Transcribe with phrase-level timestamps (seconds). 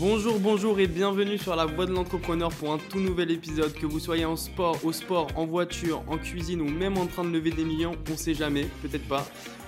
[0.00, 3.74] Bonjour, bonjour et bienvenue sur la voie de l'entrepreneur pour un tout nouvel épisode.
[3.74, 7.22] Que vous soyez en sport, au sport, en voiture, en cuisine ou même en train
[7.22, 9.26] de lever des millions, on sait jamais, peut-être pas.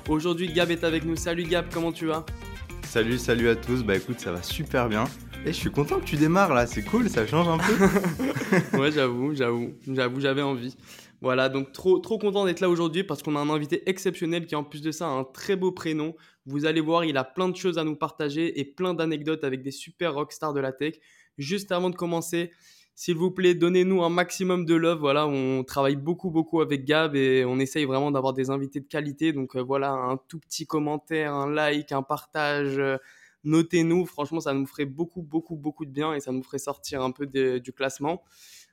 [0.09, 1.17] Aujourd'hui, Gab est avec nous.
[1.17, 2.25] Salut Gab, comment tu vas?
[2.85, 3.83] Salut, salut à tous.
[3.83, 5.05] Bah écoute, ça va super bien.
[5.45, 8.79] Et je suis content que tu démarres là, c'est cool, ça change un peu.
[8.79, 10.75] ouais, j'avoue, j'avoue, j'avoue, j'avais envie.
[11.21, 14.57] Voilà, donc trop, trop content d'être là aujourd'hui parce qu'on a un invité exceptionnel qui,
[14.57, 16.15] en plus de ça, a un très beau prénom.
[16.47, 19.63] Vous allez voir, il a plein de choses à nous partager et plein d'anecdotes avec
[19.63, 20.95] des super rockstars de la tech.
[21.39, 22.51] Juste avant de commencer,
[22.95, 24.99] s'il vous plaît, donnez-nous un maximum de love.
[24.99, 28.87] Voilà, on travaille beaucoup, beaucoup avec Gab et on essaye vraiment d'avoir des invités de
[28.87, 29.33] qualité.
[29.33, 32.79] Donc euh, voilà, un tout petit commentaire, un like, un partage.
[32.79, 32.97] Euh,
[33.45, 34.07] notez-nous.
[34.07, 37.13] Franchement, ça nous ferait beaucoup, beaucoup, beaucoup de bien et ça nous ferait sortir un
[37.13, 38.23] peu du classement.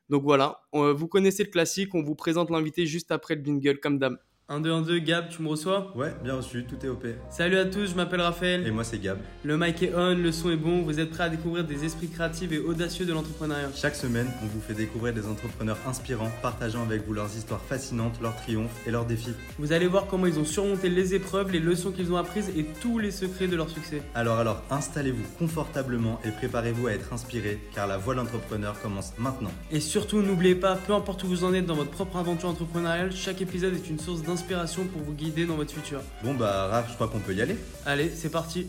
[0.09, 3.99] Donc voilà, vous connaissez le classique, on vous présente l'invité juste après le bingle comme
[3.99, 4.17] d'hab.
[4.52, 7.05] 1, 2, 1, 2, Gab, tu me reçois Ouais, bien reçu, tout est OP.
[7.30, 8.66] Salut à tous, je m'appelle Raphaël.
[8.66, 9.19] Et moi c'est Gab.
[9.44, 12.08] Le mic est on, le son est bon, vous êtes prêts à découvrir des esprits
[12.08, 13.69] créatifs et audacieux de l'entrepreneuriat.
[13.75, 18.19] Chaque semaine, on vous fait découvrir des entrepreneurs inspirants, partageant avec vous leurs histoires fascinantes,
[18.23, 19.36] leurs triomphes et leurs défis.
[19.59, 22.66] Vous allez voir comment ils ont surmonté les épreuves, les leçons qu'ils ont apprises et
[22.81, 24.02] tous les secrets de leur succès.
[24.16, 29.13] Alors alors, installez-vous confortablement et préparez-vous à être inspiré, car la voie de l'entrepreneur commence
[29.19, 29.52] maintenant.
[29.69, 33.11] Et surtout, n'oubliez pas, peu importe où vous en êtes dans votre propre aventure entrepreneuriale,
[33.11, 36.01] chaque épisode est une source d'inspiration pour vous guider dans votre futur.
[36.23, 37.55] Bon bah Raph, je crois qu'on peut y aller.
[37.85, 38.67] Allez, c'est parti.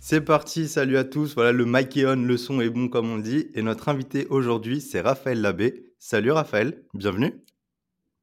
[0.00, 1.34] C'est parti, salut à tous.
[1.34, 3.48] Voilà, le mic est on, le son est bon comme on dit.
[3.54, 5.92] Et notre invité aujourd'hui, c'est Raphaël Labbé.
[5.98, 7.42] Salut Raphaël, bienvenue.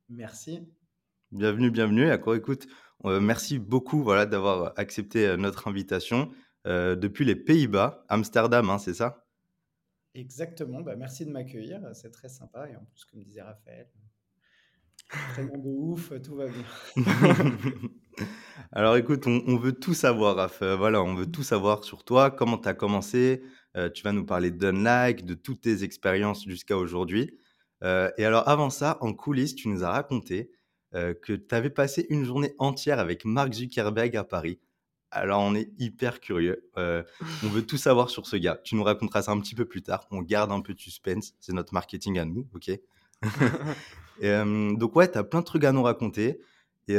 [0.10, 0.62] Merci.
[1.32, 2.08] Bienvenue, bienvenue.
[2.08, 2.68] D'accord, écoute,
[3.04, 6.32] euh, merci beaucoup voilà, d'avoir accepté euh, notre invitation
[6.66, 9.26] euh, depuis les Pays-Bas, Amsterdam, hein, c'est ça?
[10.14, 12.70] Exactement, bah, merci de m'accueillir, c'est très sympa.
[12.70, 13.90] Et en plus, comme disait Raphaël,
[15.36, 16.64] Tellement de ouf, tout va bien.
[18.72, 20.62] Alors écoute, on, veut tout savoir, Raph.
[20.62, 23.44] Euh, voilà, on veut tout savoir sur toi, comment tu as commencé?
[23.78, 27.38] Euh, tu vas nous parler d'Unlike, de toutes tes expériences jusqu'à aujourd'hui.
[27.84, 30.52] Euh, et alors avant ça, en coulisses, tu nous as raconté
[30.94, 34.62] que tu avais passé une journée entière avec Mark Zuckerberg à Paris.
[35.12, 36.70] Alors on est hyper curieux.
[36.78, 38.62] on veut tout savoir sur ce gars.
[38.64, 40.08] Tu nous raconteras ça un petit peu plus tard.
[40.12, 41.34] On garde un peu de suspense.
[41.42, 42.72] C'est notre marketing à nous, ok?
[44.22, 46.40] Donc ouais, tu as plein de trucs à nous raconter.
[46.88, 46.98] Et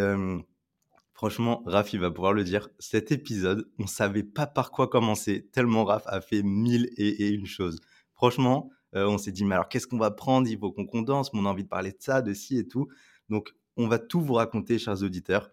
[1.13, 2.69] franchement, Raph, il va pouvoir le dire.
[2.79, 7.47] Cet épisode, on savait pas par quoi commencer, tellement Raph a fait mille et, une
[7.47, 7.81] choses.
[8.15, 10.49] Franchement, on s'est dit, mais alors qu'est-ce qu'on va prendre?
[10.49, 12.89] Il faut qu'on condense, on a envie de parler de ça, de ci et tout.
[13.29, 15.51] Donc, on va tout vous raconter, chers auditeurs.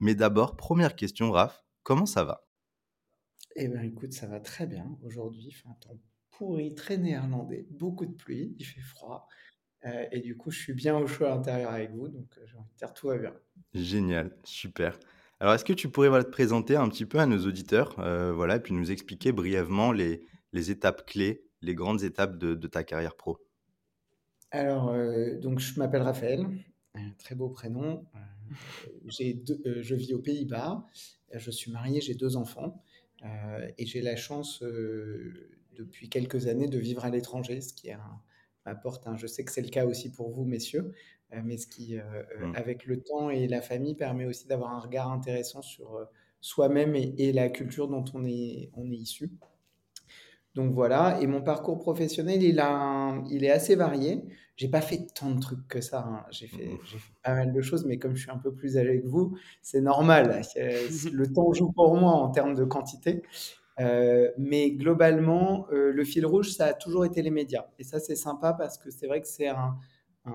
[0.00, 2.44] mais d'abord, première question, Raph, comment ça va?
[3.56, 4.96] Eh bien, écoute, ça va très bien.
[5.04, 5.98] Aujourd'hui, un temps
[6.30, 9.28] pourri, très néerlandais, beaucoup de pluie, il fait froid.
[9.84, 12.42] Euh, et du coup, je suis bien au chaud à l'intérieur avec vous, donc euh,
[12.46, 13.34] j'ai envie de dire tout va bien.
[13.74, 14.98] Génial, super.
[15.40, 18.56] Alors, est-ce que tu pourrais te présenter un petit peu à nos auditeurs, euh, voilà,
[18.56, 22.84] et puis nous expliquer brièvement les, les étapes clés, les grandes étapes de, de ta
[22.84, 23.38] carrière pro?
[24.52, 24.94] Alors,
[25.40, 26.46] donc je m'appelle Raphaël,
[26.94, 28.04] un très beau prénom.
[29.06, 30.86] j'ai je vis aux Pays-Bas,
[31.32, 32.84] je suis marié, j'ai deux enfants,
[33.78, 34.62] et j'ai la chance
[35.72, 38.20] depuis quelques années de vivre à l'étranger, ce qui est un
[38.64, 39.06] apporte.
[39.06, 39.16] Hein.
[39.16, 40.92] Je sais que c'est le cas aussi pour vous, messieurs,
[41.32, 42.02] euh, mais ce qui, euh,
[42.40, 42.56] euh, mmh.
[42.56, 46.06] avec le temps et la famille, permet aussi d'avoir un regard intéressant sur
[46.40, 49.30] soi-même et, la culture dont on est, on est issu.
[50.54, 54.22] Donc voilà, et mon parcours professionnel, il, a il est assez varié.
[54.56, 56.04] J'ai pas fait tant de trucs que ça.
[56.06, 56.26] Hein.
[56.30, 56.78] J'ai fait, mmh.
[56.84, 59.36] fait, pas mal de choses, mais comme je suis un peu plus âgé que vous,
[59.62, 60.42] c'est normal.
[61.12, 63.22] Le temps joue pour moi en termes de quantité.
[63.80, 67.66] Euh, mais globalement, euh, le fil rouge, ça a toujours été les médias.
[67.78, 69.76] Et ça, c'est sympa parce que c'est vrai que c'est un,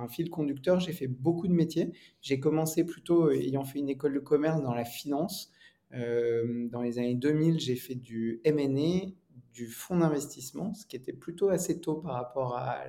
[0.10, 0.80] fil conducteur.
[0.80, 1.94] J'ai fait beaucoup de métiers.
[2.22, 5.52] J'ai commencé plutôt, euh, ayant fait une école de commerce dans la finance.
[5.92, 9.10] dans les années 2000, j'ai fait du M&A,
[9.54, 12.84] du fonds d'investissement, ce qui était plutôt assez tôt par rapport à...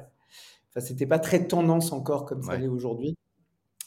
[0.70, 3.14] Enfin, c'était pas très tendance encore comme ça l'est aujourd'hui,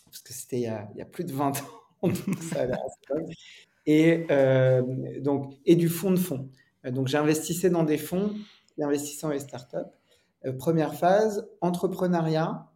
[0.05, 1.81] parce que c'était il, il, y a plus de 20 ans.
[2.03, 2.65] donc ça
[3.85, 4.81] et, euh,
[5.19, 6.49] donc, et du fonds de fonds.
[6.85, 8.33] Euh, donc, j'investissais dans des fonds
[8.75, 9.77] qui investissaient dans les startups.
[10.45, 12.67] Euh, première phase, entrepreneuriat,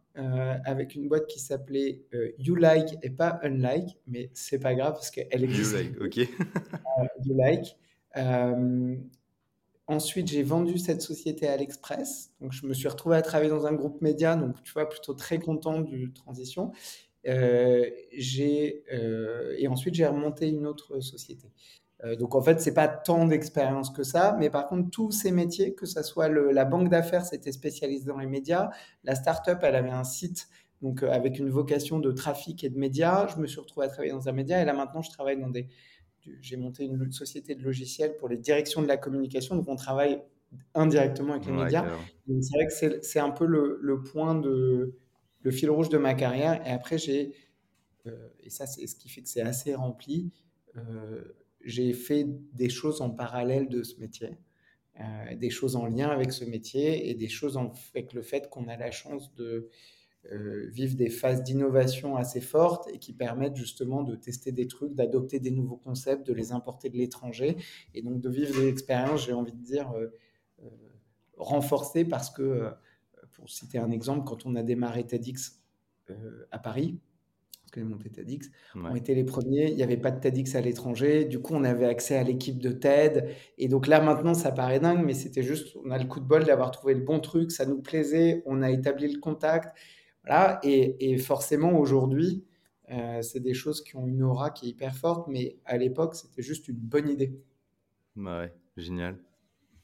[0.64, 2.00] avec une boîte qui s'appelait
[2.38, 5.76] You Like et pas Unlike, mais c'est pas grave parce qu'elle existe.
[5.76, 6.16] You Like, ok.
[7.26, 7.76] you Like.
[9.86, 12.32] ensuite, j'ai vendu cette société à l'Express.
[12.40, 14.36] Donc, je me suis retrouvé à travailler dans un groupe média.
[14.36, 16.72] Donc, tu vois, plutôt très content du transition.
[17.26, 21.48] Euh, j'ai, euh, et ensuite, j'ai remonté une autre société.
[22.04, 25.30] Euh, donc en fait, c'est pas tant d'expérience que ça, mais par contre, tous ces
[25.32, 28.70] métiers, que ce soit la banque d'affaires, c'était spécialisé dans les médias,
[29.04, 30.48] la start-up, elle avait un site
[30.82, 33.26] donc avec une vocation de trafic et de médias.
[33.28, 35.48] Je me suis retrouvé à travailler dans un média et là maintenant, je travaille dans
[35.48, 35.68] des.
[36.40, 39.54] J'ai monté une société de logiciels pour les directions de la communication.
[39.56, 40.22] Donc on travaille
[40.74, 41.84] indirectement avec les Ouais, médias.
[42.26, 44.98] c'est vrai que c'est c'est un peu le, le point de
[45.46, 46.54] le fil rouge de ma carrière.
[46.66, 47.32] Et après, j'ai
[48.06, 50.32] euh, et ça, c'est ce qui fait que c'est assez rempli.
[50.76, 51.24] euh,
[51.64, 54.30] j'ai fait des choses en parallèle de ce métier,
[55.00, 58.48] euh, des choses en lien avec ce métier et des choses en- avec le fait
[58.50, 59.70] qu'on a la chance de
[60.72, 65.38] vivre des phases d'innovation assez fortes et qui permettent justement de tester des trucs, d'adopter
[65.40, 67.56] des nouveaux concepts, de les importer de l'étranger
[67.94, 69.88] et donc de vivre des expériences, j'ai envie de dire,
[71.36, 72.70] renforcées parce que,
[73.36, 75.60] pour citer un exemple, quand on a démarré TEDx
[76.10, 77.00] euh, à Paris,
[77.62, 78.50] parce que les montées TEDx,
[78.88, 78.96] on Ouais.
[78.96, 81.86] était les premiers, il n'y avait pas de TEDx à l'étranger, du coup on avait
[81.86, 85.76] accès à l'équipe de TED, et donc là maintenant ça paraît dingue, mais c'était juste,
[85.84, 88.62] on a le coup de bol d'avoir trouvé le bon truc, ça nous plaisait, on
[88.62, 89.76] a établi le contact,
[90.24, 92.44] voilà, et, et forcément aujourd'hui,
[92.90, 96.14] euh, c'est des choses qui ont une aura qui est hyper forte, mais à l'époque
[96.14, 97.40] c'était juste une bonne idée.
[98.16, 99.22] Bah ouais, génial.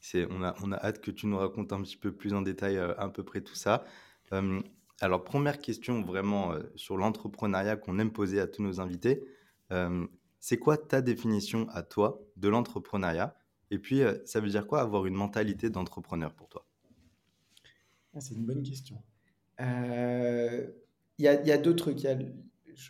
[0.02, 2.42] C'est, on a, on a hâte que tu nous racontes un petit peu plus en
[2.42, 3.84] détail euh, à peu près tout ça.
[4.32, 4.60] Euh,
[5.00, 9.24] alors, première question vraiment euh, sur l'entrepreneuriat qu'on aime poser à tous nos invités.
[10.38, 13.36] C'est quoi ta définition à toi de l'entrepreneuriat?
[13.70, 16.66] Et puis, ça veut dire quoi avoir une mentalité d'entrepreneur pour toi?
[18.12, 19.00] Ah, c'est une bonne question.
[19.60, 20.74] Il
[21.18, 22.02] y y a deux trucs.
[22.02, 22.18] Y a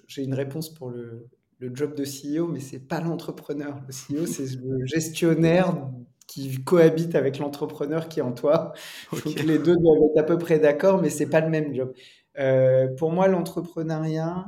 [0.09, 3.81] J'ai une réponse pour le, le job de CEO, mais c'est pas l'entrepreneur.
[3.87, 5.93] Le CEO, c'est le gestionnaire
[6.27, 8.73] qui cohabite avec l'entrepreneur qui est en toi.
[9.13, 9.25] Ok.
[9.25, 11.93] Donc les deux doivent être à peu près d'accord, mais c'est pas le même job.
[12.39, 14.47] Euh, pour moi, l'entrepreneuriat,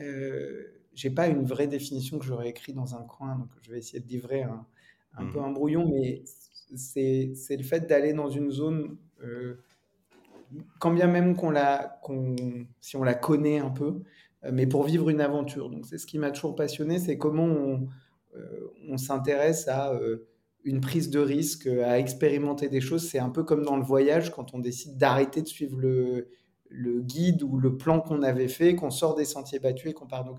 [0.00, 0.64] euh,
[0.94, 4.00] j'ai pas une vraie définition que j'aurais écrit dans un coin, donc je vais essayer
[4.00, 4.66] de livrer un,
[5.16, 5.44] un peu Mhm.
[5.44, 6.22] un brouillon, mais
[6.76, 9.56] c'est c'est le fait d'aller dans une zone, euh,
[10.78, 12.36] quand bien même qu'on la, qu'on,
[12.80, 14.02] si on la connaît un peu,
[14.44, 15.70] euh, mais pour vivre une aventure.
[15.70, 17.88] Donc c'est ce qui m'a toujours passionné, c'est comment on,
[18.88, 19.92] on s'intéresse à
[20.68, 23.08] une prise de risque, à expérimenter des choses.
[23.08, 26.28] C'est un peu comme dans le voyage, quand on décide d'arrêter de suivre le,
[26.68, 30.06] le guide ou le plan qu'on avait fait, qu'on sort des sentiers battus et qu'on
[30.06, 30.24] part.
[30.24, 30.38] Donc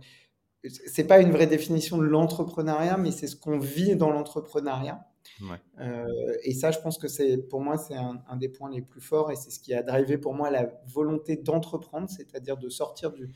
[0.86, 5.06] c'est pas une vraie définition de l'entrepreneuriat, mais c'est ce qu'on vit dans l'entrepreneuriat.
[5.42, 5.58] Ouais.
[5.80, 6.06] Euh,
[6.44, 9.02] et ça, je pense que c'est, pour moi, c'est un, un des points les plus
[9.02, 13.12] forts et c'est ce qui a drivé pour moi la volonté d'entreprendre, c'est-à-dire de sortir
[13.12, 13.30] du,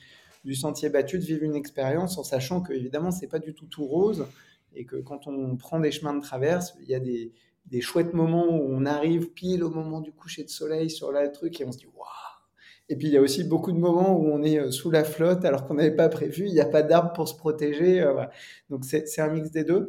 [0.43, 3.67] du sentier battu, de vivre une expérience en sachant que, évidemment, c'est pas du tout
[3.67, 4.25] tout rose
[4.75, 7.31] et que quand on prend des chemins de traverse, il y a des,
[7.65, 11.31] des chouettes moments où on arrive pile au moment du coucher de soleil sur le
[11.31, 12.07] truc et on se dit waouh!
[12.89, 15.03] Et puis il y a aussi beaucoup de moments où on est euh, sous la
[15.03, 18.01] flotte alors qu'on n'avait pas prévu, il n'y a pas d'arbre pour se protéger.
[18.01, 18.25] euh.
[18.69, 19.87] Donc c'est c'est un mix des deux.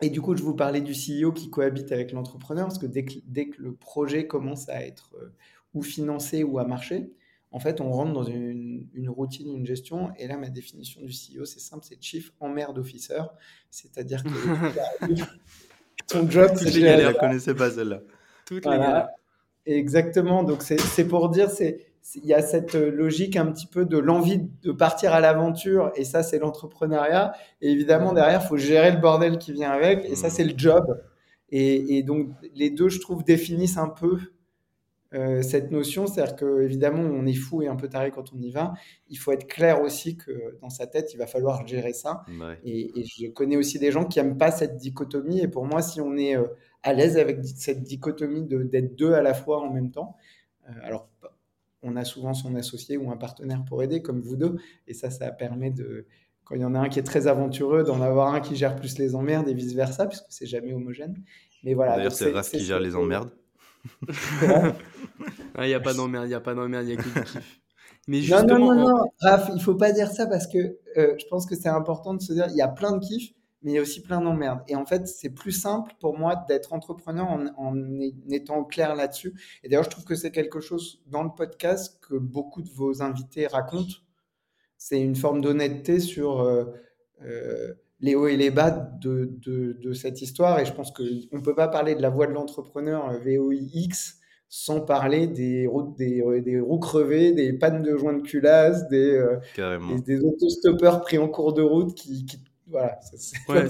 [0.00, 3.04] Et du coup, je vous parlais du CEO qui cohabite avec l'entrepreneur, parce que dès
[3.04, 5.34] que, dès que le projet commence à être euh,
[5.74, 7.12] ou financé ou à marcher,
[7.50, 10.10] en fait, on rentre dans une, une routine, une gestion.
[10.18, 13.22] Et là, ma définition du CEO, c'est simple, c'est Chief Emmerd Officer.
[13.70, 14.28] C'est-à-dire que
[16.08, 18.00] ton job, Toutes c'est Je la connaissais pas celle-là.
[18.44, 19.08] Toutes les galères.
[19.64, 20.42] Exactement.
[20.44, 24.40] Donc, c'est pour dire, c'est il y a cette logique un petit peu de l'envie
[24.62, 27.32] de partir à l'aventure, et ça, c'est l'entrepreneuriat.
[27.60, 30.30] Et évidemment, derrière, il faut gérer le bordel qui vient avec, et ça, Mm.
[30.30, 31.02] c'est le job.
[31.50, 34.18] Et, et donc, les deux, je trouve, définissent un peu
[35.14, 36.06] euh, cette notion.
[36.06, 38.74] C'est-à-dire que, évidemment, on est fou et un peu taré quand on y va.
[39.08, 42.24] Il faut être clair aussi que dans sa tête, il va falloir gérer ça.
[42.28, 42.58] Ouais.
[42.64, 45.40] Et, et je connais aussi des gens qui n'aiment pas cette dichotomie.
[45.40, 46.46] Et pour moi, si on est euh,
[46.82, 50.16] à l'aise avec cette dichotomie de- d'être deux à la fois en même temps,
[50.68, 51.08] euh, alors
[51.82, 54.56] on a souvent son associé ou un partenaire pour aider, comme vous deux.
[54.86, 56.06] Et ça, ça permet de,
[56.44, 58.74] quand il y en a un qui est très aventureux, d'en avoir un qui gère
[58.76, 61.22] plus les emmerdes et vice-versa, puisque c'est jamais homogène.
[61.64, 61.96] Mais voilà.
[61.96, 63.30] D'ailleurs, c'est Raph qui gère les emmerdes.
[65.60, 67.24] Il n'y a pas d'emmerde, il n'y a pas d'emmerde, il n'y a que du
[67.24, 67.60] kiff.
[68.06, 71.26] Mais Non, justement, non, non, Raph, il faut pas dire ça parce que euh, je
[71.28, 73.74] pense que c'est important de se dire il y a plein de kiffs, mais il
[73.74, 74.60] y a aussi plein d'emmerdes.
[74.68, 77.76] Et en fait, c'est plus simple pour moi d'être entrepreneur en,
[78.30, 79.34] étant clair là-dessus.
[79.62, 83.02] Et d'ailleurs, je trouve que c'est quelque chose dans le podcast que beaucoup de vos
[83.02, 83.96] invités racontent.
[84.76, 86.64] C'est une forme d'honnêteté sur euh,
[87.22, 90.60] euh, les hauts et les bas de, de, de cette histoire.
[90.60, 94.14] Et je pense qu'on ne peut pas parler de la voie de l'entrepreneur euh, VOIX
[94.50, 98.88] sans parler des roues, des, euh, des roues crevées, des pannes de joints de culasse,
[98.88, 99.36] des, euh,
[100.06, 102.38] des, des autostoppeurs pris en cours de route qui, qui-
[102.70, 103.66] voilà, c'est Ouais,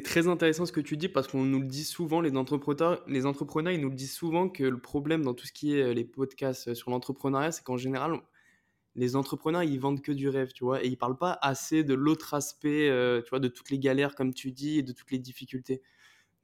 [0.00, 3.26] très intéressant ce que tu dis parce qu'on nous le dit souvent, les entrepreneurs, les
[3.26, 6.04] entrepreneurs, ils nous le disent souvent que le problème dans tout ce qui est les
[6.04, 8.12] podcasts sur l'entrepreneuriat, c'est qu'en général,
[8.96, 11.94] les entrepreneurs, ils vendent que du rêve, tu vois, et ils parlent pas assez de
[11.94, 15.10] l'autre aspect, euh, tu vois, de toutes les galères, comme tu dis, et de toutes
[15.10, 15.82] les difficultés.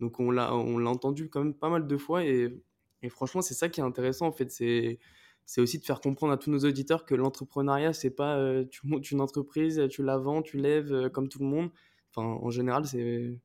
[0.01, 2.55] Donc on l'a, on l'a entendu quand même pas mal de fois, et,
[3.03, 4.99] et franchement, c'est ça qui est intéressant, en fait, c'est,
[5.47, 8.81] c'est aussi de faire comprendre à tous nos auditeurs que l'entrepreneuriat, c'est pas euh, tu
[8.87, 11.71] montes une entreprise, tu la vends, tu lèves euh, comme tout le monde.
[12.15, 13.39] Enfin, en général, c'est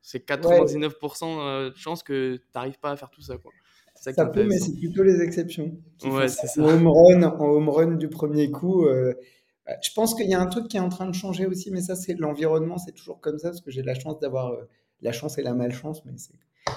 [0.00, 3.36] c'est 99% de chance que tu n'arrives pas à faire tout ça.
[3.36, 3.52] Quoi.
[4.00, 5.76] Ça, ça peut, mais c'est plutôt les exceptions.
[6.04, 6.62] Ouais, c'est ça.
[6.62, 10.46] En home, run, en home run du premier coup, je pense qu'il y a un
[10.46, 13.38] truc qui est en train de changer aussi, mais ça, c'est l'environnement, c'est toujours comme
[13.38, 14.56] ça, parce que j'ai la chance d'avoir
[15.00, 16.12] la chance et la malchance, mais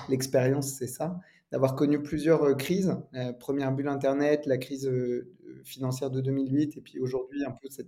[0.09, 1.19] l'expérience, c'est ça,
[1.51, 2.95] d'avoir connu plusieurs euh, crises.
[3.11, 7.69] La première bulle Internet, la crise euh, financière de 2008, et puis aujourd'hui, un peu
[7.69, 7.81] ce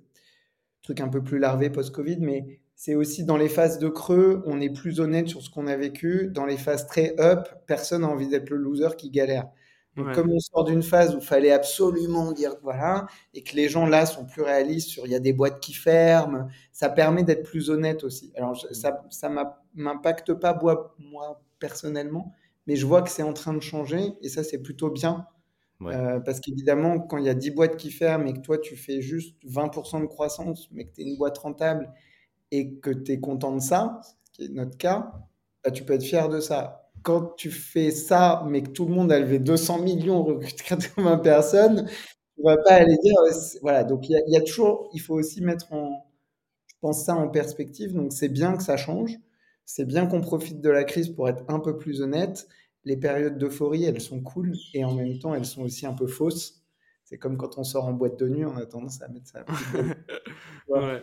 [0.82, 4.60] truc un peu plus larvé post-Covid, mais c'est aussi dans les phases de creux, on
[4.60, 6.30] est plus honnête sur ce qu'on a vécu.
[6.32, 9.48] Dans les phases très up, personne n'a envie d'être le loser qui galère.
[9.96, 13.70] Donc, comme on sort d'une phase où il fallait absolument dire voilà, et que les
[13.70, 17.24] gens là sont plus réalistes sur il y a des boîtes qui ferment, ça permet
[17.24, 18.34] d'être plus honnête aussi.
[18.36, 19.30] Alors, ça, ça
[19.76, 20.58] m'impacte pas
[20.98, 22.34] moi personnellement,
[22.66, 25.28] mais je vois que c'est en train de changer et ça, c'est plutôt bien.
[25.82, 28.76] Euh, parce qu'évidemment, quand il y a 10 boîtes qui ferment et que toi, tu
[28.76, 31.92] fais juste 20% de croissance, mais que tu es une boîte rentable
[32.54, 35.12] et que tu es content de ça, ce qui est notre cas,
[35.64, 38.94] bah, tu peux être fier de ça quand tu fais ça, mais que tout le
[38.94, 41.90] monde a levé 200 millions, recrute 80 personnes,
[42.36, 43.16] tu vas pas aller dire,
[43.62, 43.84] voilà.
[43.84, 46.06] Donc il y, a toujours, il faut aussi mettre en,
[46.68, 47.94] je pense ça en perspective.
[47.94, 49.18] Donc c'est bien que ça change,
[49.66, 52.48] c'est bien qu'on profite de la crise pour être un peu plus honnête.
[52.86, 56.08] Les périodes d'euphorie, elles sont cool et en même temps, elles sont aussi un peu
[56.08, 56.64] fausses.
[57.04, 59.46] C'est comme quand on sort en boîte de nuit, on a tendance à mettre ça.
[60.68, 61.02] ouais.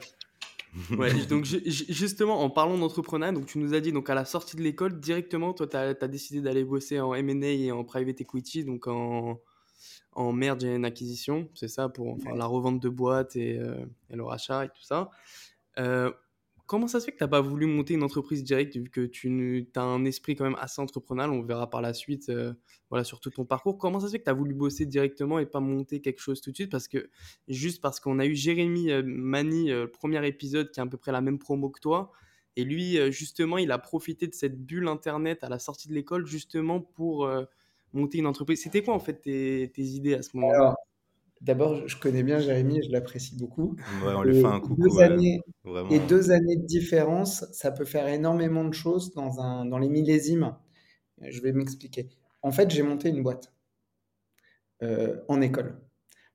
[0.97, 4.57] Ouais, donc justement, en parlant d'entrepreneuriat, donc tu nous as dit donc à la sortie
[4.57, 8.65] de l'école, directement, toi, tu as, décidé d'aller bosser en M&A et en private equity,
[8.65, 9.41] donc en,
[10.13, 13.85] en merge et en acquisition, c'est ça, pour enfin, la revente de boîtes et, euh,
[14.11, 15.11] et, le rachat et tout ça.
[15.79, 16.11] Euh,
[16.71, 19.05] Comment ça se fait que tu n'as pas voulu monter une entreprise directe vu que
[19.05, 22.55] tu as un esprit quand même assez entrepreneurial On verra par la suite euh,
[22.91, 23.77] voilà, sur tout ton parcours.
[23.77, 26.41] Comment ça se fait que tu as voulu bosser directement et pas monter quelque chose
[26.41, 26.71] tout de suite?
[26.71, 27.11] Parce que
[27.49, 30.97] juste parce qu'on a eu Jérémy euh, Mani, euh, premier épisode, qui a à peu
[30.97, 32.13] près la même promo que toi.
[32.55, 36.25] Et lui, justement, il a profité de cette bulle Internet à la sortie de l'école
[36.27, 37.29] justement pour
[37.93, 38.63] monter une entreprise.
[38.63, 40.77] C'était quoi en fait tes idées à ce moment-là?
[41.41, 43.77] D'abord, je connais bien Jérémy et je l'apprécie beaucoup.
[44.05, 44.83] Ouais, on lui fait un coucou.
[44.83, 45.41] Deux années,
[45.91, 49.89] Et deux années de différence, ça peut faire énormément de choses dans, un, dans les
[49.89, 50.55] millésimes.
[51.23, 52.11] Je vais m'expliquer.
[52.43, 53.55] En fait, j'ai monté une boîte
[54.83, 55.81] euh, en école.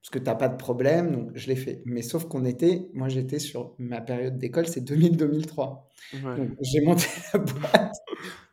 [0.02, 1.82] Parce que tu n'as pas de problème, donc je l'ai fait.
[1.86, 5.82] Mais sauf qu'on était, moi j'étais sur ma période d'école, c'est 2000-2003.
[6.24, 7.96] Donc j'ai monté la boîte,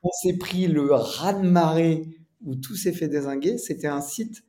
[0.02, 2.08] on s'est pris le raz-de-marée
[2.42, 3.58] où tout s'est fait désinguer.
[3.58, 4.42] C'était un site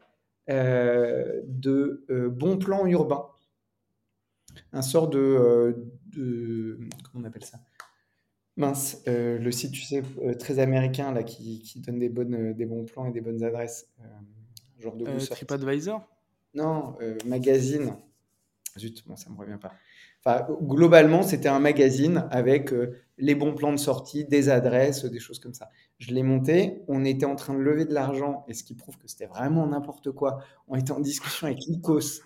[0.48, 3.28] de euh, bon plan urbain.
[4.72, 7.60] Un sort de, euh, comment on appelle ça?
[8.56, 10.04] Mince, le site, tu sais,
[10.38, 13.92] très américain, là, qui, qui, donne des, bonnes, des bons plans et des bonnes adresses.
[14.80, 16.08] genre de TripAdvisor?
[16.54, 16.96] Non,
[17.26, 17.96] magazine.
[18.78, 19.74] Zut, bon, ça me revient pas.
[20.26, 22.74] Enfin, globalement, c'était un magazine avec
[23.18, 25.70] les bons plans de sortie, des adresses, des choses comme ça.
[26.00, 28.98] Je l'ai monté, on était en train de lever de l'argent, et ce qui prouve
[28.98, 30.40] que c'était vraiment n'importe quoi.
[30.68, 32.22] On était en discussion avec Lycos.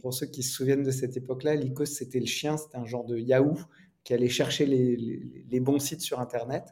[0.00, 3.04] Pour ceux qui se souviennent de cette époque-là, Lycos, c'était le chien, c'était un genre
[3.04, 3.56] de Yahoo
[4.04, 6.64] qui allait chercher les, bons sites sur Internet.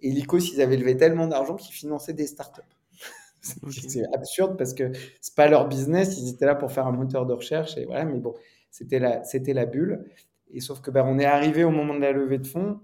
[0.00, 2.62] Et Lycos, ils avaient levé tellement d'argent qu'ils finançaient des startups.
[3.40, 7.24] C'est absurde parce que c'est pas leur business, ils étaient là pour faire un moteur
[7.24, 8.34] de recherche et voilà, mais bon,
[8.70, 10.04] c'était la, c'était la bulle.
[10.52, 12.80] Et sauf que ben, on est arrivé au moment de la levée de fonds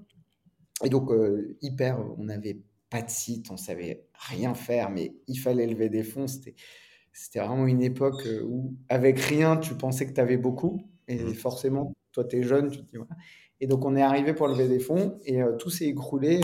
[0.85, 2.59] et donc, euh, hyper, on n'avait
[2.91, 6.27] pas de site, on savait rien faire, mais il fallait lever des fonds.
[6.27, 6.55] C'était,
[7.13, 10.83] c'était vraiment une époque euh, où, avec rien, tu pensais que tu avais beaucoup.
[11.09, 11.35] Et mmh.
[11.35, 12.99] forcément, toi, tu es jeune, tu te dis.
[13.61, 16.41] Et donc, on est arrivé pour lever des fonds et euh, tout s'est écroulé.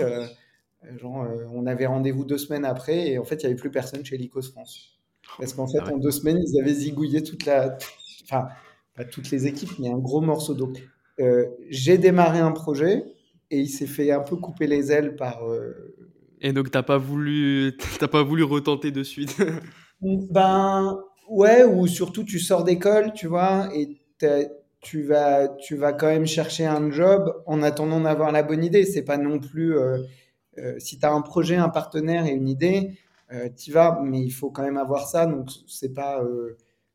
[0.97, 4.05] genre, on avait rendez-vous deux semaines après et en fait, il n'y avait plus personne
[4.05, 4.99] chez Lycos France.
[5.39, 7.77] Parce qu'en fait, ah en deux semaines, ils avaient zigouillé toute la.
[8.25, 8.49] Enfin,
[8.97, 10.73] pas toutes les équipes, mais un gros morceau d'eau.
[11.71, 13.05] j'ai démarré un projet
[13.53, 15.47] et il s'est fait un peu couper les ailes par.
[15.47, 15.95] Euh,
[16.41, 19.37] et donc t'as pas voulu, t'as pas voulu retenter de suite.
[20.01, 24.01] ben ouais, ou surtout tu sors d'école, tu vois, et
[24.81, 28.87] tu vas, tu vas quand même chercher un job en attendant d'avoir la bonne idée.
[28.87, 29.99] C'est pas non plus euh,
[30.59, 32.99] euh, si tu as un projet, un partenaire et une idée,
[33.57, 35.25] tu vas, mais il faut quand même avoir ça.
[35.25, 36.23] Donc c'est pas.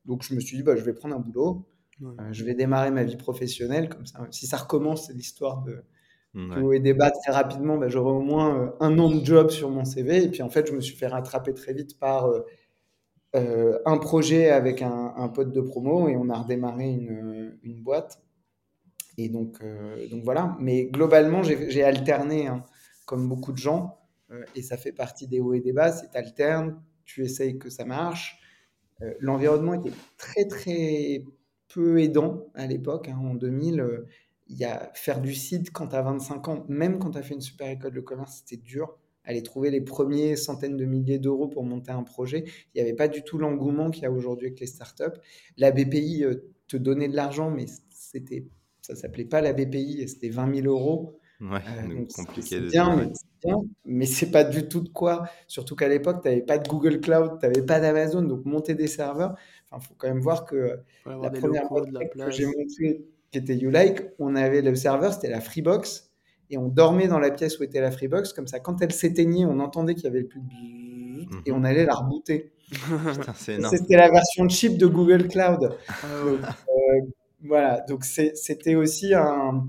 [0.05, 1.65] donc je me suis dit bah je vais prendre un boulot.
[2.31, 4.25] Je vais démarrer ma vie professionnelle comme ça.
[4.31, 5.83] Si ça recommence, c'est l'histoire de,
[6.37, 6.77] Ouais.
[6.77, 10.23] et très rapidement, bah, j'aurais au moins euh, un an de job sur mon CV.
[10.23, 12.41] Et puis en fait, je me suis fait rattraper très vite par euh,
[13.35, 18.21] euh, un projet avec un, pote de promo et on a redémarré une, une boîte.
[19.17, 19.59] Et donc,
[20.11, 20.55] donc voilà.
[20.59, 22.63] Mais globalement, j'ai alterné, hein,
[23.07, 23.97] comme beaucoup de gens,
[24.55, 25.91] et ça fait partie des hauts et des bas.
[25.91, 28.39] C'est alterne, tu essayes que ça marche.
[29.19, 31.23] L'environnement était très très
[31.67, 34.05] peu aidant à l'époque, hein, en 2000
[34.49, 37.23] il y a faire du site quand tu as 25 ans, même quand tu as
[37.23, 38.97] fait une super école de commerce, c'était dur.
[39.23, 42.45] Aller trouver les premiers centaines de milliers d'euros pour monter un projet.
[42.73, 45.19] Il n'y avait pas du tout l'engouement qu'il y a aujourd'hui avec les startups.
[45.57, 48.47] La BPI euh, te donnait de l'argent, mais c'était,
[48.81, 51.19] ça s'appelait pas la BPI, et c'était 20 000 euros.
[51.41, 55.29] Ouais, donc compliqué de bien, mais c'est bien, mais c'est pas du tout de quoi.
[55.47, 58.73] Surtout qu'à l'époque, tu n'avais pas de Google Cloud, tu n'avais pas d'Amazon, donc monter
[58.75, 59.37] des serveurs.
[59.71, 60.79] Enfin, faut quand même voir que
[61.23, 65.13] la première locaux, de la que j'ai montée, qui était YouLike, on avait le serveur,
[65.13, 66.09] c'était la Freebox,
[66.49, 68.31] et on dormait dans la pièce où était la Freebox.
[68.33, 71.51] Comme ça, quand elle s'éteignait, on entendait qu'il y avait le plus de bzzz, et
[71.51, 71.57] Mhm.
[71.57, 72.51] on allait la rebooter.
[73.69, 75.75] C'était la version cheap de Google Cloud.
[75.89, 76.31] Ah ouais.
[76.31, 77.07] Donc, euh,
[77.43, 79.67] voilà, donc c'était aussi un,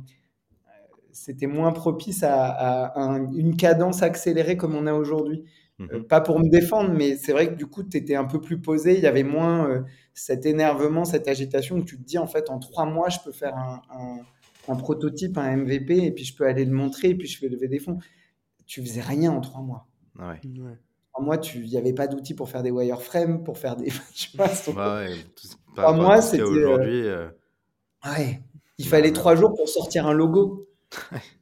[1.13, 5.45] c'était moins propice à, à un- une cadence accélérée comme on a aujourd'hui.
[5.81, 6.05] Euh, Mhm.
[6.09, 8.61] pas pour me défendre, mais c'est vrai que du coup, tu étais un peu plus
[8.61, 9.83] posé, il y avait moins euh,
[10.13, 13.31] cet énervement, cette agitation où tu te dis en fait en trois mois, je peux
[13.33, 14.19] faire un, un-
[14.73, 17.49] un prototype, un MVP, et puis je peux aller le montrer, et puis je fais
[17.49, 17.99] lever des fonds.
[18.67, 19.87] Tu faisais rien en trois mois.
[20.19, 20.41] Ah ouais.
[20.61, 20.77] Ouais.
[21.15, 23.87] En moi, tu- il n'y avait pas d'outils pour faire des wireframes, pour faire des.
[24.15, 27.07] tu vois, donc, Ouais, ouais, tout- Trois mois, c'était, euh, aujourd'hui.
[27.07, 27.29] euh,
[28.07, 28.43] ouais.
[28.79, 29.13] Il fallait ouais.
[29.13, 30.69] trois jours pour sortir un logo.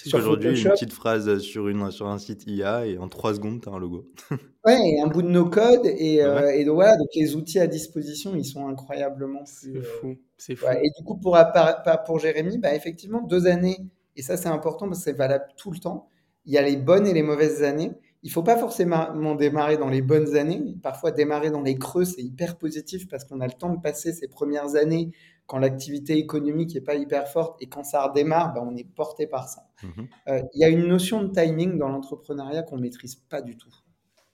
[0.00, 3.60] C'est qu'aujourd'hui, une petite phrase sur, une, sur un site IA et en trois secondes,
[3.60, 4.08] tu as un logo.
[4.64, 5.86] Ouais, et un bout de no-code.
[5.86, 9.72] Et, euh, et donc voilà, donc les outils à disposition, ils sont incroyablement plus.
[9.72, 10.16] C'est euh, fou.
[10.36, 10.66] C'est fou.
[10.66, 10.80] ouais.
[10.84, 13.78] Et du coup, pour, Jérémy, bah, effectivement, deux années,
[14.14, 16.08] et ça c'est important parce que c'est valable tout le temps.
[16.44, 17.92] Il y a les bonnes et les mauvaises années.
[18.22, 20.60] Il faut pas forcément démarrer dans les bonnes années.
[20.82, 24.12] Parfois, démarrer dans les creux, c'est hyper positif parce qu'on a le temps de passer
[24.12, 25.12] ces premières années
[25.48, 27.60] quand l'activité économique n'est pas hyper forte.
[27.62, 29.68] Et quand ça redémarre, bah, on est porté par ça.
[29.82, 30.08] Mhm.
[30.28, 33.74] Euh, Il y a une notion de timing dans l'entrepreneuriat qu'on maîtrise pas du tout.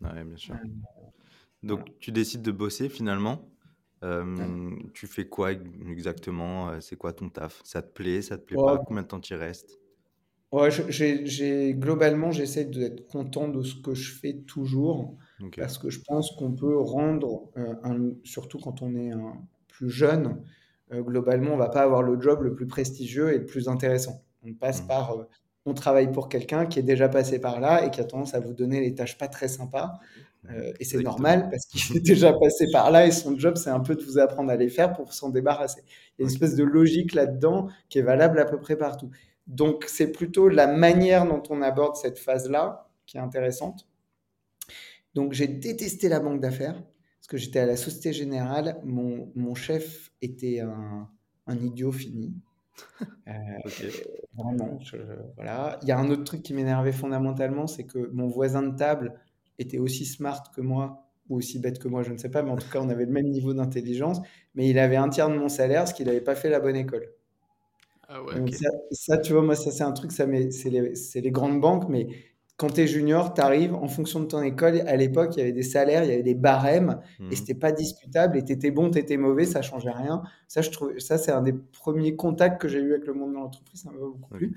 [0.03, 0.55] Ouais, bien sûr.
[0.55, 0.69] Euh,
[1.63, 1.95] Donc, voilà.
[2.01, 3.51] tu décides de bosser finalement.
[4.03, 6.81] Euh, Tu fais quoi exactement?
[6.81, 7.61] C'est quoi ton taf?
[7.65, 8.65] Ça te plaît Ça te plaît Ouais.
[8.65, 8.79] pas?
[8.79, 9.81] Combien de temps tu y restes?
[10.53, 15.17] Ouais, je- globalement, j'essaie d'être content de ce que je fais toujours
[15.57, 19.91] parce que je pense qu'on peut rendre, euh, un- surtout quand on est un plus
[19.91, 20.43] jeune,
[21.03, 24.23] globalement, on va pas avoir le job le plus prestigieux et le plus intéressant.
[24.47, 24.87] On passe Mhm.
[24.87, 25.29] par, euh,
[25.67, 28.41] on travaille pour quelqu'un qui est déjà passé par là et qui a tendance à
[28.41, 29.93] vous donner les tâches pas très sympas.
[30.51, 33.71] Euh, et c'est normal parce qu'il est déjà passé par là et son job, c'est
[33.71, 35.83] un peu de vous apprendre à les faire pour s'en débarrasser.
[36.19, 39.11] Il y a une espèce de logique là-dedans qui est valable à peu près partout.
[39.47, 43.87] Donc, c'est plutôt la manière dont on aborde cette phase-là qui est intéressante.
[45.15, 46.83] Donc, j'ai détesté la banque d'affaires
[47.25, 48.81] parce que j'étais à la Société Générale.
[48.85, 51.09] Mon, mon chef était un,
[51.47, 52.35] un idiot fini.
[53.29, 53.33] Euh.
[54.37, 54.97] Vraiment, je-
[55.37, 55.79] voilà.
[55.83, 59.15] Il y a un autre truc qui m'énervait fondamentalement, c'est que mon voisin de table
[59.59, 62.51] était aussi smart que moi, ou aussi bête que moi, je ne sais pas, mais
[62.51, 64.21] en tout cas, on avait le même niveau d'intelligence,
[64.55, 66.77] mais il avait un tiers de mon salaire parce qu'il n'avait pas fait la bonne
[66.77, 67.09] école.
[68.09, 68.35] Ah ouais.
[68.35, 71.21] Donc ça, ça, tu vois, moi, ça, c'est un truc, ça m'est- c'est les, c'est
[71.21, 72.09] les grandes banques, mais
[72.57, 74.83] quand tu es junior, tu arrives en fonction de ton école.
[74.87, 77.35] À l'époque, il y avait des salaires, il y avait des barèmes, et Mhm.
[77.35, 78.37] c'était pas discutable.
[78.39, 80.23] Et tu étais bon, tu étais mauvais, ça changeait rien.
[80.47, 83.31] Ça, je trouve, ça, c'est un des premiers contacts que j'ai eu avec le monde
[83.31, 84.57] de l'entreprise, ça m'a beaucoup plu.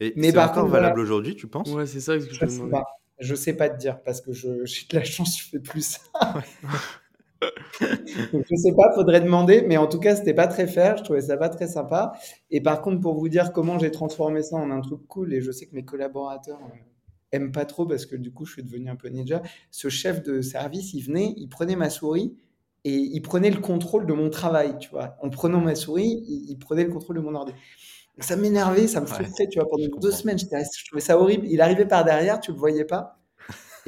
[0.00, 1.72] Et Mais c'est encore valable aujourd'hui, tu penses?
[1.72, 2.82] Ouais, c'est ça que je te sais pas.
[3.18, 5.82] Je sais pas te dire parce que je- j'ai de la chance, je fais plus
[5.82, 6.00] ça.
[8.32, 11.04] Donc, je sais pas, faudrait demander, mais en tout cas, c'était pas très fair, je
[11.04, 12.12] trouvais ça pas très sympa.
[12.50, 15.40] Et par contre, pour vous dire comment j'ai transformé ça en un truc cool, et
[15.40, 16.58] je sais que mes collaborateurs
[17.36, 19.42] aiment pas trop parce que du coup, je suis devenu un peu ninja.
[19.70, 22.36] Ce chef de service, il venait, il prenait ma souris
[22.84, 25.16] et il prenait le contrôle de mon travail, tu vois.
[25.22, 27.52] En prenant ma souris, il, il prenait le contrôle de mon ordi.
[27.52, 30.46] Donc, Ça m'énervait, ça me Ouais, frustrait, tu vois, pendant deux semaines, je
[30.86, 31.46] trouvais ça horrible.
[31.48, 33.20] Il arrivait par derrière, tu le voyais pas.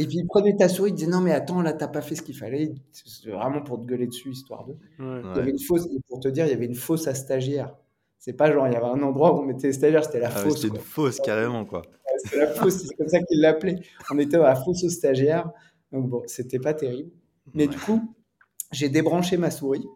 [0.01, 2.15] Et puis il prenait ta souris, il disait non mais attends là t'as pas fait
[2.15, 4.73] ce qu'il fallait, c'est vraiment pour te gueuler dessus histoire de.
[5.01, 5.27] Ouais.
[5.33, 7.15] Il y avait une fausse, et pour te dire il y avait une fausse à
[7.17, 7.75] stagiaire.
[8.17, 10.31] C'est pas genre il y avait un endroit où on mettait les stagiaires, c'était la
[10.33, 10.61] Ah fausse.
[10.61, 11.83] c'était une fausse carrément, quoi.
[12.37, 13.81] La fausse, c'est comme ça qu'il l'appelait.
[14.11, 15.51] On était à la fausse aux stagiaires,
[15.93, 17.11] donc bon c'était pas terrible.
[17.55, 17.69] Mais Ouais.
[17.69, 18.15] du coup
[18.73, 19.87] j'ai débranché ma souris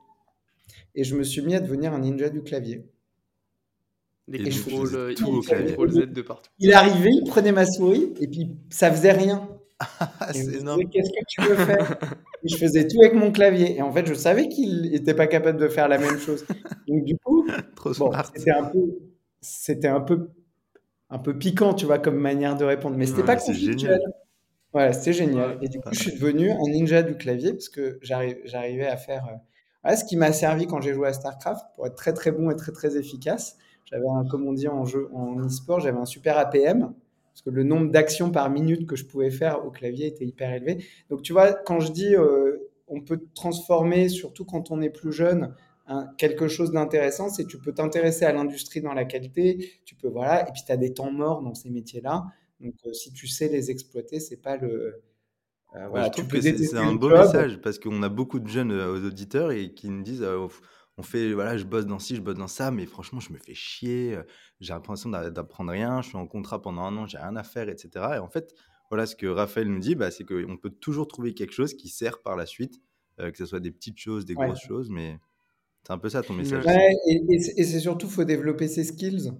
[0.95, 2.87] et je me suis mis à devenir un ninja du clavier.
[4.29, 5.77] Les Et je contrôles, faisais tout au X, clavier.
[5.89, 6.51] Z de partout.
[6.59, 9.49] Il arrivait, il prenait ma souris et puis ça faisait rien.
[10.33, 10.89] Il c'est énorme.
[10.91, 11.99] qu'est-ce que tu veux faire?
[12.45, 13.77] Et je faisais tout avec mon clavier.
[13.77, 16.45] Et en fait, je savais qu'il n'était pas capable de faire la même chose.
[16.89, 17.47] Donc, du coup,
[17.99, 18.81] bon, c'était un peu,
[19.41, 20.29] c'était un peu,
[21.13, 22.97] un peu piquant, tu vois, comme manière de répondre.
[22.97, 24.01] Mais c'était Ouais, pas conflictuel.
[24.01, 24.01] génial.
[24.73, 25.59] Voilà, c'était génial.
[25.63, 29.27] Et du coup, je suis devenu un ninja du clavier parce que j'arrivais à faire,
[29.29, 29.37] euh,
[29.83, 32.51] voilà, ce qui m'a servi quand j'ai joué à StarCraft pour être très, très bon
[32.51, 33.59] et très, très efficace.
[33.85, 36.95] J'avais un, comme on dit en jeu, en e-sport, j'avais un super APM
[37.35, 40.53] parce que le nombre d'actions par minute que je pouvais faire au clavier était hyper
[40.53, 40.85] élevé.
[41.11, 45.13] Donc, tu vois, quand je dis euh, on peut transformer, surtout quand on est plus
[45.13, 45.55] jeune,
[46.19, 50.09] quelque chose d'intéressant, c'est que tu peux t'intéresser à l'industrie dans la qualité, tu peux,
[50.09, 52.25] voilà, et puis tu as des temps morts dans ces métiers-là.
[52.63, 55.03] Donc, euh, si tu sais les exploiter, c'est pas le.
[55.75, 58.73] Euh, voilà, je trouve que c'est un beau message parce qu'on a beaucoup de jeunes
[58.73, 60.25] euh, auditeurs et qui nous disent
[60.99, 63.39] on fait, voilà, je bosse dans ci, je bosse dans ça, mais franchement, je me
[63.39, 64.19] fais chier,
[64.61, 67.71] j'ai l'impression d'apprendre rien, je suis en contrat pendant un an, j'ai rien à faire,
[67.71, 67.89] etc.
[68.17, 68.55] Et en fait,
[68.91, 71.89] voilà, ce que Raphaël nous dit, bah, c'est qu'on peut toujours trouver quelque chose qui
[71.89, 72.83] sert par la suite,
[73.17, 75.19] que ce soit des petites choses, des grosses choses, mais
[75.85, 76.65] c'est un peu ça ton message.
[76.65, 79.33] Ouais, et, c'est surtout, faut développer ses skills.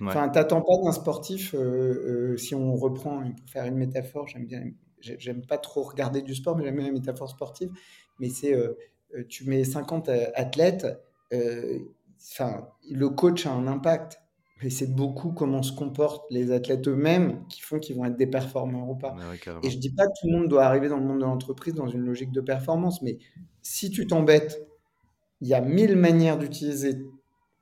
[0.00, 4.46] Enfin, t'attends pas d'un sportif, euh, euh, si on reprend, pour faire une métaphore, j'aime
[4.46, 4.62] bien,
[5.00, 7.70] j'aime pas trop regarder du sport, mais j'aime bien la métaphore sportive,
[8.20, 8.74] mais c'est, euh,
[9.28, 10.86] tu mets 50 athlètes,
[11.32, 14.20] enfin, le coach a un impact,
[14.62, 18.26] mais c'est beaucoup comment se comportent les athlètes eux-mêmes qui font qu'ils vont être des
[18.26, 19.16] performeurs ou pas.
[19.62, 21.74] Et je dis pas que tout le monde doit arriver dans le monde de l'entreprise
[21.74, 23.18] dans une logique de performance, mais
[23.62, 24.67] si tu t'embêtes
[25.40, 26.98] il y a mille manières d'utiliser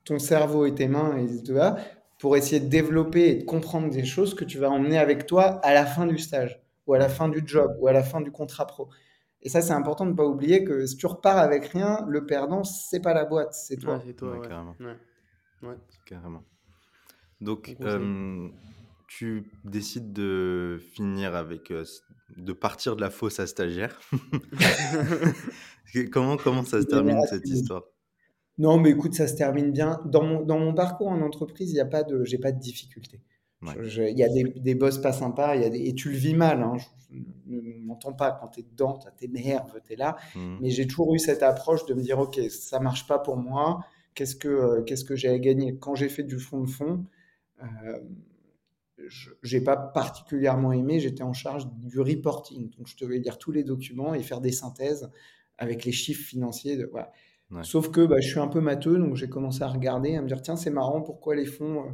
[0.05, 1.77] ton cerveau et tes mains et tout ça
[2.19, 5.59] pour essayer de développer et de comprendre des choses que tu vas emmener avec toi
[5.63, 8.21] à la fin du stage ou à la fin du job ou à la fin
[8.21, 8.89] du contrat pro.
[9.41, 12.25] Et ça, c'est important de ne pas oublier que si tu repars avec rien, le
[12.25, 14.01] perdant, c'est pas la boîte, c'est toi.
[14.03, 14.75] c'est toi, carrément.
[16.05, 16.43] carrément.
[17.39, 18.47] Donc, euh,
[19.07, 21.85] tu décides de finir avec, euh,
[22.35, 23.99] de partir de la fosse à stagiaire.
[26.11, 27.83] comment, comment ça se termine cette histoire?
[28.57, 30.01] Non, mais écoute, ça se termine bien.
[30.05, 32.59] Dans mon, dans mon parcours en entreprise, il n'y a pas de, j'ai pas de
[32.59, 33.21] difficultés.
[33.61, 36.35] Il y a des, des boss pas sympas, y a des, et tu le vis
[36.35, 36.61] mal.
[36.61, 36.77] Hein.
[37.11, 40.15] Je ne m'entends pas quand tu es dedans, tu nerfs, tu es là.
[40.35, 40.57] Mmh.
[40.61, 43.79] Mais j'ai toujours eu cette approche de me dire, OK, ça marche pas pour moi.
[44.13, 45.77] Qu'est-ce que, euh, qu'est-ce que j'ai à gagner?
[45.77, 47.05] Quand j'ai fait du fond de fond,
[47.63, 47.99] euh,
[49.43, 50.99] j'ai pas particulièrement aimé.
[50.99, 52.71] J'étais en charge du reporting.
[52.71, 55.09] Donc, je devais lire tous les documents et faire des synthèses
[55.57, 56.77] avec les chiffres financiers.
[56.77, 57.11] De, voilà.
[57.63, 60.27] Sauf que bah, je suis un peu matheux, donc j'ai commencé à regarder, à me
[60.27, 61.89] dire tiens, c'est marrant, pourquoi les fonds euh,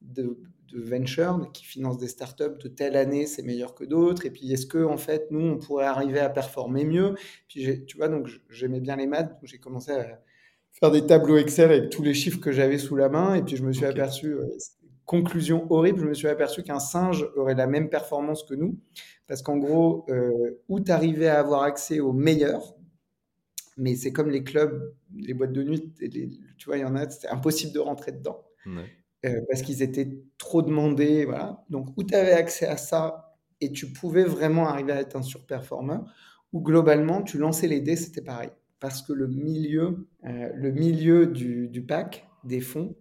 [0.00, 0.38] de,
[0.72, 4.26] de, venture qui financent des startups de telle année, c'est meilleur que d'autres?
[4.26, 7.14] Et puis, est-ce que en fait, nous, on pourrait arriver à performer mieux?
[7.48, 10.22] Puis, tu vois, donc j'aimais bien les maths, donc j'ai commencé à
[10.70, 13.56] faire des tableaux Excel avec tous les chiffres que j'avais sous la main, et puis
[13.56, 14.46] je me suis aperçu, euh,
[15.04, 18.78] conclusion horrible, je me suis aperçu qu'un singe aurait la même performance que nous,
[19.26, 22.76] parce qu'en gros, euh, où tu arrivais à avoir accès aux meilleurs,
[23.76, 25.92] mais c'est comme les clubs, les boîtes de nuit,
[26.58, 28.44] tu vois, il y en a, c'était impossible de rentrer dedans.
[29.24, 31.64] Euh, parce qu'ils étaient trop demandés, voilà.
[31.70, 35.22] Donc, où tu avais accès à ça et tu pouvais vraiment arriver à être un
[35.22, 36.04] surperformeur,
[36.52, 38.50] ou globalement, tu lançais les dés, c'était pareil.
[38.80, 42.96] Parce que le milieu, euh, le milieu du, du, pack, des fonds,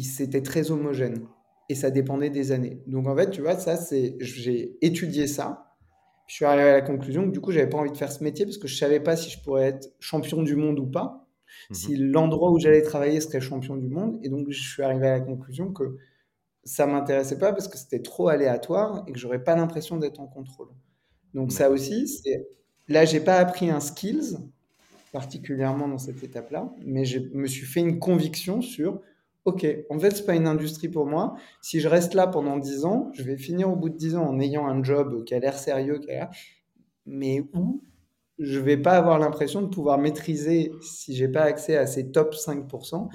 [0.00, 1.26] c'était très homogène.
[1.68, 2.80] Et ça dépendait des années.
[2.86, 5.67] Donc, en fait, tu vois, ça, c'est, j'ai étudié ça
[6.28, 8.22] je suis arrivé à la conclusion que du coup, j'avais pas envie de faire ce
[8.22, 11.26] métier parce que je savais pas si je pourrais être champion du monde ou pas,
[11.70, 11.74] mhm.
[11.74, 14.20] si l'endroit où j'allais travailler serait champion du monde.
[14.22, 15.96] Et donc, je suis arrivé à la conclusion que
[16.64, 20.26] ça m'intéressait pas parce que c'était trop aléatoire et que j'aurais pas l'impression d'être en
[20.26, 20.68] contrôle.
[21.32, 22.46] Donc, ça aussi, c'est
[22.88, 24.36] là, j'ai pas appris un skills
[25.12, 29.00] particulièrement dans cette étape-là, mais je me suis fait une conviction sur
[29.48, 31.34] ok, en fait, c'est pas une industrie pour moi.
[31.62, 34.26] Si je reste là pendant 10 ans, je vais finir au bout de 10 ans
[34.28, 36.00] en ayant un job qui a l'air sérieux,
[37.06, 37.82] mais où
[38.38, 42.34] je vais pas avoir l'impression de pouvoir maîtriser si j'ai pas accès à ces top
[42.34, 43.08] 5%.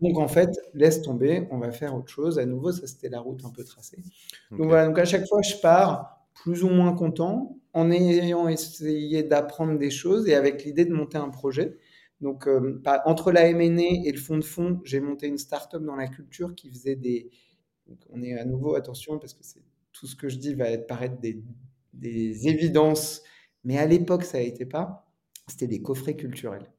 [0.00, 2.38] Donc en fait, laisse tomber, on va faire autre chose.
[2.38, 3.98] À nouveau, ça c'était la route un peu tracée.
[4.50, 9.22] Donc voilà, donc à chaque fois, je pars plus ou moins content en ayant essayé
[9.22, 11.76] d'apprendre des choses et avec l'idée de monter un projet.
[12.20, 15.96] Donc, euh, entre la M&A et le fonds de fonds, j'ai monté une start-up dans
[15.96, 17.30] la culture qui faisait des...
[18.10, 19.42] on est à nouveau, attention, parce que
[19.92, 21.42] tout ce que je dis va être, paraître des,
[21.92, 23.22] des évidences,
[23.64, 25.06] mais à l'époque, ça été pas.
[25.48, 26.72] C'était des coffrets culturels.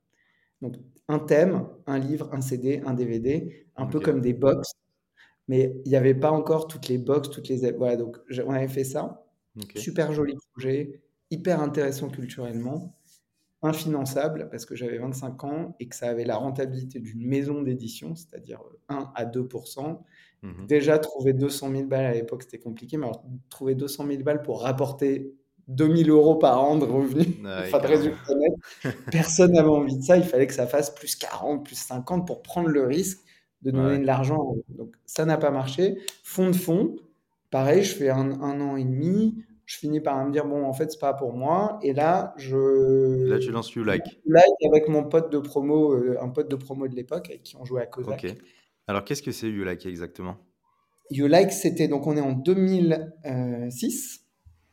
[0.62, 0.76] Donc,
[1.08, 4.72] un thème, un livre, un CD, un DVD, un peu comme des box,
[5.48, 7.72] mais il n'y avait pas encore toutes les box, toutes les...
[7.74, 9.26] Voilà, donc on avait fait ça.
[9.76, 12.98] Super joli projet, hyper intéressant culturellement
[13.66, 18.16] infinançable parce que j'avais 25 ans et que ça avait la rentabilité d'une maison d'édition,
[18.16, 19.48] c'est-à-dire 1 euh, à 2
[20.42, 24.24] mmh Déjà, trouver 200 000 balles à l'époque, c'était compliqué, mais alors, trouver 200 000
[24.24, 25.34] balles pour rapporter
[25.68, 28.34] 2000 euros par an de revenus, enfin de résultats
[29.12, 30.18] personne n'avait envie de ça.
[30.18, 33.20] Il fallait que ça fasse plus 40, plus 50 pour prendre le risque
[33.64, 34.56] de donner de l'argent.
[34.70, 35.98] Donc, ça n'a pas marché.
[36.24, 36.96] Fonds de fonds,
[37.50, 40.74] pareil, je fais un, un an et demi je finis par me dire bon en
[40.74, 42.56] fait c'est pas pour moi et là je
[43.30, 46.56] là tu lances You Like Like avec mon pote de promo euh, un pote de
[46.56, 48.24] promo de l'époque avec qui on jouait à Kozak.
[48.26, 48.36] Ok.
[48.88, 50.38] Alors qu'est-ce que c'est You Like exactement?
[51.12, 54.22] You Like c'était donc on est en 2006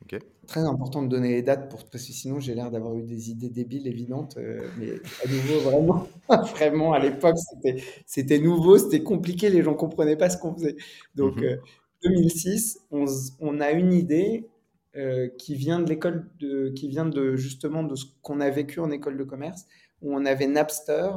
[0.03, 0.19] Ok.
[0.49, 3.31] Très important de donner les dates pour, parce que sinon j'ai l'air d'avoir eu des
[3.31, 4.37] idées débiles évidentes.
[4.39, 4.91] euh, mais
[5.25, 6.09] à nouveau, vraiment,
[6.57, 10.75] vraiment à l'époque, c'était, c'était nouveau, c'était compliqué, les gens comprenaient pas ce qu'on faisait.
[11.15, 11.45] Donc Mhm.
[11.45, 11.57] euh,
[12.03, 13.05] 2006, on,
[13.39, 14.49] on a une idée
[14.97, 18.81] euh, qui vient de l'école de, qui vient de justement de ce qu'on a vécu
[18.81, 19.67] en école de commerce,
[20.03, 21.11] où on avait Napster,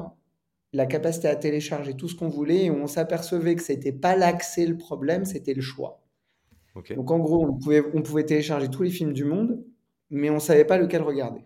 [0.74, 4.66] la capacité à télécharger tout ce qu'on voulait, et on s'apercevait que c'était pas l'accès
[4.66, 6.02] le problème, c'était le choix.
[6.96, 9.64] Donc en gros, on pouvait, on pouvait télécharger tous les films du monde,
[10.10, 11.42] mais on savait pas lequel regarder.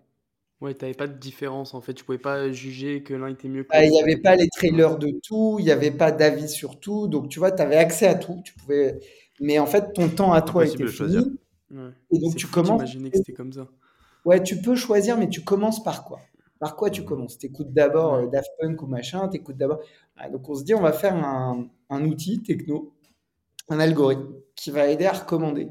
[0.60, 1.94] Ouais, t'avais pas de différence en fait.
[1.94, 3.92] Tu pouvais pas juger que l'un était mieux que Ah, Il l'autre.
[3.92, 7.28] n'y avait pas les trailers de tout, il n'y avait pas d'avis sur tout, donc
[7.28, 8.40] tu vois, tu avais accès à tout.
[8.44, 8.98] Tu pouvais...
[9.40, 11.38] Mais en fait, ton temps à toi était fini,
[11.70, 11.90] Ouais.
[12.10, 12.78] et donc tu commences.
[12.80, 13.68] d'imaginer que c'était comme ça.
[14.24, 16.20] Ouais, tu peux choisir, mais tu commences par quoi?
[16.58, 17.38] Par quoi tu commences?
[17.38, 18.24] Tu écoutes d'abord Ouais.
[18.24, 19.80] euh, Daft Punk ou machin, tu écoutes d'abord.
[20.16, 22.92] Ah, donc on se dit, on va faire un, un outil techno,
[23.68, 25.68] un algorithme qui va aider à recommander.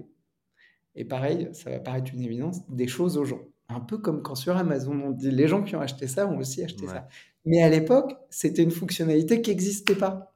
[0.96, 3.42] Et pareil, ça va paraître une évidence, des choses aux gens.
[3.68, 6.38] Un peu comme quand sur Amazon, on dit les gens qui ont acheté ça ont
[6.40, 6.92] aussi acheté Ouais.
[6.94, 7.08] ça.
[7.46, 10.34] Mais à l'époque, c'était une fonctionnalité qui n'existait pas.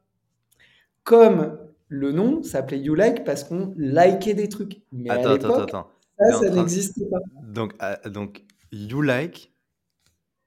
[1.03, 1.57] Comme
[1.93, 4.81] le nom s'appelait You Like parce qu'on likait des trucs.
[4.91, 5.89] Mais à Attends, attends, attends, l'époque, attends.
[6.19, 7.19] ça, ça n'existait pas.
[7.43, 7.73] Donc,
[8.11, 9.53] donc, You Like,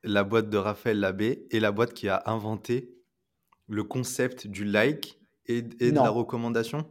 [0.02, 2.96] la boîte de Raphaël Labbé, est la boîte qui a inventé
[3.68, 6.85] le concept du like et, et de la recommandation?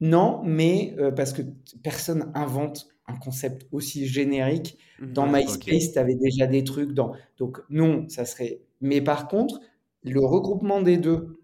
[0.00, 1.42] Non, mais euh, parce que
[1.82, 4.76] personne invente un concept aussi générique.
[5.00, 5.34] Dans Mhm.
[5.34, 5.66] Ok.
[5.66, 7.12] MySpace, tu avais déjà des trucs dans.
[7.38, 8.60] Donc, non, ça serait.
[8.82, 9.60] Mais par contre,
[10.02, 11.38] le regroupement des deux.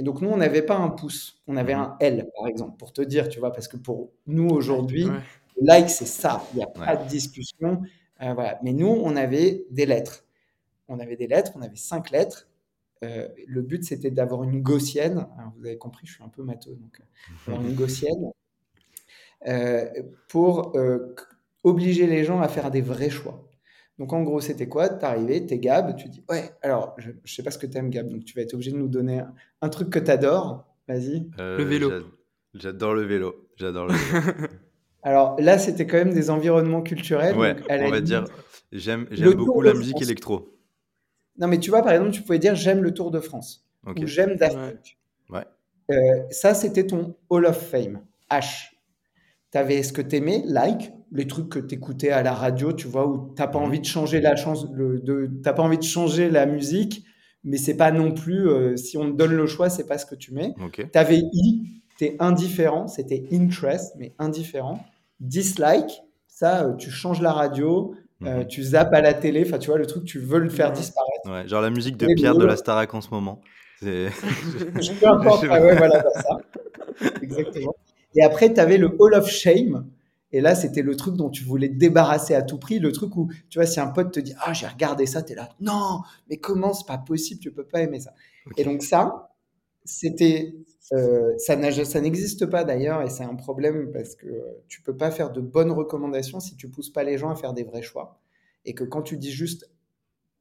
[0.00, 1.80] Et donc, nous, on n'avait pas un pouce, on avait Mhm.
[1.82, 5.18] un L, par exemple, pour te dire, tu vois, parce que pour nous, aujourd'hui, ouais.
[5.60, 6.42] le like, c'est ça.
[6.54, 7.04] Il n'y a pas Ouais.
[7.04, 7.82] de discussion.
[8.22, 8.58] Euh, voilà.
[8.62, 10.24] Mais nous, on avait des lettres.
[10.88, 12.48] On avait des lettres, on avait cinq lettres.
[13.04, 15.26] Euh, le but, c'était d'avoir une gaussienne.
[15.38, 18.30] Alors, vous avez compris, je suis un peu matheux, donc euh, avoir une gaussienne
[19.48, 19.86] euh,
[20.28, 20.74] pour
[21.62, 23.49] obliger les gens à faire des vrais choix.
[24.00, 24.88] Donc en gros, c'était quoi?
[24.88, 28.08] T'arrivais, t'es Gab, tu dis ouais, alors je, je sais pas ce que t'aimes Gab,
[28.08, 30.64] donc tu vas être obligé de nous donner un, un truc que t'adores.
[30.88, 31.30] Vas-y.
[31.38, 31.90] Le Euh, vélo.
[31.90, 31.98] j'a-
[32.54, 33.48] J'adore le vélo.
[33.56, 34.32] J'adore le vélo.
[35.04, 38.04] Alors là, c'était quand même des environnements culturels, Ouais, donc à la on va limite,
[38.04, 38.24] dire,
[38.72, 40.02] j'aime le beaucoup la musique France.
[40.02, 40.58] électro.
[41.38, 44.06] Non, mais tu vois, par exemple, tu pouvais dire j'aime le Tour de France ou
[44.06, 44.72] j'aime Daft Ouais.
[44.72, 44.98] Punk.
[45.30, 45.44] Ouais.
[45.92, 48.70] Euh, ça, c'était ton Hall of Fame, H.
[49.52, 52.72] Tu avais ce que tu aimais, like, les trucs que tu écoutais à la radio,
[52.72, 53.64] tu vois, où tu n'as pas Mhm.
[53.64, 57.04] envie de changer la chance, le, de, t'as pas envie de changer la musique,
[57.44, 60.06] mais c'est pas non plus, euh, si on te donne le choix, c'est pas ce
[60.06, 60.54] que tu mets.
[60.64, 60.86] Ok.
[60.92, 61.62] Tu avais I,
[61.98, 64.84] tu es indifférent, c'était interest, mais indifférent.
[65.20, 68.46] Dislike, ça, euh, tu changes la radio, euh, Mhm.
[68.46, 71.10] tu zappes à la télé, enfin, tu vois, le truc, tu veux le faire disparaître.
[71.30, 73.40] Ouais, genre la musique de Et Pierre de la Starac en ce moment.
[73.82, 74.08] C'est.
[75.00, 75.64] Peu importe, Je ah pas.
[75.66, 77.10] ouais, voilà, ça.
[77.22, 77.74] Exactement.
[78.14, 79.86] Et après, tu avais le Hall of Shame.
[80.32, 82.78] Et là, c'était le truc dont tu voulais te débarrasser à tout prix.
[82.78, 85.32] Le truc où, tu vois, si un pote te dit Ah, j'ai regardé ça, tu
[85.32, 85.48] es là.
[85.60, 88.14] Non, mais comment C'est pas possible, tu peux pas aimer ça.
[88.56, 89.32] Et donc, ça,
[89.84, 90.54] c'était.
[90.92, 94.26] euh, ça n'existe pas d'ailleurs, et c'est un problème parce que
[94.68, 97.52] tu peux pas faire de bonnes recommandations si tu pousses pas les gens à faire
[97.54, 98.20] des vrais choix.
[98.64, 99.70] Et que quand tu dis juste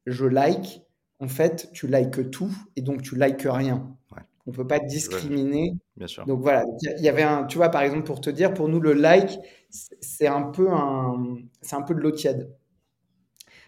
[0.06, 0.84] je like,
[1.20, 3.96] en fait, tu likes tout, et donc tu likes rien.
[4.12, 4.24] Ouais.
[4.50, 5.74] On peut pas discriminer.
[5.96, 6.26] Bien sûr.
[6.26, 6.66] Donc voilà,
[6.98, 9.38] il y avait un, tu vois, par exemple, pour te dire, pour nous, le like,
[9.70, 12.50] c'est un peu un, c'est un peu de l'eau tiède.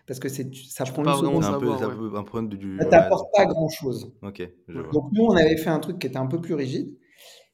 [0.08, 1.44] Parce que c'est, ça prend une seconde.
[1.44, 2.10] Un peu, savoir, c'est un ouais.
[2.10, 2.78] peu un problème de- du.
[2.80, 4.12] Ça ouais, t'apporte pas grand chose.
[4.24, 4.84] Ok, je Ouais.
[4.84, 4.92] vois.
[4.92, 6.98] Donc nous, on avait fait un truc qui était un peu plus rigide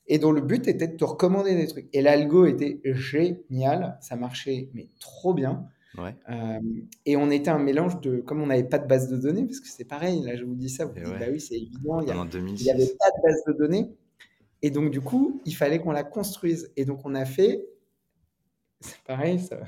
[0.07, 1.89] et dont le but était de te recommander des trucs.
[1.93, 5.67] Et l'algo était génial, ça marchait mais trop bien.
[5.97, 6.15] Ouais.
[6.29, 6.59] Euh,
[7.05, 9.59] et on était un mélange de, comme on n'avait pas de base de données, parce
[9.59, 11.19] que c'est pareil, là je vous dis ça, vous dites, ouais.
[11.19, 12.65] bah oui, c'est évident, il n'y avait 2006.
[12.65, 13.89] pas de base de données.
[14.61, 16.71] Et donc, du coup, il fallait qu'on la construise.
[16.75, 17.67] Et donc, on a fait,
[18.79, 19.59] c'est pareil, ça,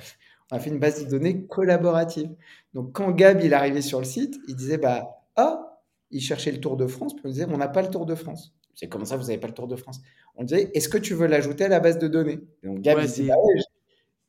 [0.51, 2.29] on a fait une base de données collaborative.
[2.73, 5.79] Donc, quand Gab, il arrivait sur le site, il disait, bah, ah,
[6.12, 8.15] il cherchait le Tour de France, puis on disait, on n'a pas le Tour de
[8.15, 8.53] France.
[8.73, 10.01] C'est comment ça, vous n'avez pas le Tour de France
[10.36, 12.39] On disait, est-ce que tu veux l'ajouter à la base de données?
[12.63, 13.62] Et donc, Gab, Ouais, il disait, bah ouais,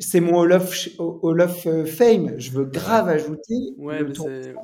[0.00, 4.54] c'est mon Hall of, Hall of euh, Fame, je veux grave ajouter Ouais, le mais.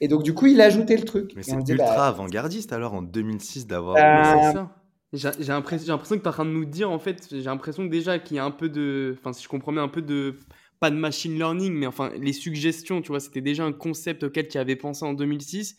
[0.00, 1.32] Et donc, du coup, il a ajouté le truc.
[1.36, 3.94] Mais c'est disait, ultra bah, avant-gardiste alors en 2006 d'avoir.
[3.94, 4.64] Bah, Euh.
[5.12, 7.90] J'ai l'impression que tu es en train de nous dire, en fait, j'ai l'impression que
[7.90, 9.16] déjà qu'il y a un peu de.
[9.20, 10.40] Enfin, si je comprends bien, un peu de.
[10.80, 14.48] Pas de machine learning, mais enfin, les suggestions, tu vois, c'était déjà un concept auquel
[14.48, 15.76] tu avais pensé en 2006.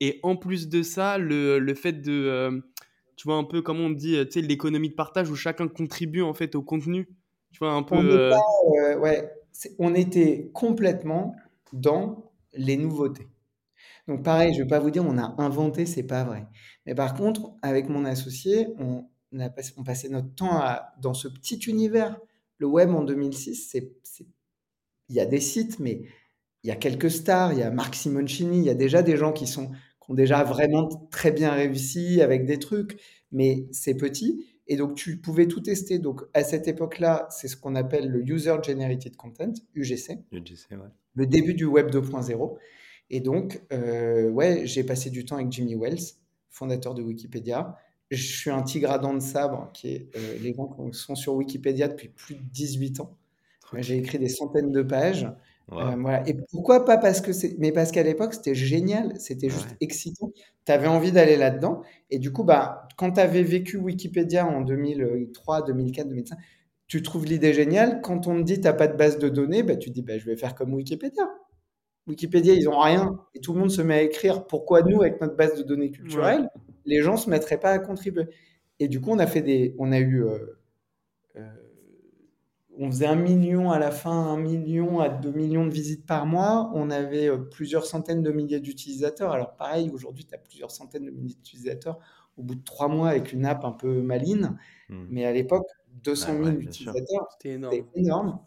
[0.00, 2.10] Et en plus de ça, le, le fait de.
[2.10, 2.60] euh,
[3.16, 5.68] tu vois, un peu comme on dit, euh, tu sais, l'économie de partage où chacun
[5.68, 7.06] contribue, en fait, au contenu.
[7.52, 7.96] Tu vois, un peu.
[7.96, 8.30] On euh,
[8.94, 9.32] Euh, ouais,
[9.78, 11.34] on était complètement
[11.72, 13.28] dans les nouveautés.
[14.08, 16.46] Donc pareil, je vais pas vous dire on a inventé, c'est pas vrai.
[16.86, 20.92] Mais par contre, avec mon associé, on, on a passé, on passait notre temps à-
[21.00, 22.18] dans ce petit univers
[22.58, 23.92] le web en 2006, c'est,
[25.08, 26.02] il y a des sites, mais
[26.64, 27.52] il y a quelques stars.
[27.52, 30.14] Il y a Marc Simoncini, il y a déjà des gens qui, sont, qui ont
[30.14, 33.00] déjà vraiment très bien réussi avec des trucs,
[33.32, 34.46] mais c'est petit.
[34.70, 35.98] Et donc, tu pouvais tout tester.
[35.98, 40.20] Donc, à cette époque-là, c'est ce qu'on appelle le User Generated Content, UGC.
[40.30, 40.88] UGC, ouais.
[41.14, 42.56] Le début du Web 2.0.
[43.10, 46.14] Et donc, euh, ouais, j'ai passé du temps avec Jimmy Wells,
[46.50, 47.76] fondateur de Wikipédia.
[48.12, 51.88] Je suis un tigradant de sabre, qui est euh, les gens qui sont sur Wikipédia
[51.88, 53.18] depuis plus de 18 ans.
[53.78, 55.26] J'ai écrit des centaines de pages.
[55.72, 56.28] Euh, voilà.
[56.28, 60.32] Et pourquoi pas parce que c'est, mais parce qu'à l'époque c'était génial, c'était juste excitant.
[60.66, 61.82] Tu avais envie d'aller là-dedans.
[62.10, 66.38] Et du coup, bah, quand tu avais vécu Wikipédia en 2003, 2004, 2005,
[66.86, 68.00] tu trouves l'idée géniale.
[68.02, 70.26] Quand on te dit t'as pas de base de données, bah, tu dis bah, je
[70.26, 71.28] vais faire comme Wikipédia.
[72.06, 74.46] Wikipédia, ils ont rien et tout le monde se met à écrire.
[74.46, 76.48] Pourquoi nous, avec notre base de données culturelle,
[76.84, 78.24] les gens se mettraient pas à contribuer
[78.80, 80.38] Et du coup, on a fait des, on a eu euh,
[81.36, 81.42] euh,
[82.82, 86.24] on faisait un million à la fin, un million à deux millions de visites par
[86.24, 86.72] mois.
[86.74, 89.32] On avait euh, plusieurs centaines de milliers d'utilisateurs.
[89.32, 91.98] Alors pareil, aujourd'hui, tu as plusieurs centaines de milliers d'utilisateurs
[92.38, 94.56] au bout de trois mois avec une app un peu maline.
[94.88, 95.04] Hmm.
[95.10, 95.66] Mais à l'époque,
[96.04, 97.60] 200 000 utilisateurs, c'était
[97.94, 98.40] énorme.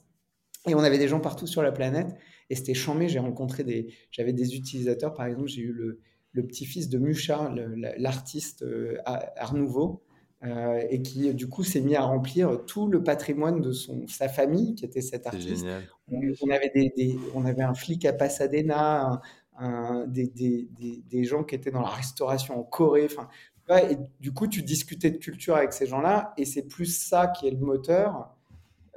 [0.67, 2.15] Et on avait des gens partout sur la planète.
[2.49, 3.09] Et c'était chambé.
[3.09, 3.93] J'ai rencontré des...
[4.09, 5.99] J'avais des utilisateurs, par exemple, j'ai eu le,
[6.33, 7.53] petit-fils de Mucha,
[7.97, 10.02] l'artiste euh, Art Nouveau,
[10.43, 14.27] euh, et qui du coup s'est mis à remplir tout le patrimoine de son, sa
[14.27, 15.65] famille, qui était cet artiste.
[16.11, 19.21] On, on, avait des, on avait un flic à Pasadena,
[19.57, 20.67] un, des, des,
[21.09, 23.05] des, gens qui étaient dans la restauration en Corée.
[23.05, 23.29] Enfin,
[23.69, 27.47] et du coup, tu discutais de culture avec ces gens-là, et c'est plus ça qui
[27.47, 28.35] est le moteur.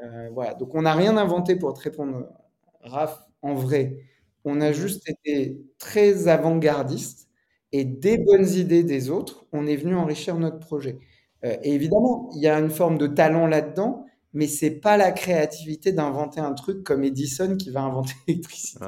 [0.02, 0.54] Euh, voilà.
[0.54, 2.26] Donc, on n'a rien inventé pour te répondre,
[2.82, 3.98] Raph, en vrai.
[4.44, 7.28] On a juste été très avant-gardiste
[7.72, 10.98] et des bonnes idées des autres, on est venu enrichir notre projet.
[11.46, 15.12] Euh, et évidemment, il y a une forme de talent là-dedans, mais c'est pas la
[15.12, 18.84] créativité d'inventer un truc comme Edison qui va inventer l'électricité.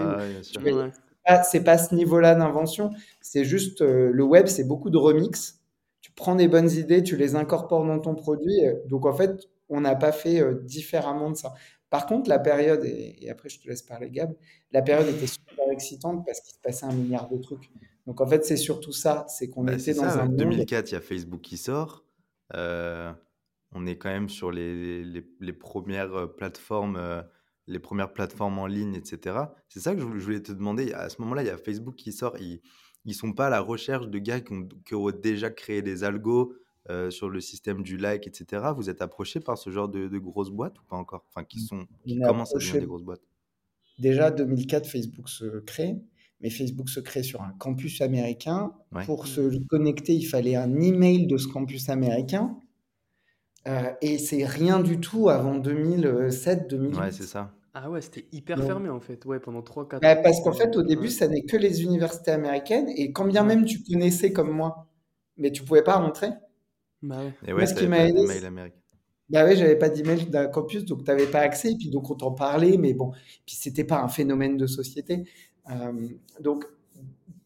[1.25, 2.91] Ah, c'est pas ce niveau-là d'invention.
[3.21, 5.61] C'est juste euh, le web, c'est beaucoup de remix.
[6.01, 8.65] Tu prends des bonnes idées, tu les incorpores dans ton produit.
[8.65, 11.53] Euh, donc en fait, on n'a pas fait différemment de ça.
[11.91, 14.35] Par contre, la période, et, après je te laisse parler Gab,
[14.73, 17.71] la période était super excitante parce qu'il se passait un milliard de trucs.
[18.07, 20.97] Donc en fait, c'est surtout ça, c'est qu'on bah, était dans un 2004, il y
[20.97, 22.08] a Facebook qui sort.
[22.55, 23.13] Euh,
[23.73, 27.23] on est quand même sur les, les, premières euh, plateformes, euh,
[27.67, 29.39] les premières plateformes en ligne, etc.
[29.69, 30.93] C'est ça que je voulais te demander.
[30.93, 32.37] À ce moment-là, il y a Facebook qui sort.
[32.39, 32.61] Ils
[33.05, 36.55] ne sont pas à la recherche de gars qui ont, déjà créé des algos
[37.11, 38.69] sur le système du like, etc.
[38.75, 41.27] Vous êtes approché par ce genre de, grosses boîtes ou pas encore?
[41.29, 43.29] Enfin, qui, sont, qui commencent à devenir des grosses boîtes
[43.99, 45.97] Déjà, 2004, Facebook se crée
[46.41, 48.73] mais Facebook se crée sur un campus américain.
[49.05, 52.57] Pour se connecter, il fallait un email de ce campus américain.
[53.67, 56.99] Euh, et c'est rien du tout avant 2007-2008.
[56.99, 57.53] Ouais, c'est ça.
[57.75, 60.23] Ah ouais, c'était hyper fermé en fait, ouais, pendant 3-4 bah, ans.
[60.23, 62.89] Parce qu'en fait, au début, ça n'est que les universités américaines.
[62.97, 64.89] Et quand bien même tu connaissais comme moi,
[65.37, 66.31] mais tu pouvais pas rentrer.
[67.03, 67.35] Bah ouais.
[67.47, 68.25] Et ouais, ce qui m'a aidé.
[69.31, 71.73] Bah oui, j'avais pas d'email d'un campus, donc tu n'avais pas accès.
[71.73, 73.13] Et puis donc on t'en parlait, mais bon,
[73.45, 75.25] puis c'était pas un phénomène de société.
[75.71, 75.93] Euh,
[76.41, 76.65] donc,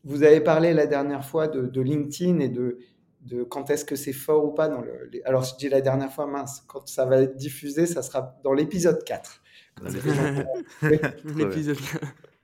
[0.04, 2.78] vous avez parlé la dernière fois de, LinkedIn et de,
[3.22, 4.68] de quand est-ce que c'est fort ou pas.
[4.68, 8.02] Dans le, alors, je dis la dernière fois, mince, quand ça va être diffusé, ça
[8.02, 9.42] sera dans l'épisode 4.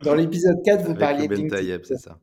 [0.02, 1.78] Dans l'épisode 4, vous parliez de LinkedIn.
[1.84, 2.18] c'est ça.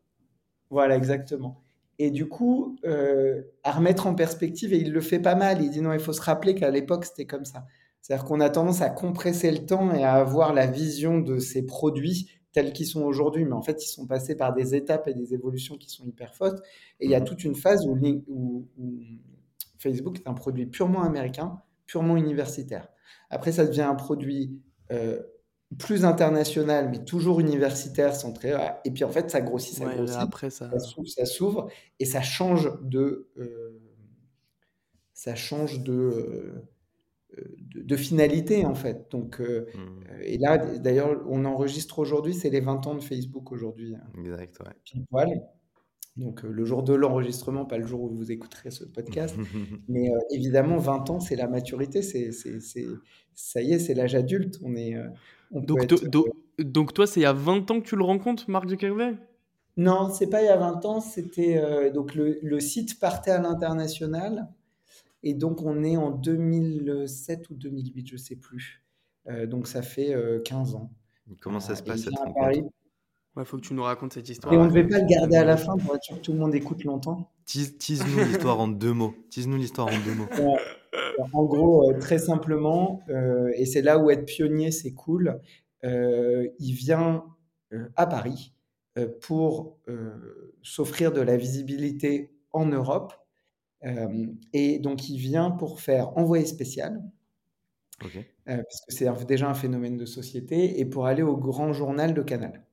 [0.70, 1.62] Voilà, exactement.
[1.98, 5.70] Et du coup, euh, à remettre en perspective, et il le fait pas mal, il
[5.70, 7.66] dit non, il faut se rappeler qu'à l'époque, c'était comme ça.
[8.02, 11.66] C'est-à-dire qu'on a tendance à compresser le temps et à avoir la vision de ces
[11.66, 15.14] produits tels qu'ils sont aujourd'hui, mais en fait, ils sont passés par des étapes et
[15.14, 16.64] des évolutions qui sont hyper fortes.
[17.02, 17.26] Et il y a mhm.
[17.26, 18.66] toute une phase où, où,
[19.78, 22.88] Facebook est un produit purement américain, purement universitaire.
[23.30, 24.58] Après, ça devient un produit
[24.94, 25.22] euh,
[25.78, 28.54] plus international, mais toujours universitaire, centré.
[28.86, 30.16] Et puis, en fait, ça grossit, ça grossit.
[30.18, 31.68] Après, ça, ça s'ouvre
[32.00, 33.30] et ça change de.
[33.38, 33.82] Euh,
[35.14, 36.54] ça change de.
[37.76, 39.08] De, finalité en fait.
[39.12, 39.80] Donc, euh, mmh.
[39.80, 43.96] euh, et là, d'ailleurs, on enregistre aujourd'hui, c'est les 20 ans de Facebook aujourd'hui.
[43.96, 44.24] Hein.
[44.24, 44.60] Exact,
[45.12, 45.26] ouais.
[46.16, 49.36] Donc, euh, le jour de l'enregistrement, pas le jour où vous écouterez ce podcast.
[49.90, 52.02] Mais évidemment, 20 ans, c'est la maturité.
[52.02, 52.32] C'est,
[53.34, 54.58] ça y est, c'est l'âge adulte.
[54.64, 54.96] On est,
[55.52, 55.94] donc,
[56.58, 59.18] donc, toi, c'est il y a 20 ans que tu le rencontres, Marc Zuckerberg?
[59.76, 61.02] Non, c'est pas il y a 20 ans.
[61.02, 64.48] C'était donc le, le, site partait à l'international.
[65.26, 68.84] Et donc, on est en 2007 ou 2008, je ne sais plus.
[69.28, 70.16] Euh, donc, ça fait
[70.46, 70.92] 15 euh, ans.
[71.42, 72.70] Comment ça se passe cette rencontre?
[73.38, 74.54] Il faut que tu nous racontes cette histoire.
[74.54, 76.32] Et on ne devait pas le garder à la fin pour être sûr que tout
[76.32, 77.34] le monde écoute longtemps.
[77.46, 79.14] Tease-nous l'histoire en deux mots.
[79.30, 80.56] Tease-nous l'histoire en deux mots.
[81.34, 85.42] en gros, euh, très simplement, euh, et c'est là où être pionnier, c'est cool,
[85.84, 87.26] euh, il vient
[87.74, 88.54] euh, à Paris
[88.98, 93.14] euh, pour euh, s'offrir de la visibilité en Europe.
[93.86, 97.04] Euh, et donc, il vient pour faire envoyé spécial,
[98.50, 102.14] euh, parce que c'est déjà un phénomène de société, et pour aller au grand journal
[102.14, 102.66] de Canal.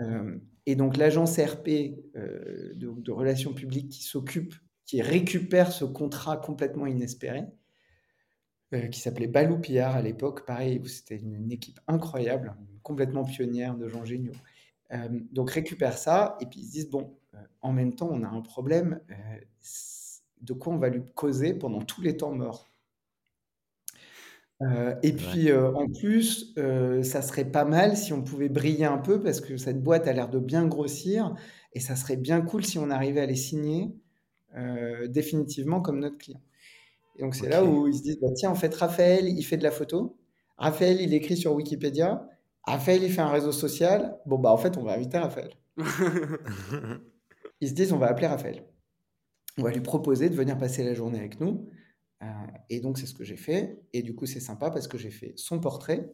[0.00, 1.68] Euh, et donc l'agence RP
[2.14, 7.44] de, de relations publiques qui s'occupe, qui récupère ce contrat complètement inespéré,
[8.74, 13.76] euh, qui s'appelait Balou Pillard à l'époque, pareil, c'était une, une équipe incroyable, complètement pionnière
[13.76, 14.32] de gens géniaux.
[14.92, 17.16] Euh, donc récupère ça, et puis ils se disent, bon,
[17.62, 19.38] en même temps, on a un problème, euh,
[20.42, 22.68] de quoi on va lui causer pendant tous les temps morts.
[24.62, 28.86] Euh, et puis euh, en plus, euh, ça serait pas mal si on pouvait briller
[28.86, 31.34] un peu parce que cette boîte a l'air de bien grossir
[31.74, 33.94] et ça serait bien cool si on arrivait à les signer
[35.08, 36.40] définitivement comme notre client.
[37.18, 39.58] Et donc c'est là où ils se disent, bah, tiens, en fait, Raphaël, il fait
[39.58, 40.16] de la photo.
[40.56, 42.26] Raphaël, il écrit sur Wikipédia.
[42.62, 44.16] Raphaël, il fait un réseau social.
[44.24, 45.50] Bon, bah en fait, on va inviter Raphaël.
[47.60, 48.64] Ils se disent, on va appeler Raphaël.
[49.58, 51.68] On va lui proposer de venir passer la journée avec nous.
[52.22, 52.26] Euh,
[52.68, 53.80] et donc, c'est ce que j'ai fait.
[53.92, 56.12] Et du coup, c'est sympa parce que j'ai fait son portrait,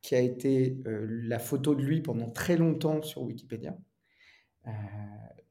[0.00, 3.76] qui a été euh, la photo de lui pendant très longtemps sur Wikipédia.
[4.66, 4.70] Euh,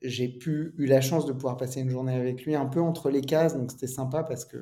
[0.01, 3.09] j'ai pu, eu la chance de pouvoir passer une journée avec lui un peu entre
[3.09, 4.57] les cases, donc c'était sympa parce que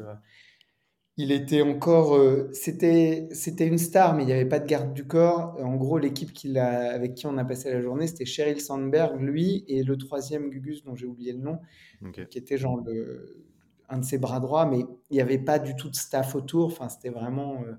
[1.18, 4.93] il était encore, euh, c'était, c'était une star, mais il n'y avait pas de garde
[4.93, 5.55] du corps.
[5.62, 9.20] En gros, l'équipe qui l'a- avec qui on a passé la journée, c'était Sheryl Sandberg,
[9.22, 11.59] lui, et le troisième Gugus, dont j'ai oublié le nom,
[12.30, 13.45] qui était genre le,
[13.89, 16.68] un de ses bras droits, mais il n'y avait pas du tout de staff autour.
[16.68, 17.74] Enfin, c'était vraiment, euh,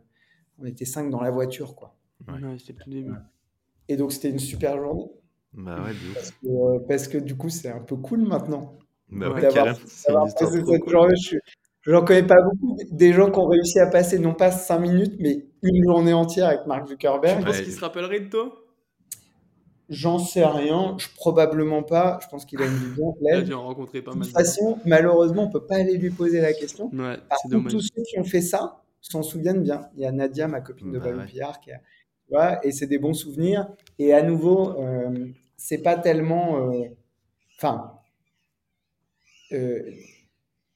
[0.59, 1.97] on était cinq dans la voiture, quoi.
[2.28, 2.35] Ouais.
[2.35, 3.14] Ouais, c'était le début.
[3.89, 5.11] Et donc, c'était une super journée.
[5.55, 5.93] Bah ouais.
[6.14, 8.78] Parce que, euh, parce que du coup, c'est un peu cool maintenant.
[9.09, 9.41] Bah Ouais.
[9.41, 9.78] D'avoir carrément.
[9.87, 10.93] C'est une d'avoir histoire passé trop cette cool.
[10.93, 11.14] journée.
[11.16, 11.37] Je
[11.91, 12.76] n'en connais pas beaucoup.
[12.91, 16.47] Des gens qui ont réussi à passer non pas cinq minutes, mais une journée entière
[16.49, 17.45] avec Mark Tu Zuckerberg.
[17.45, 17.64] penses Ouais.
[17.64, 18.55] qu'il se rappellerait de toi
[19.89, 20.97] J'en sais rien.
[20.99, 22.18] Je, probablement pas.
[22.22, 23.45] Je pense qu'il a une Là, pleine.
[23.45, 24.45] tu as rencontré pas De mal toute de gens.
[24.45, 26.87] façon, malheureusement, on peut pas aller lui poser la question.
[26.87, 27.72] Ouais, Par contre, tous dommage.
[27.95, 29.89] ceux qui ont fait ça s'en souviennent bien.
[29.97, 31.26] Il y a Nadia, ma copine de Bah ouais.
[31.26, 31.70] Qui a, tu
[32.68, 33.68] et c'est des bons souvenirs.
[33.99, 35.26] Et à nouveau, euh,
[35.57, 36.70] c'est pas tellement.
[36.70, 36.85] euh,
[37.59, 37.93] Enfin,
[39.53, 39.83] euh,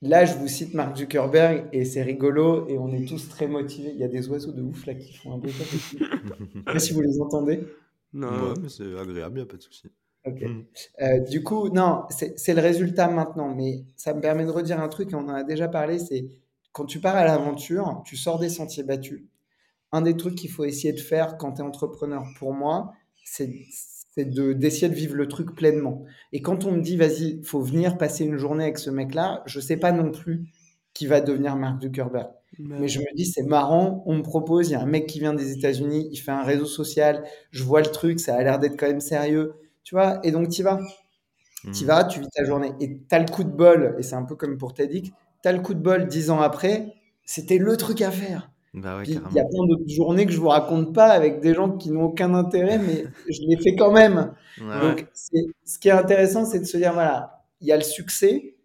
[0.03, 3.91] là, je vous cite Mark Zuckerberg et c'est rigolo et on est tous très motivés.
[3.93, 5.53] Il y a des oiseaux de ouf là qui font un bruit.
[5.53, 7.67] Je sais pas si vous les entendez.
[8.13, 9.89] Non, Ouais, mais c'est agréable, y a pas de souci.
[10.27, 10.41] Ok.
[10.43, 10.65] Mm.
[11.03, 14.81] Euh, du coup, non, c'est c'est le résultat maintenant, mais ça me permet de redire
[14.81, 16.29] un truc, et on en a déjà parlé, c'est
[16.73, 19.23] quand tu pars à l'aventure, tu sors des sentiers battus.
[19.93, 22.93] Un des trucs qu'il faut essayer de faire quand tu es entrepreneur, pour moi,
[23.25, 23.51] c'est
[24.17, 26.05] c'est de- d'essayer de vivre le truc pleinement.
[26.33, 29.61] Et quand on me dit, vas-y, faut venir passer une journée avec ce mec-là, je
[29.61, 30.45] sais pas non plus
[30.95, 32.29] qui va devenir Mark Zuckerberg.
[32.59, 35.07] Bah Mais je me dis, c'est marrant, on me propose, il y a un mec
[35.07, 38.43] qui vient des États-Unis, il fait un réseau social, je vois le truc, ça a
[38.43, 39.55] l'air d'être quand même sérieux,
[39.85, 40.81] tu vois, et donc tu vas.
[41.73, 41.87] Tu Mm.
[41.87, 42.73] vas, tu vis ta journée.
[42.81, 45.13] Et tu as le coup de bol, et c'est un peu comme pour TEDx,
[45.43, 46.95] tu as le coup de bol dix ans après,
[47.25, 48.51] c'était le truc à faire.
[48.77, 51.55] Bah ouais, il y a plein d'autres journées que je vous raconte pas avec des
[51.55, 54.35] gens qui n'ont aucun intérêt, mais je les fais quand même.
[54.61, 54.81] Ouais.
[54.83, 58.57] Donc, ce qui est intéressant, c'est de se dire, voilà, il y a le succès,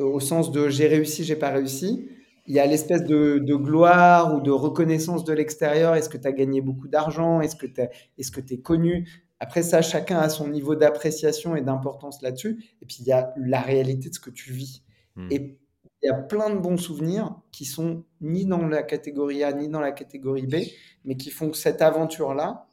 [0.00, 2.08] euh, au sens de j'ai réussi, j'ai pas réussi.
[2.46, 5.94] Il y a l'espèce de, de gloire ou de reconnaissance de l'extérieur.
[5.94, 7.40] Est-ce que tu as gagné beaucoup d'argent?
[7.40, 9.08] Est-ce que tu que es connu?
[9.38, 12.64] Après ça, chacun a son niveau d'appréciation et d'importance là-dessus.
[12.82, 14.82] Et puis, il y a la réalité de ce que tu vis.
[15.14, 15.28] Mm.
[15.30, 15.58] Et
[16.02, 19.68] il y a plein de bons souvenirs qui sont ni dans la catégorie A ni
[19.68, 20.56] dans la catégorie B,
[21.04, 22.66] mais qui font que cette aventure-là,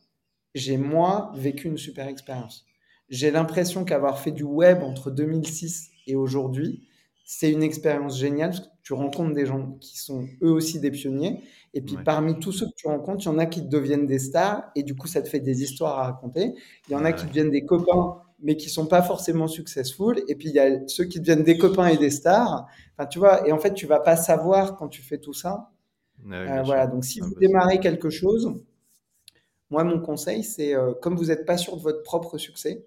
[0.53, 2.65] j'ai moi vécu une super expérience.
[3.09, 6.87] J'ai l'impression qu'avoir fait du web entre 2006 et aujourd'hui,
[7.23, 10.91] c'est une expérience géniale parce que tu rencontres des gens qui sont eux aussi des
[10.91, 11.43] pionniers.
[11.73, 12.03] Et puis Ouais.
[12.03, 14.83] parmi tous ceux que tu rencontres, il y en a qui deviennent des stars et
[14.83, 16.53] du coup, ça te fait des histoires à raconter.
[16.87, 20.23] Il y en a qui deviennent des copains mais qui sont pas forcément successful.
[20.29, 22.67] Et puis il y a ceux qui deviennent des copains et des stars.
[22.97, 25.71] Enfin, tu vois, et en fait, tu vas pas savoir quand tu fais tout ça.
[26.25, 28.55] Ouais, Euh, voilà, donc si vous démarrez quelque chose,
[29.69, 32.85] moi, mon conseil, c'est euh, comme vous n'êtes pas sûr de votre propre succès,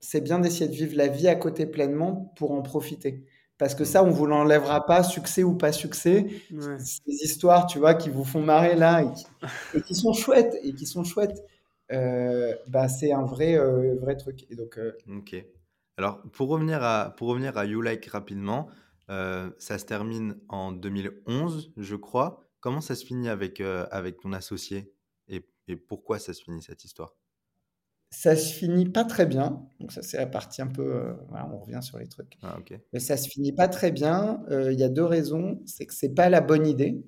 [0.00, 3.24] c'est bien d'essayer de vivre la vie à côté pleinement pour en profiter.
[3.58, 3.86] Parce que Mm.
[3.86, 6.26] ça, on vous l'enlèvera pas, succès ou pas succès.
[6.50, 6.78] Ouais.
[6.78, 9.26] Ces histoires, tu vois, qui vous font marrer là et qui,
[9.74, 11.42] et qui sont chouettes, et qui sont chouettes,
[12.68, 14.46] bah, c'est un vrai, euh, vrai truc.
[14.50, 15.34] Et donc, euh, Ok.
[15.96, 18.68] Alors, pour revenir à, pour revenir à You Like rapidement,
[19.10, 22.40] euh, ça se termine en 2011, je crois.
[22.60, 24.94] Comment ça se finit avec, euh, avec ton associé?
[25.28, 27.14] Et, et pourquoi ça se finit cette histoire?
[28.10, 29.66] ça se finit pas très bien.
[29.80, 30.82] Donc ça, c'est la partie un peu...
[30.94, 32.38] euh, voilà, on revient sur les trucs.
[32.42, 32.72] Ah, ok.
[32.92, 34.44] Mais ça se finit pas très bien.
[34.50, 35.62] Euh, Il y a deux raisons.
[35.66, 37.04] C'est que c'est pas la bonne idée.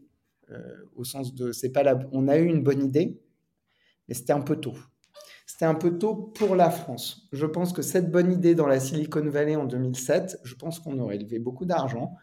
[0.51, 1.53] euh, au sens de...
[1.53, 3.21] c'est pas la, on a eu une bonne idée,
[4.09, 4.75] mais c'était un peu tôt.
[5.47, 7.29] C'était un peu tôt pour la France.
[7.33, 10.99] Je pense que cette bonne idée dans la Silicon Valley en 2007, je pense qu'on
[10.99, 12.17] aurait levé beaucoup d'argent.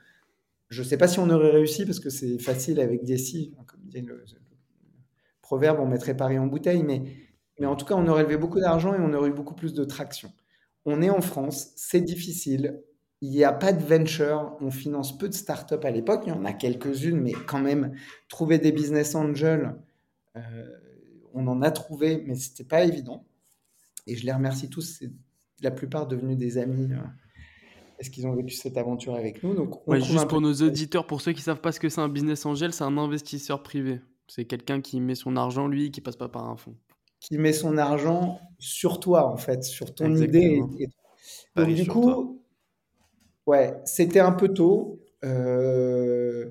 [0.69, 3.53] Je ne sais pas si on aurait réussi parce que c'est facile avec des si,
[3.67, 4.41] comme dit le, le
[5.41, 7.03] proverbe, on mettrait Paris en bouteille, mais,
[7.59, 9.73] mais en tout cas, on aurait levé beaucoup d'argent et on aurait eu beaucoup plus
[9.73, 10.31] de traction.
[10.85, 12.81] On est en France, c'est difficile.
[13.19, 16.31] Il n'y a pas de venture, on finance peu de startups à l'époque, il y
[16.31, 17.93] en a quelques-unes, mais quand même,
[18.29, 19.75] trouver des business angels,
[20.37, 20.41] euh,
[21.33, 23.25] on en a trouvé, mais c'était pas évident.
[24.07, 25.11] Et je les remercie tous, c'est
[25.61, 26.97] la plupart devenus des amis euh,
[27.97, 29.53] parce qu'ils ont vécu cette aventure avec nous.
[29.53, 31.71] Donc, on Ouais, trouve un juste pour peu- nos auditeurs, pour ceux qui savent pas
[31.71, 34.01] ce que c'est un business angel, c'est un investisseur privé.
[34.27, 36.75] C'est quelqu'un qui met son argent, lui, qui passe pas par un fonds.
[37.19, 40.39] qui met son argent sur toi, en fait, sur ton idée.
[40.63, 40.79] Exactement.
[41.67, 42.33] Et, et- du coup, toi.
[43.45, 44.99] ouais, c'était un peu tôt.
[45.23, 46.49] Euh,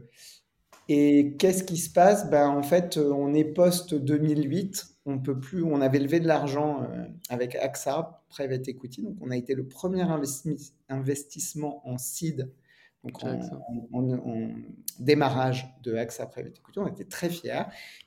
[0.93, 2.29] et qu'est-ce qui se passe?
[2.31, 4.87] Ben, en fait, euh, on est post-2008.
[5.07, 9.03] On peut plus, on avait levé de l'argent euh, avec AXA, Private Equity.
[9.03, 12.51] Donc, on a été le premier investi- investissement en seed,
[13.05, 13.61] donc Chez en, AXA.
[13.93, 14.51] en- en- en
[14.99, 16.79] démarrage de AXA Private Equity.
[16.81, 17.63] On était très fiers.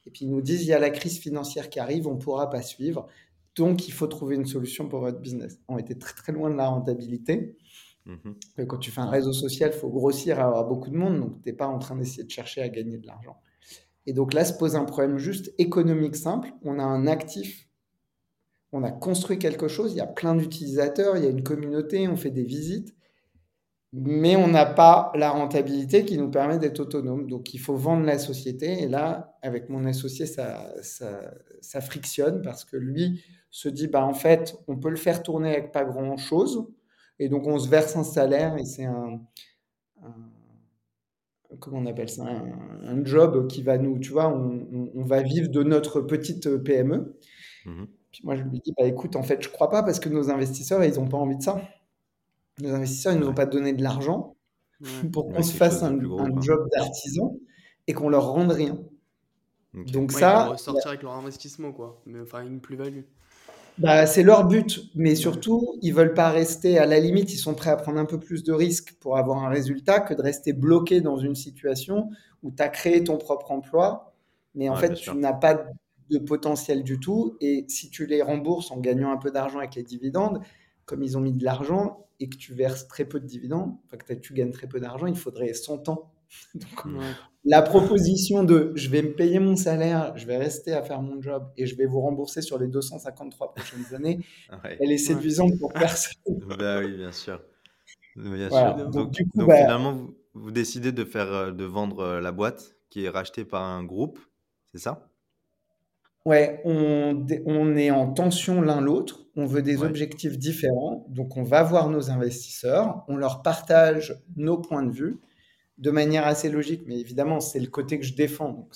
[0.06, 2.20] Et puis, ils nous disent, il y a la crise financière qui arrive, on ne
[2.20, 3.08] pourra pas suivre.
[3.56, 5.60] Donc, il faut trouver une solution pour votre business.
[5.68, 7.56] On était très, très loin de la rentabilité.
[8.58, 11.42] Et Quand tu fais un réseau social, il faut grossir, avoir beaucoup de monde, donc
[11.42, 13.38] tu n'es pas en train d'essayer de chercher à gagner de l'argent.
[14.06, 16.52] Et donc là se pose un problème juste économique simple.
[16.64, 17.70] On a un actif,
[18.74, 22.08] on a construit quelque chose, il y a plein d'utilisateurs, il y a une communauté,
[22.08, 22.94] on fait des visites,
[23.94, 27.28] mais on n'a pas la rentabilité qui nous permet d'être autonome.
[27.28, 28.82] Donc il faut vendre la société.
[28.82, 31.32] Et là, avec mon associé, ça, ça,
[31.62, 35.52] ça frictionne parce que lui se dit, bah, en fait, on peut le faire tourner
[35.52, 36.66] avec pas grand-chose.
[37.20, 39.22] Et donc, on se verse un salaire et c'est un,
[40.04, 40.30] un-
[41.60, 45.04] comment on appelle ça, un, un job qui va nous, tu vois, on, on- on
[45.04, 47.18] va vivre de notre petite PME.
[47.66, 47.88] Mhm.
[48.12, 50.30] Puis moi, je lui dis, bah, écoute, en fait, je crois pas parce que nos
[50.30, 51.62] investisseurs, ils n'ont pas envie de ça.
[52.62, 54.36] Nos investisseurs, ils nous ont pas donné de l'argent
[54.82, 55.10] Ouais.
[55.12, 57.38] pour Ouais, qu'on se fasse un, gros, job d'artisan
[57.88, 58.78] et qu'on leur rende rien.
[59.76, 59.92] Ok.
[59.92, 62.02] Donc Ouais, ils ça, vont ressortir avec leur investissement, quoi.
[62.06, 63.04] Mais enfin, une plus-value.
[63.78, 67.56] Bah, c'est leur but, mais surtout, ils veulent pas rester, à la limite, ils sont
[67.56, 70.54] prêts à prendre un peu plus de risques pour avoir un résultat que de rester
[70.54, 72.10] bloqué dans une situation
[72.44, 74.14] où tu as créé ton propre emploi,
[74.54, 75.66] mais en Ouais, fait, tu n'as pas
[76.12, 77.36] de potentiel du tout.
[77.42, 80.42] Et si tu les rembourses en gagnant un peu d'argent avec les dividendes,
[80.86, 83.98] comme ils ont mis de l'argent et que tu verses très peu de dividendes, enfin
[83.98, 86.12] que tu gagnes très peu d'argent, il faudrait 100 ans.
[86.54, 86.86] Donc.
[86.86, 87.16] Ouais.
[87.46, 91.22] La proposition de je vais me payer mon salaire, je vais rester à faire mon
[91.22, 94.20] job et je vais vous rembourser sur les 253 prochaines années,
[94.64, 94.78] Ouais.
[94.80, 96.14] elle est séduisante pour personne.
[96.60, 97.42] Bah oui, bien sûr.
[98.16, 98.76] Bien Voilà.
[98.78, 98.86] sûr.
[98.86, 102.00] Donc, Donc, du coup, donc bah- finalement, vous, vous décidez de faire, euh, de vendre
[102.00, 104.20] euh, la boîte qui est rachetée par un groupe,
[104.72, 105.10] c'est ça?
[106.26, 109.88] Ouais, on, est en tension l'un l'autre, on veut des Ouais.
[109.88, 115.20] objectifs différents, donc on va voir nos investisseurs, on leur partage nos points de vue
[115.78, 118.76] de manière assez logique, mais évidemment, c'est le côté que je défends, donc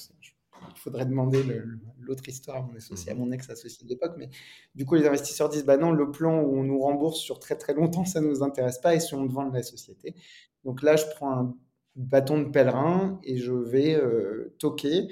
[0.75, 1.43] il faudrait demander
[1.99, 3.21] l'autre histoire à mon associé, à Mhm.
[3.21, 4.29] mon ex-associé de l'époque, mais
[4.75, 7.55] du coup, les investisseurs disent, bah non, le plan où on nous rembourse sur très
[7.57, 10.15] très longtemps, ça ne nous intéresse pas, et si on vend la société?
[10.63, 11.55] Donc là, je prends un
[11.95, 15.07] bâton de pèlerin et je vais euh, toquer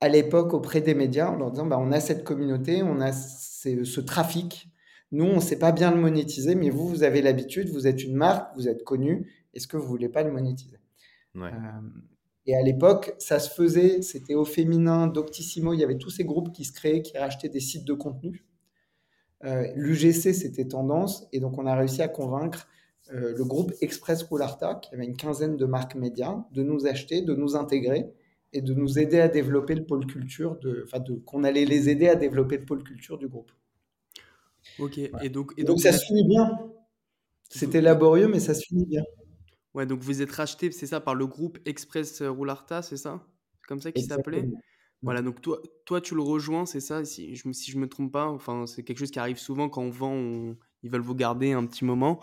[0.00, 3.12] à l'époque auprès des médias en leur disant bah, on a cette communauté, on a
[3.12, 4.68] ce, ce trafic.
[5.12, 8.02] Nous, on ne sait pas bien le monétiser, mais vous, vous avez l'habitude, vous êtes
[8.04, 9.32] une marque, vous êtes connu.
[9.54, 10.78] Est-ce que vous ne voulez pas le monétiser?
[11.34, 11.52] Ouais.
[11.52, 11.80] Euh,
[12.46, 16.24] Et à l'époque, ça se faisait, c'était au féminin, Doctissimo, il y avait tous ces
[16.24, 18.44] groupes qui se créaient, qui rachetaient des sites de contenu.
[19.44, 22.66] Euh, L'UGC, c'était tendance, et donc on a réussi à convaincre
[23.12, 27.22] euh, le groupe Express Roularta, qui avait une quinzaine de marques médias, de nous acheter,
[27.22, 28.10] de nous intégrer
[28.52, 30.86] et de nous aider à développer le pôle culture, de,
[31.26, 33.52] qu'on allait les aider à développer le pôle culture du groupe.
[34.78, 34.98] Ok.
[34.98, 36.50] Et donc, et Et donc donc, ça se finit bien.
[37.50, 39.02] C'était laborieux, mais ça se finit bien.
[39.78, 43.26] Ouais, donc vous êtes racheté, c'est ça, par le groupe Express Roularta, c'est ça?
[43.66, 44.50] Comme ça qu'il s'appelait?
[45.04, 48.12] Voilà, donc toi, toi, tu le rejoins, c'est ça, si je, si je me trompe
[48.12, 51.14] pas, enfin, c'est quelque chose qui arrive souvent quand on vend, on- ils veulent vous
[51.14, 52.20] garder un petit moment.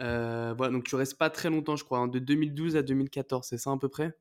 [0.00, 3.46] Euh, voilà, donc tu restes pas très longtemps, je crois, hein, de 2012 à 2014,
[3.48, 4.16] c'est ça à peu près?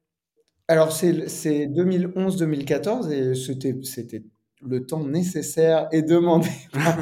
[0.68, 4.24] Alors, c'est c'est 2011-2014 et c'était
[4.62, 6.98] le temps nécessaire et demandé par.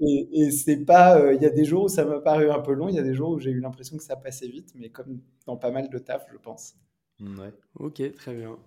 [0.00, 1.18] Et, et c'est pas.
[1.20, 2.98] euh, Il y a des jours où ça m'a paru un peu long, il y
[2.98, 5.70] a des jours où j'ai eu l'impression que ça passait vite, mais comme dans pas
[5.70, 6.74] mal de taf, je pense.
[7.20, 7.52] Ouais.
[7.74, 8.58] Ok, très bien.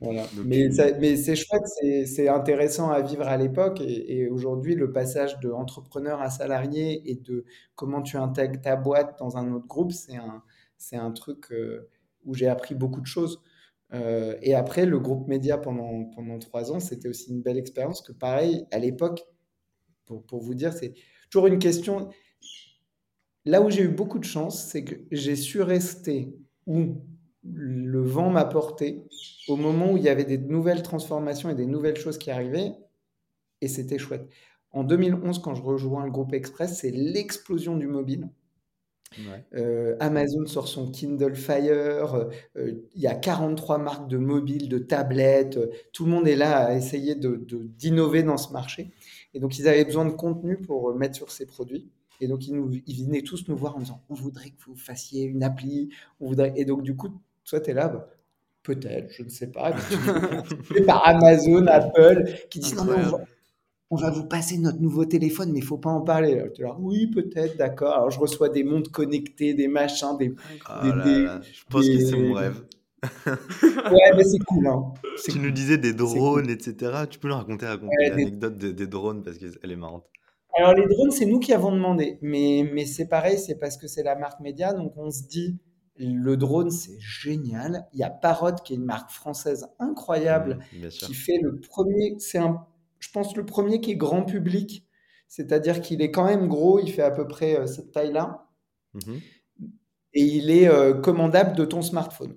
[0.00, 0.26] Voilà.
[0.34, 0.72] Donc, Mais, tu...
[0.72, 1.64] ça- mais c'est chouette,
[2.06, 3.80] c'est intéressant à vivre à l'époque.
[3.80, 7.44] Et, et aujourd'hui, le passage de entrepreneur à salarié et de
[7.74, 10.42] comment tu intègres ta boîte dans un autre groupe, c'est un,
[10.78, 11.88] c'est un truc euh,
[12.24, 13.42] où j'ai appris beaucoup de choses.
[13.94, 18.02] Euh, et après, le groupe média pendant, pendant trois ans, c'était aussi une belle expérience
[18.02, 19.24] que pareil, à l'époque,
[20.08, 20.94] pour, vous dire, c'est
[21.30, 22.08] toujours une question.
[23.44, 26.34] Là où j'ai eu beaucoup de chance, c'est que j'ai su rester
[26.66, 26.96] où
[27.44, 29.04] le vent m'a porté
[29.48, 32.72] au moment où il y avait des nouvelles transformations et des nouvelles choses qui arrivaient,
[33.60, 34.28] et c'était chouette.
[34.70, 38.28] En 2011, quand je rejoins le groupe Express, c'est l'explosion du mobile.
[39.16, 39.42] Ouais.
[39.54, 44.78] Euh, Amazon sort son Kindle Fire, euh, il y a 43 marques de mobiles, de
[44.78, 48.90] tablettes, euh, tout le monde est là à essayer de, de- d'innover dans ce marché.
[49.34, 51.90] Et donc ils avaient besoin de contenu pour mettre sur ces produits.
[52.20, 54.76] Et donc ils, nous, ils venaient tous nous voir en disant, on voudrait que vous
[54.76, 55.90] fassiez une appli,
[56.20, 56.52] on voudrait...
[56.56, 57.08] Et donc du coup,
[57.44, 58.08] toi tu es là, bah,
[58.62, 59.72] peut-être, je ne sais pas.
[60.86, 63.18] Par Amazon, Apple, qui disent, non mais on va.
[63.90, 66.44] On va vous passer notre nouveau téléphone, mais il faut pas en parler.
[66.54, 67.94] Tu là, oui, peut-être, d'accord.
[67.94, 70.34] Alors, je reçois des montres connectées, des machins, des,
[70.66, 72.62] Ah des, là des, là, je pense que c'est mon rêve.
[73.26, 74.92] Ouais, mais c'est cool, hein.
[75.24, 76.08] Tu nous disais des cool.
[76.08, 77.04] drones, etc.
[77.08, 80.04] Tu peux nous raconter, raconter Ouais, l'anecdote des, des drones parce qu'elle est marrante.
[80.56, 82.18] Alors, les drones, c'est nous qui avons demandé.
[82.20, 84.72] Mais, mais c'est pareil, c'est parce que c'est la marque média.
[84.72, 85.58] Donc, on se dit,
[85.96, 87.86] le drone, c'est génial.
[87.92, 90.58] Il y a Parrot, qui est une marque française incroyable,
[90.90, 91.06] sûr.
[91.06, 92.66] qui fait le premier, c'est un,
[92.98, 94.86] je pense, le premier qui est grand public.
[95.28, 98.48] C'est-à-dire qu'il est quand même gros, il fait à peu près euh, cette taille-là.
[98.94, 99.20] Mhm.
[100.14, 102.36] Et il est euh, commandable de ton smartphone.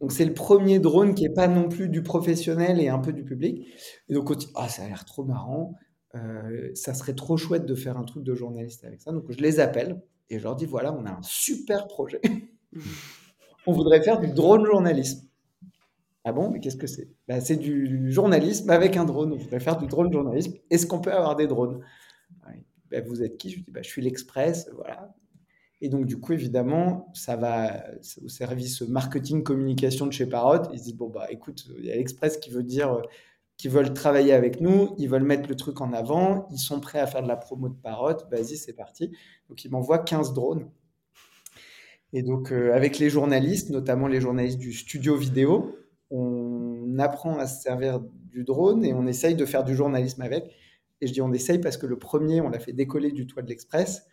[0.00, 3.12] Donc, c'est le premier drone qui n'est pas non plus du professionnel et un peu
[3.12, 3.66] du public.
[4.08, 5.74] Et donc, on dit, ah, ça a l'air trop marrant.
[6.14, 9.12] Euh, ça serait trop chouette de faire un truc de journaliste avec ça.
[9.12, 10.00] Donc, je les appelle
[10.30, 12.20] et je leur dis, voilà, on a un super projet.
[13.66, 15.28] on voudrait faire du drone journalisme.
[16.24, 17.08] Ah bon, mais qu'est-ce que c'est?
[17.28, 19.32] Bah, C'est du journalisme avec un drone.
[19.32, 20.54] On voudrait faire du drone journalisme.
[20.70, 21.82] Est-ce qu'on peut avoir des drones?
[22.46, 22.62] Ouais.
[22.90, 23.50] Bah, Vous êtes qui?
[23.50, 24.70] Je dis, bah, je suis l'Express.
[24.74, 25.14] Voilà.
[25.80, 27.84] Et donc, du coup, évidemment, ça va
[28.22, 30.70] au service marketing, communication de chez Parrot.
[30.72, 33.02] Ils se disent, bon, bah, écoute, il y a l'Express qui veut dire euh,
[33.56, 36.98] qu'ils veulent travailler avec nous, ils veulent mettre le truc en avant, ils sont prêts
[36.98, 38.16] à faire de la promo de Parrot.
[38.30, 39.10] Vas-y, c'est parti.
[39.48, 40.70] Donc, ils m'envoient 15 drones.
[42.12, 45.78] Et donc, euh, avec les journalistes, notamment les journalistes du studio vidéo,
[46.10, 48.00] on apprend à se servir
[48.30, 50.50] du drone et on essaye de faire du journalisme avec.
[51.00, 53.42] Et je dis on essaye parce que le premier, on l'a fait décoller du toit
[53.42, 54.06] de l'Express.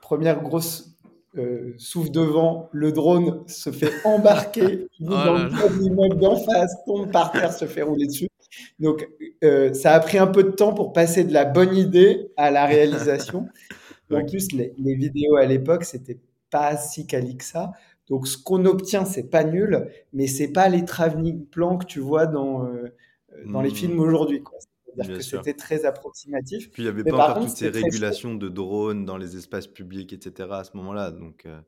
[0.00, 0.96] Première grosse
[1.36, 6.74] euh, souffle de vent, le drone se fait embarquer Oh dans le l'immeuble d'en face,
[6.86, 8.28] tombe par terre, se fait rouler dessus.
[8.80, 9.08] Donc,
[9.44, 12.50] euh, ça a pris un peu de temps pour passer de la bonne idée à
[12.50, 13.46] la réalisation.
[14.12, 16.18] En plus, les, les vidéos à l'époque, c'était
[16.50, 17.70] pas si quali que ça.
[18.10, 22.00] Donc, ce qu'on obtient, c'est pas nul, mais c'est pas les travelling plans que tu
[22.00, 22.94] vois dans, euh,
[23.46, 24.42] dans les Hmm, films aujourd'hui.
[24.84, 26.70] C'est-à-dire que c'était très approximatif.
[26.72, 29.68] Puis il n'y avait Mais pas encore toutes ces régulations de drones dans les espaces
[29.68, 30.48] publics, etc.
[30.52, 31.12] à ce moment-là.
[31.12, 31.60] Donc, euh,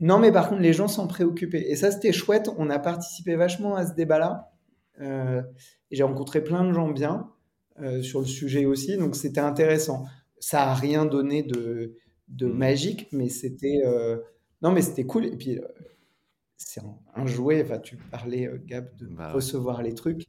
[0.00, 1.70] Non, mais par contre, les gens s'en préoccupaient.
[1.70, 2.50] Et ça, c'était chouette.
[2.58, 4.52] On a participé vachement à ce débat-là.
[5.00, 5.42] Euh,
[5.90, 7.30] j'ai rencontré plein de gens bien
[7.80, 8.96] euh, sur le sujet aussi.
[8.98, 10.04] Donc, c'était intéressant.
[10.38, 11.94] Ça a rien donné de,
[12.28, 14.18] de hmm, magique, mais c'était euh,
[14.62, 15.26] non, mais c'était cool.
[15.26, 15.62] Et puis, euh,
[16.56, 17.62] c'est un, un jouet.
[17.64, 20.26] Enfin, tu parlais, euh, Gab, de bah ouais, recevoir les trucs.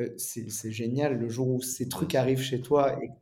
[0.00, 3.14] Euh, c'est génial le jour où ces trucs arrivent chez toi et que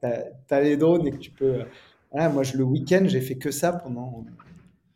[0.48, 1.64] tu as, les drones et que tu peux.
[2.12, 4.26] voilà, moi, je, le week-end, j'ai fait que ça pendant,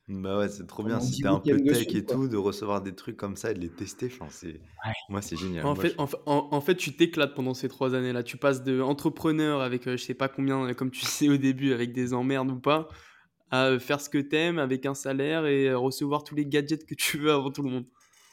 [0.08, 1.00] Bah ouais, c'est trop bien.
[1.00, 2.06] Si 10 t'es un peu tech et quoi.
[2.06, 4.62] tout, de recevoir des trucs comme ça et de les tester, enfin, c'est...
[4.84, 4.92] Ouais.
[5.08, 5.68] moi, c'est génial.
[5.68, 5.96] En Moi, fait, je...
[5.98, 8.22] en, fa- en- en fait, tu t'éclates pendant ces trois années-là.
[8.22, 11.72] Tu passes de entrepreneur avec euh, je sais pas combien, comme tu sais au début,
[11.72, 12.88] avec des emmerdes ou pas,
[13.50, 16.84] à euh, faire ce que t'aimes avec un salaire et euh, recevoir tous les gadgets
[16.84, 17.84] que tu veux avant tout le monde.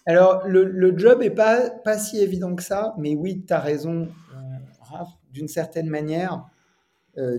[0.06, 4.10] Alors, le, job est pas, pas si évident que ça, mais oui, tu as raison,
[4.34, 5.04] euh.
[5.32, 6.46] D'une certaine manière,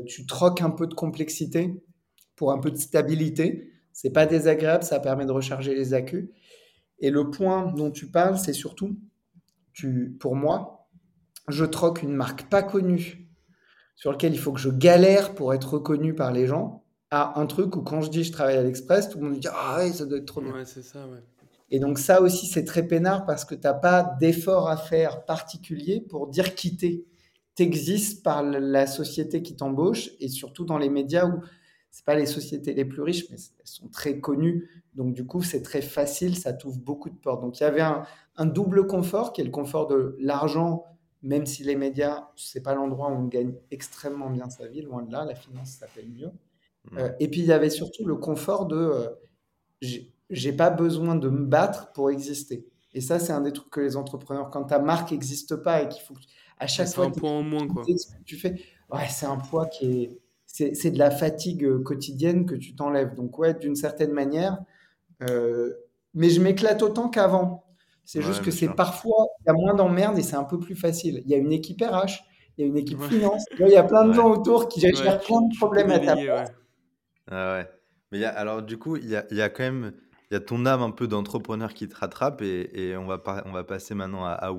[0.06, 1.80] tu troques un peu de complexité
[2.34, 3.70] pour un peu de stabilité.
[3.92, 6.32] C'est pas désagréable, ça permet de recharger les accus.
[6.98, 8.98] Et le point dont tu parles, c'est surtout,
[9.72, 10.88] tu, pour moi,
[11.46, 13.28] je troque une marque pas connue
[13.94, 17.46] sur laquelle il faut que je galère pour être reconnu par les gens à un
[17.46, 19.92] truc où quand je dis je travaille à l'Express, tout le monde dit ah ouais,
[19.92, 20.52] ça doit être trop bien.
[20.52, 21.22] Ouais, c'est ça, ouais.
[21.70, 25.24] Et donc ça aussi, c'est très peinard parce que tu n'as pas d'effort à faire
[25.24, 27.06] particulier pour dire quitter.
[27.56, 31.40] Tu existes par la société qui t'embauche et surtout dans les médias où
[31.90, 34.68] c'est pas les sociétés les plus riches, mais elles sont très connues.
[34.94, 37.40] Donc du coup, c'est très facile, ça t'ouvre beaucoup de portes.
[37.40, 38.02] Donc il y avait un,
[38.36, 40.84] un double confort qui est le confort de l'argent,
[41.22, 45.02] même si les médias, c'est pas l'endroit où on gagne extrêmement bien sa vie, loin
[45.02, 46.30] de là, la finance, ça paye mieux.
[46.92, 47.16] Euh, Ouais.
[47.20, 48.76] et puis il y avait surtout le confort de...
[48.76, 49.08] euh,
[50.30, 52.66] j'ai pas besoin de me battre pour exister.
[52.94, 55.88] Et ça, c'est un des trucs que les entrepreneurs, quand ta marque n'existe pas et
[55.88, 56.14] qu'il faut
[56.58, 57.82] à chaque C'est fois un point en moins, quoi.
[58.24, 58.54] tu fais,
[58.92, 62.74] ouais, c'est un poids qui est, c'est, c'est de la fatigue euh, quotidienne que tu
[62.76, 63.14] t'enlèves.
[63.14, 64.58] Donc ouais, d'une certaine manière,
[65.22, 65.74] euh,
[66.14, 67.64] mais je m'éclate autant qu'avant.
[68.04, 70.58] C'est Ouais, juste que c'est parfois, il y a moins d'emmerdes et c'est un peu
[70.60, 71.22] plus facile.
[71.24, 72.24] Il y a une équipe RH,
[72.56, 73.08] il y a une équipe Ouais.
[73.08, 74.14] finance, il y a plein de Ouais.
[74.14, 76.52] gens autour qui gèrent plein de problèmes à ta place.
[77.30, 77.70] Ah ouais.
[78.12, 79.94] Mais alors du coup, il y a, y a quand même,
[80.30, 83.52] y a ton âme un peu d'entrepreneur qui te rattrape et, et on va on
[83.52, 84.52] va passer maintenant à, à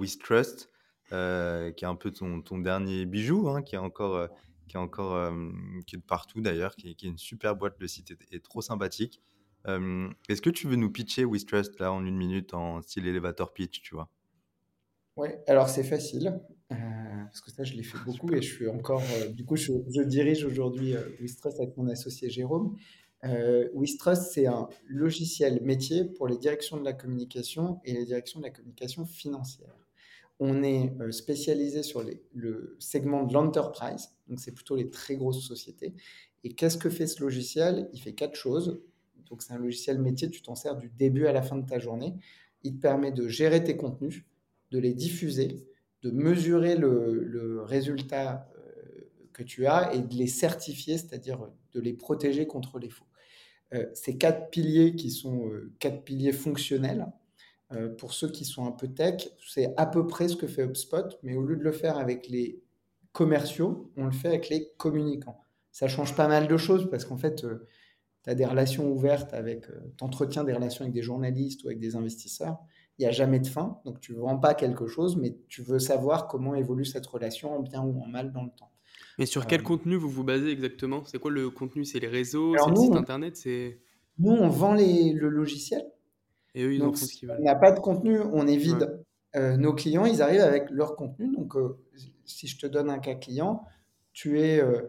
[1.14, 4.28] euh, qui est un peu ton, ton dernier bijou, hein, qui est encore, euh,
[4.68, 5.52] qui est encore, euh,
[5.88, 7.76] qui est partout d'ailleurs, qui, est- une super boîte.
[7.80, 9.22] Le site est, trop sympathique.
[9.68, 13.82] Est-ce que tu veux nous pitcher WizTrust là en une minute en style elevator pitch,
[13.82, 14.10] tu vois?
[15.18, 16.42] Ouais, alors c'est facile,
[16.72, 16.76] euh,
[17.26, 19.04] parce que ça, je l'ai fait beaucoup et je suis encore.
[19.18, 22.76] euh, du coup, je, je dirige aujourd'hui euh, WizTrust avec mon associé Jérôme.
[23.24, 28.40] Euh, WizTrust, c'est un logiciel métier pour les directions de la communication et les directions
[28.40, 29.76] de la communication financière.
[30.40, 35.48] On est spécialisé sur les- le segment de l'enterprise, donc c'est plutôt les très grosses
[35.48, 35.94] sociétés.
[36.44, 37.90] Et qu'est-ce que fait ce logiciel?
[37.94, 38.82] Il fait quatre choses.
[39.30, 41.80] Donc c'est un logiciel métier, tu t'en sers du début à la fin de ta
[41.80, 42.14] journée.
[42.64, 44.26] Il te permet de gérer tes contenus,
[44.72, 45.66] de les diffuser,
[46.06, 51.94] de mesurer le, résultat euh, que tu as et de les certifier, c'est-à-dire de les
[51.94, 53.08] protéger contre les faux.
[53.74, 57.08] Euh, ces quatre piliers qui sont euh, quatre piliers fonctionnels,
[57.98, 61.18] pour ceux qui sont un peu tech, c'est à peu près ce que fait HubSpot,
[61.24, 62.62] mais au lieu de le faire avec les
[63.12, 65.42] commerciaux, on le fait avec les communicants.
[65.72, 67.44] Ça change pas mal de choses parce qu'en fait,
[68.24, 69.66] tu as des relations ouvertes avec,
[69.98, 72.60] tu entretiens des relations avec des journalistes ou avec des investisseurs.
[72.98, 75.62] Il n'y a jamais de fin, donc tu ne vends pas quelque chose, mais tu
[75.62, 78.72] veux savoir comment évolue cette relation en bien ou en mal dans le temps.
[79.20, 81.04] Mais sur Euh, quel contenu vous vous basez exactement?
[81.06, 81.84] C'est quoi le contenu?
[81.84, 82.56] C'est les réseaux?
[82.58, 83.36] C'est le site on- internet?
[83.36, 83.80] C'est...
[84.18, 85.86] Nous, on vend les- le logiciel,
[86.54, 87.44] Et eux, ils en donc font ce qu'ils on veulent.
[87.44, 88.90] n'a pas de contenu, on est vide.
[89.34, 89.42] Ouais.
[89.42, 91.36] Euh, nos clients, ils arrivent avec leur contenu.
[91.36, 91.78] Donc, euh,
[92.24, 93.66] si je te donne un cas client,
[94.14, 94.84] tu es euh,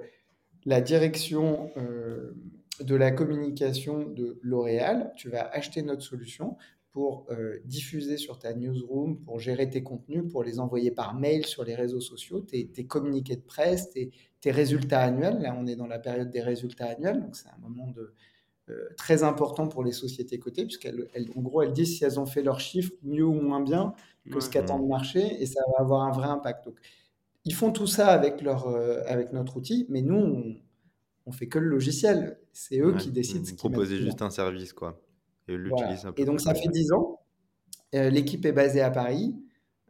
[0.64, 2.36] la direction euh,
[2.80, 5.12] de la communication de L'Oréal.
[5.16, 6.56] Tu vas acheter notre solution
[6.96, 11.44] pour euh, diffuser sur ta newsroom, pour gérer tes contenus, pour les envoyer par mail
[11.44, 15.38] sur les réseaux sociaux, tes, tes communiqués de presse, tes, tes résultats annuels.
[15.42, 18.14] Là, on est dans la période des résultats annuels, donc c'est un moment de,
[18.70, 22.18] euh, très important pour les sociétés cotées, puisqu'elles, elles- en gros, elles disent si elles
[22.18, 23.94] ont fait leurs chiffres mieux ou moins bien
[24.30, 24.50] que ce Ouais.
[24.50, 26.64] qu'attend le marché, et ça va avoir un vrai impact.
[26.66, 26.78] Donc,
[27.44, 30.56] ils font tout ça avec, leur, euh, avec notre outil, mais nous, on,
[31.26, 32.40] on fait que le logiciel.
[32.52, 32.96] C'est eux Ouais.
[32.96, 35.05] qui décident Vous ce proposez juste un service, quoi.
[35.48, 35.86] Et eux Voilà.
[35.88, 37.20] l'utilisent un peu Et donc, ça fait 10 ans.
[37.94, 39.34] Euh, l'équipe est basée à Paris.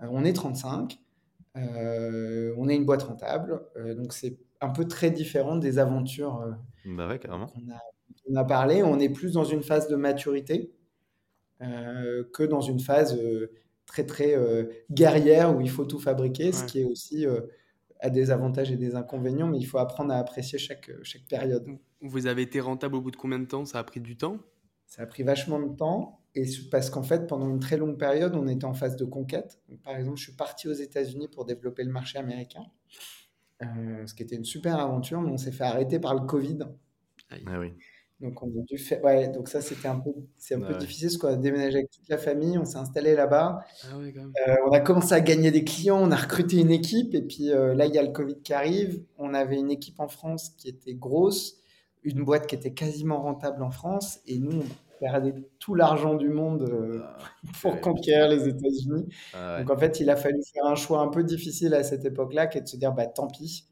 [0.03, 0.99] Euh, on est 35.
[1.57, 3.63] Euh, on est une boîte rentable.
[3.77, 6.53] Euh, donc, c'est un peu très différent des aventures euh,
[6.85, 7.47] Bah ouais, carrément.
[7.47, 7.81] qu'on a,
[8.31, 8.83] on a parlé.
[8.83, 10.73] On est plus dans une phase de maturité
[11.63, 13.51] euh, que dans une phase euh,
[13.87, 17.41] très, très euh, guerrière où il faut tout fabriquer, ce qui est aussi euh,
[18.01, 21.67] a des avantages et des inconvénients, mais il faut apprendre à apprécier chaque, chaque période.
[22.03, 23.65] Vous avez été rentable au bout de combien de temps?
[23.65, 24.37] Ça a pris du temps?
[24.87, 28.35] Ça a pris vachement de temps et parce qu'en fait, pendant une très longue période,
[28.35, 29.59] on était en phase de conquête.
[29.69, 32.65] Donc, par exemple, je suis parti aux États-Unis pour développer le marché américain,
[33.63, 36.59] euh, ce qui était une super aventure, mais on s'est fait arrêter par le Covid.
[37.47, 37.73] Ah oui.
[38.21, 39.03] Donc, on a dû faire.
[39.05, 40.79] Ouais, donc ça, c'était un peu, c'est un Ah peu ouais.
[40.79, 43.61] difficile parce qu'on a déménagé avec toute la famille, on s'est installé là-bas.
[43.85, 44.15] Ah ouais.
[44.17, 47.51] Euh, on a commencé à gagner des clients, on a recruté une équipe, et puis
[47.51, 49.03] euh, là, il y a le Covid qui arrive.
[49.19, 51.59] On avait une équipe en France qui était grosse,
[52.07, 56.29] une boîte qui était quasiment rentable en France, et nous, on perdait tout l'argent du
[56.29, 57.19] monde euh, Ah,
[57.61, 59.09] pour conquérir les États-Unis.
[59.35, 59.61] Ah ouais.
[59.61, 62.47] Donc en fait, il a fallu faire un choix un peu difficile à cette époque-là,
[62.47, 63.67] qui est de se dire, bah tant pis,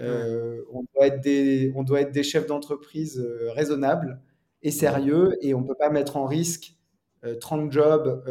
[0.00, 4.20] euh, on doit être des, on doit être des chefs d'entreprise euh, raisonnables
[4.62, 6.74] et sérieux, et on peut pas mettre en risque
[7.24, 8.24] euh, 30 jobs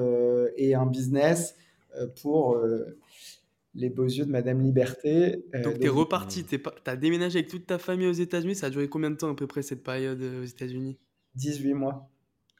[0.55, 1.55] et un business
[2.21, 2.59] pour
[3.78, 5.45] les beaux yeux de Madame Liberté.
[5.55, 6.45] Euh, Donc t'es donc, reparti, Mm.
[6.45, 6.73] t'es pas...
[6.84, 8.55] t'as déménagé avec toute ta famille aux États-Unis.
[8.55, 10.97] Ça a duré combien de temps à peu près cette période euh, aux États-Unis?
[11.36, 12.09] 18 mois.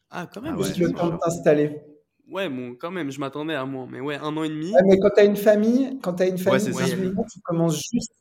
[0.10, 1.82] Ah, quand Ah même, ouais, Juste 18 le temps de t'installer.
[2.32, 3.88] Ouais, bon, quand même, je m'attendais à moins.
[3.92, 4.72] Mais ouais, un an et demi.
[4.74, 6.84] Ouais, mais quand tu as une famille, quand tu une Ouais, famille ça.
[6.86, 8.12] 18 mois, tu commences juste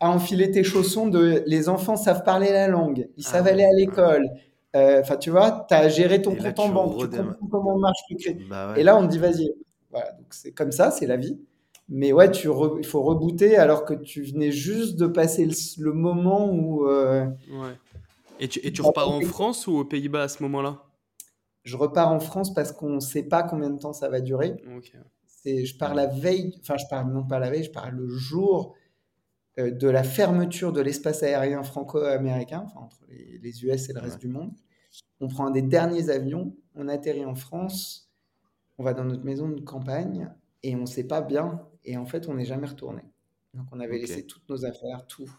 [0.00, 3.52] à enfiler tes chaussons de les enfants savent parler la langue, ils Ah savent ouais,
[3.52, 3.76] aller à ouais.
[3.76, 4.28] l'école.
[4.76, 7.48] Euh, Enfin, tu vois, tu as géré ton Et là, compte en banque, tu comprends
[7.50, 8.44] comment marche le crédit.
[8.48, 8.82] Bah Et ouais.
[8.84, 9.50] là, on te dit, vas-y.
[9.90, 11.38] Voilà, donc c'est comme ça, c'est la vie.
[11.88, 15.54] Mais ouais, tu re- il faut rebooter alors que tu venais juste de passer le,
[15.84, 17.74] le moment où euh, Ouais.
[18.40, 19.20] Et tu, et tu repars en.
[19.22, 20.82] France ou aux Pays-Bas à ce moment-là?
[21.64, 24.54] je repars en France parce qu'on ne sait pas combien de temps ça va durer.
[24.76, 24.92] Ok.
[25.26, 28.08] C'est, je pars la veille, enfin, je pars non pas la veille, je pars le
[28.08, 28.74] jour
[29.58, 34.00] euh, de la fermeture de l'espace aérien franco-américain, enfin, entre les, les US et le
[34.00, 34.52] reste du monde.
[35.20, 38.06] On prend un des derniers avions, on atterrit en France
[38.78, 40.30] on va dans notre maison de campagne
[40.62, 41.62] et on ne sait pas bien.
[41.86, 43.02] Et en fait, on n'est jamais retourné.
[43.54, 45.30] Donc, on avait laissé toutes nos affaires, tout.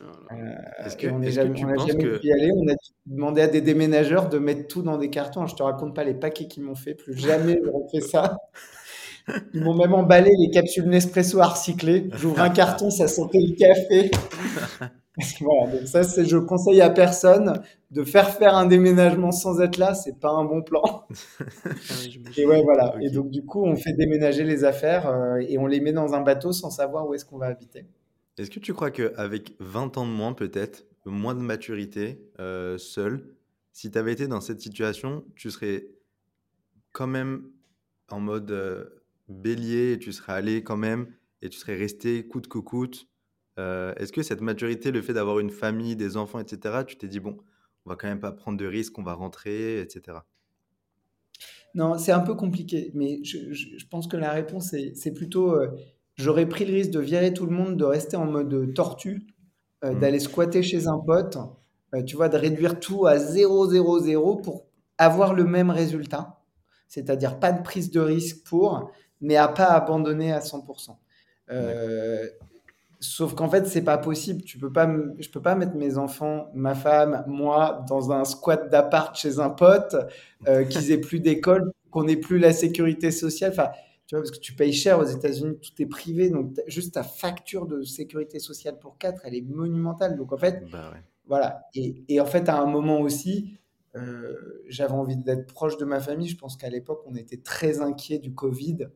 [0.00, 0.44] Voilà.
[0.44, 2.18] Euh, Est-ce que, on que tu n'a penses jamais que...
[2.18, 2.50] pu y aller.
[2.54, 2.74] On a
[3.06, 5.46] demandé à des déménageurs de mettre tout dans des cartons.
[5.46, 6.94] Je te raconte pas les paquets qu'ils m'ont fait.
[6.94, 8.36] Plus jamais j'aurais fait ça.
[9.52, 12.08] Ils m'ont même emballé les capsules Nespresso à recycler.
[12.12, 14.10] J'ouvre un carton, ça sentait le café.
[15.40, 17.60] Voilà, donc ça, c'est, je conseille à personne
[17.90, 21.06] de faire faire un déménagement sans être là, c'est pas un bon plan.
[21.90, 21.94] Ah.
[22.36, 22.94] Et ouais, voilà.
[23.00, 26.14] Et donc, du coup, on fait déménager les affaires euh, et on les met dans
[26.14, 27.86] un bateau sans savoir où est-ce qu'on va habiter.
[28.36, 33.34] Est-ce que tu crois qu'avec 20 ans de moins, peut-être, moins de maturité, euh, seul,
[33.72, 35.88] si tu avais été dans cette situation, tu serais
[36.92, 37.44] quand même
[38.10, 38.84] en mode euh,
[39.28, 41.06] bélier, et tu serais allé quand même
[41.42, 43.08] et tu serais resté coûte que coûte
[43.58, 47.08] Euh, Est-ce que cette maturité, le fait d'avoir une famille, des enfants, etc., tu t'es
[47.08, 47.36] dit, bon,
[47.86, 50.26] on va quand même pas prendre de risques, on va rentrer, etc.
[51.74, 55.12] Non, c'est un peu compliqué, mais je, je- je pense que la réponse est, c'est
[55.12, 55.68] plutôt euh,
[56.16, 59.26] j'aurais pris le risque de virer tout le monde, de rester en mode tortue,
[59.84, 59.98] euh, Mm.
[60.00, 61.38] d'aller squatter chez un pote,
[61.94, 64.66] euh, tu vois, de réduire tout à 0,0,0 pour
[64.98, 66.40] avoir le même résultat,
[66.88, 68.90] c'est-à-dire pas de prise de risque pour,
[69.20, 71.00] mais à pas abandonner à 100%.
[73.00, 74.42] Sauf qu'en fait, c'est pas possible.
[74.42, 74.88] Tu peux pas,
[75.18, 79.50] je peux pas mettre mes enfants, ma femme, moi, dans un squat d'appart chez un
[79.50, 79.94] pote,
[80.48, 83.52] euh, qu'ils aient plus d'école, qu'on ait plus la sécurité sociale.
[83.52, 83.70] Enfin,
[84.06, 87.02] tu vois, parce que tu payes cher aux États-Unis, tout est privé, donc juste ta
[87.04, 90.16] facture de sécurité sociale pour quatre, elle est monumentale.
[90.16, 91.02] Donc en fait, Bah ouais.
[91.26, 91.68] voilà.
[91.74, 93.58] Et, et en fait, à un moment aussi,
[93.96, 94.34] euh,
[94.68, 96.28] j'avais envie d'être proche de ma famille.
[96.28, 98.88] Je pense qu'à l'époque, on était très inquiet du Covid.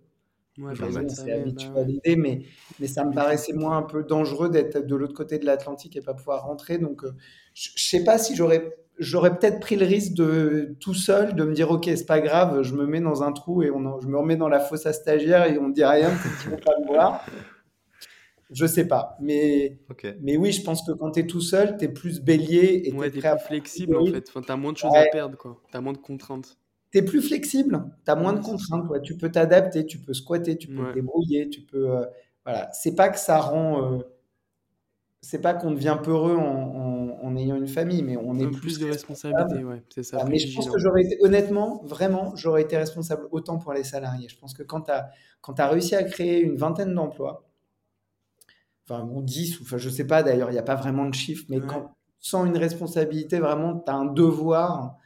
[0.59, 1.85] Ouais, bah à ouais.
[1.87, 2.43] l'idée, mais,
[2.79, 6.03] mais ça me paraissait moins un peu dangereux d'être de l'autre côté de l'Atlantique et
[6.03, 6.77] pas pouvoir rentrer.
[6.79, 7.13] Donc, euh,
[7.55, 11.45] je je sais pas si j'aurais j'aurais peut-être pris le risque de tout seul de
[11.45, 14.01] me dire ok c'est pas grave, je me mets dans un trou et on en-
[14.01, 16.11] je me remets dans la fosse à stagiaire et on dit rien,
[16.43, 17.25] qu'ils vont pas me voir.
[18.51, 19.79] Je sais pas, mais
[20.21, 22.91] mais oui, je pense que quand tu es tout seul, tu es plus bélier et
[22.91, 24.29] tu Ouais, es t'es prêt à plus flexible en fait.
[24.29, 24.99] Enfin, t'as moins de choses Ouais.
[24.99, 25.63] à perdre, quoi.
[25.71, 26.59] T'as moins de contraintes.
[26.93, 29.03] Tu es plus flexible, tu as moins de contraintes, ouais.
[29.03, 31.91] Tu peux t'adapter, tu peux squatter, tu peux te débrouiller, tu peux.
[31.99, 32.07] euh,
[32.45, 32.71] voilà.
[32.73, 33.93] C'est pas que ça rend.
[33.95, 33.99] euh,
[35.21, 38.61] c'est pas qu'on devient peureux en, en- en ayant une famille, mais on est plus
[38.61, 39.83] plus de responsabilité, ouais.
[39.89, 40.25] C'est ça, Voilà.
[40.25, 43.85] plus Mais je pense que j'aurais été, honnêtement, vraiment, j'aurais été responsable autant pour les
[43.85, 44.29] salariés.
[44.29, 47.49] Je pense que quand tu as, quand tu réussi à créer une vingtaine d'emplois,
[48.89, 51.15] enfin, ou 10, ou, enfin, je sais pas d'ailleurs, il n'y a pas vraiment de
[51.15, 51.67] chiffre, mais Ouais.
[51.67, 54.97] quand, sans une responsabilité, vraiment, tu as un devoir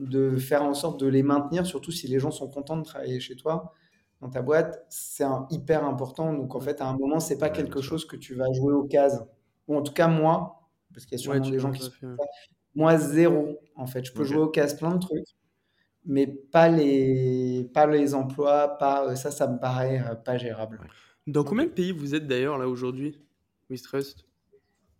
[0.00, 3.20] de faire en sorte de les maintenir, surtout si les gens sont contents de travailler
[3.20, 3.74] chez toi,
[4.20, 6.32] dans ta boîte, c'est hyper important.
[6.34, 8.74] Donc, en fait, à un moment, c'est pas Ouais, quelque chose que tu vas jouer
[8.74, 9.22] aux cases.
[9.68, 11.90] Ou en tout cas, moi, parce qu'il y a sûrement des gens qui ça,
[12.74, 14.04] moi, zéro, en fait.
[14.04, 15.26] Je peux jouer aux cases plein de trucs,
[16.04, 20.82] mais pas les, pas les emplois, pas, ça, ça me paraît euh, pas gérable.
[21.26, 23.18] Dans combien de pays vous êtes d'ailleurs là aujourd'hui,
[23.70, 24.26] Wistrust?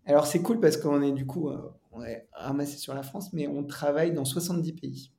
[0.07, 3.33] Alors, c'est cool parce qu'on est du coup, euh, on est ramassé sur la France,
[3.33, 5.13] mais on travaille dans 70 pays.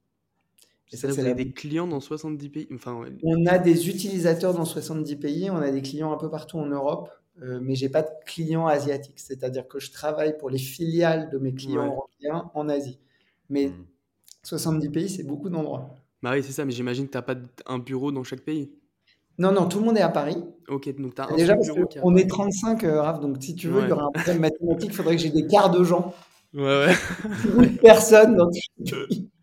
[0.92, 2.68] Et ça, vous la avez des clients dans 70 pays?
[2.74, 3.06] Enfin.
[3.24, 6.66] On a des utilisateurs dans 70 pays, on a des clients un peu partout en
[6.66, 7.10] Europe,
[7.42, 9.20] euh, mais j'ai pas de clients asiatiques.
[9.20, 11.88] C'est-à-dire que je travaille pour les filiales de mes clients Ouais.
[11.88, 13.00] européens en Asie.
[13.50, 13.84] Mais Hmm.
[14.44, 15.96] 70 pays, c'est beaucoup d'endroits.
[16.24, 18.72] Bah oui, c'est ça, mais j'imagine que t'as pas d- un bureau dans chaque pays?
[19.38, 20.38] Non, non, tout le monde est à Paris.
[20.68, 22.28] Ok, donc t'as un Déjà, parce est à qu'on est Paris.
[22.28, 25.16] 35, euh, Raph, donc si tu veux, il y aura un problème mathématique, il faudrait
[25.16, 26.14] que j'ai des quarts de gens,
[26.54, 27.68] Ouais, ouais.
[27.68, 29.30] une personne dans pays.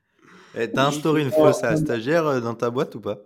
[0.54, 3.18] Eh, T'as instauré une fosse à stagiaire euh, dans ta boîte ou pas?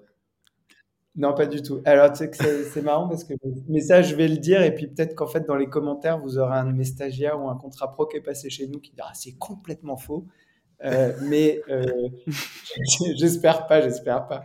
[1.14, 1.80] Non, pas du tout.
[1.84, 3.34] Alors, tu sais que c'est c'est marrant parce que,
[3.68, 6.38] mais ça, je vais le dire, et puis peut-être qu'en fait, dans les commentaires, vous
[6.38, 8.92] aurez un de mes stagiaires ou un contrat pro qui est passé chez nous qui
[8.92, 10.26] dira c'est complètement faux.
[10.84, 12.08] Euh, mais euh,
[13.16, 14.44] j'espère pas, j'espère pas.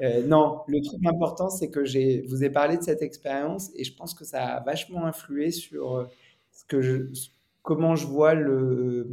[0.00, 3.84] Euh, non, le truc important, c'est que j'ai, vous ai parlé de cette expérience et
[3.84, 6.06] je pense que ça a vachement influé sur euh,
[6.52, 7.06] ce que je,
[7.62, 9.08] comment je vois le,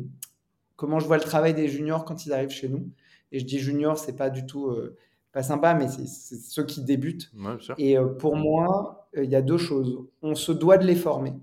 [0.75, 2.89] comment je vois le travail des juniors quand ils arrivent chez nous.
[3.31, 4.97] Et je dis juniors, c'est pas du tout euh,
[5.31, 7.31] pas sympa, mais c'est ceux qui débutent.
[7.35, 7.57] Ouais.
[7.77, 10.05] Et euh, pour moi, euh, il y a deux choses.
[10.21, 11.33] On se doit de les former.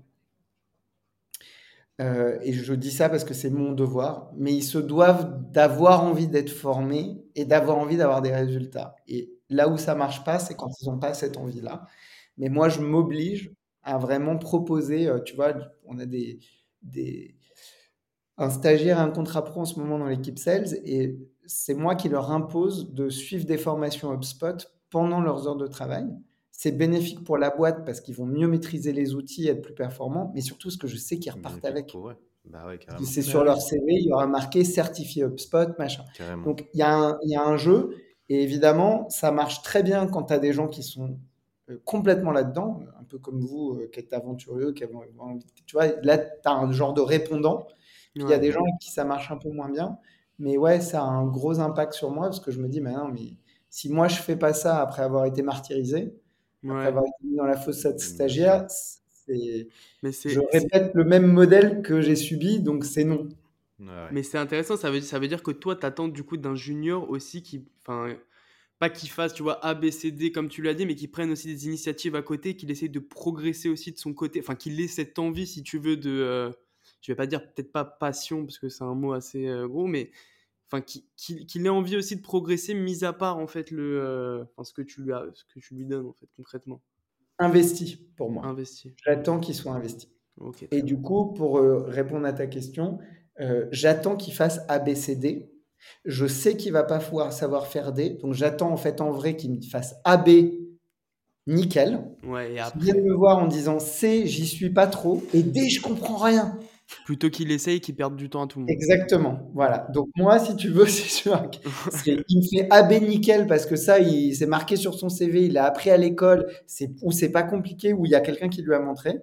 [1.99, 6.27] Et je dis ça parce que c'est mon devoir, mais ils se doivent d'avoir envie
[6.27, 8.95] d'être formés et d'avoir envie d'avoir des résultats.
[9.07, 11.87] Et là où ça marche pas, c'est quand ils n'ont pas cette envie-là.
[12.37, 13.51] Mais moi, je m'oblige
[13.81, 15.55] à vraiment proposer, tu vois,
[15.85, 16.37] on a des,
[16.81, 17.35] des,
[18.37, 21.95] un stagiaire et un contrat pro en ce moment dans l'équipe sales et c'est moi
[21.95, 26.05] qui leur impose de suivre des formations HubSpot pendant leurs heures de travail.
[26.51, 29.73] C'est bénéfique pour la boîte parce qu'ils vont mieux maîtriser les outils et être plus
[29.75, 32.01] performants, mais surtout ce que je sais qu'ils repartent avec.
[32.45, 32.79] Bah ouais.
[33.03, 33.45] C'est Bah sur oui.
[33.45, 36.03] leur CV, il y aura marqué certifié HubSpot, machin.
[36.13, 36.43] Carrément.
[36.45, 37.95] Donc il y, a un- il y a un jeu
[38.29, 41.17] Et évidemment, ça marche très bien quand tu as des gens qui sont
[41.69, 45.87] euh, complètement là-dedans, peu comme vous, euh, qui êtes aventureux, qui avez envie, tu vois,
[46.03, 47.67] là, tu as un genre de répondant.
[48.15, 49.99] Il y a des gens avec qui ça marche un peu moins bien.
[50.39, 52.93] Mais ouais, ça a un gros impact sur moi parce que je me dis, mais
[52.93, 53.37] non, mais
[53.69, 56.13] si moi je fais pas ça après avoir été martyrisé,
[56.63, 59.67] après avoir été mis dans la fosse stagiaire, c'est,
[60.03, 63.27] je répète le même modèle que j'ai subi, donc c'est non.
[63.79, 66.55] Mais c'est intéressant, ça veut, ça veut dire que toi, tu attends du coup d'un
[66.55, 68.15] junior aussi qui, enfin,
[68.79, 71.09] pas qu'il fasse, tu vois, A, B, C, D comme tu l'as dit, mais qu'il
[71.09, 74.55] prenne aussi des initiatives à côté, qu'il essaye de progresser aussi de son côté, enfin,
[74.55, 76.51] qu'il ait cette envie, si tu veux, de, euh,
[77.01, 79.87] je vais pas dire peut-être pas passion, parce que c'est un mot assez euh, gros,
[79.87, 80.11] mais
[80.67, 84.73] enfin, qu'il ait envie aussi de progresser, mis à part, en fait, le, euh, ce,
[84.73, 86.81] que tu lui as, ce que tu lui donnes, en fait, concrètement.
[87.39, 88.45] Investi, pour moi.
[88.45, 88.93] Investi.
[89.05, 90.09] J'attends qu'il soit investi.
[90.69, 92.99] Et du coup, pour répondre à ta question,
[93.39, 95.51] euh, j'attends qu'il fasse ABCD.
[96.05, 99.35] Je sais qu'il va pas pouvoir savoir faire D, donc j'attends en fait en vrai
[99.35, 100.29] qu'il me fasse AB
[101.47, 102.01] nickel.
[102.23, 102.93] Ouais, et après...
[102.93, 106.57] me voir en disant C, j'y suis pas trop, et D, je comprends rien.
[107.05, 108.71] Plutôt qu'il essaye, qu'il perde du temps à tout le monde.
[108.71, 109.87] Exactement, voilà.
[109.93, 111.49] Donc moi, si tu veux, c'est sûr
[112.03, 115.57] qu'il me fait AB nickel parce que ça, il s'est marqué sur son CV, il
[115.57, 118.61] a appris à l'école, c'est où c'est pas compliqué, où il y a quelqu'un qui
[118.61, 119.19] lui a montré.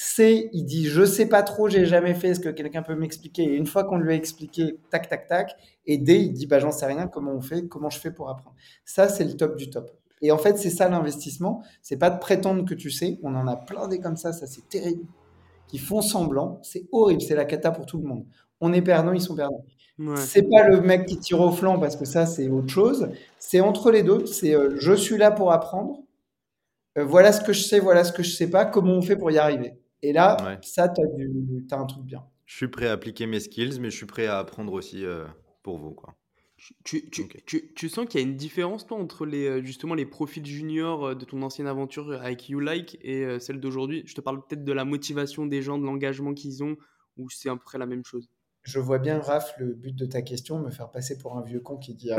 [0.00, 3.42] C, il dit je sais pas trop, j'ai jamais fait, est-ce que quelqu'un peut m'expliquer?
[3.42, 5.56] Et une fois qu'on lui a expliqué, tac, tac, tac.
[5.86, 8.30] Et D, il dit bah j'en sais rien, comment on fait, comment je fais pour
[8.30, 8.54] apprendre?
[8.84, 9.90] Ça, c'est le top du top.
[10.22, 11.62] Et en fait, c'est ça l'investissement.
[11.82, 13.18] C'est pas de prétendre que tu sais.
[13.22, 15.04] On en a plein des comme ça, ça c'est terrible.
[15.66, 18.24] Qui font semblant, c'est horrible, c'est la cata pour tout le monde.
[18.60, 19.64] On est perdant, ils sont perdants.
[20.14, 23.10] C'est pas le mec qui tire au flanc parce que ça c'est autre chose.
[23.38, 24.26] C'est entre les deux.
[24.26, 26.04] C'est euh, je suis là pour apprendre.
[26.96, 28.64] Euh, voilà ce que je sais, voilà ce que je sais pas.
[28.64, 29.77] Comment on fait pour y arriver?
[30.02, 32.24] Et là, ça, tu as, un truc bien.
[32.46, 35.24] Je suis prêt à appliquer mes skills, mais je suis prêt à apprendre aussi euh,
[35.62, 35.92] pour vous.
[35.92, 36.14] Quoi.
[36.84, 39.94] Tu, tu, tu, tu sens qu'il y a une différence, toi, entre les, euh, justement
[39.94, 44.02] les profils juniors euh, de ton ancienne aventure avec You Like et celle d'aujourd'hui?
[44.06, 46.76] Je te parle peut-être de la motivation des gens, de l'engagement qu'ils ont,
[47.16, 48.28] ou c'est à peu près la même chose?
[48.62, 51.60] Je vois bien, Raph, le but de ta question, me faire passer pour un vieux
[51.60, 52.10] con qui dit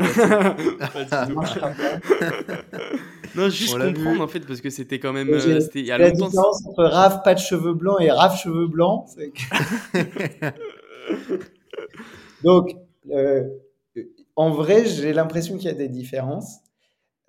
[3.34, 5.28] Non, juste comprendre en fait, parce que c'était quand même.
[5.30, 8.66] Euh, il y a la différence entre Raph pas de cheveux blancs et Raph cheveux
[8.66, 9.06] blancs.
[12.44, 12.74] Donc,
[13.10, 13.44] euh,
[14.36, 16.58] en vrai, j'ai l'impression qu'il y a des différences,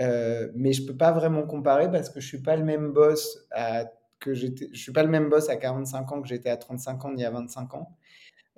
[0.02, 3.40] euh, mais je peux pas vraiment comparer parce que je suis pas le même boss
[3.52, 3.86] à
[4.20, 4.70] que j'étais.
[4.72, 7.22] Je suis pas le même boss à 45 ans que j'étais à 35 ans il
[7.22, 7.98] y a 25 ans.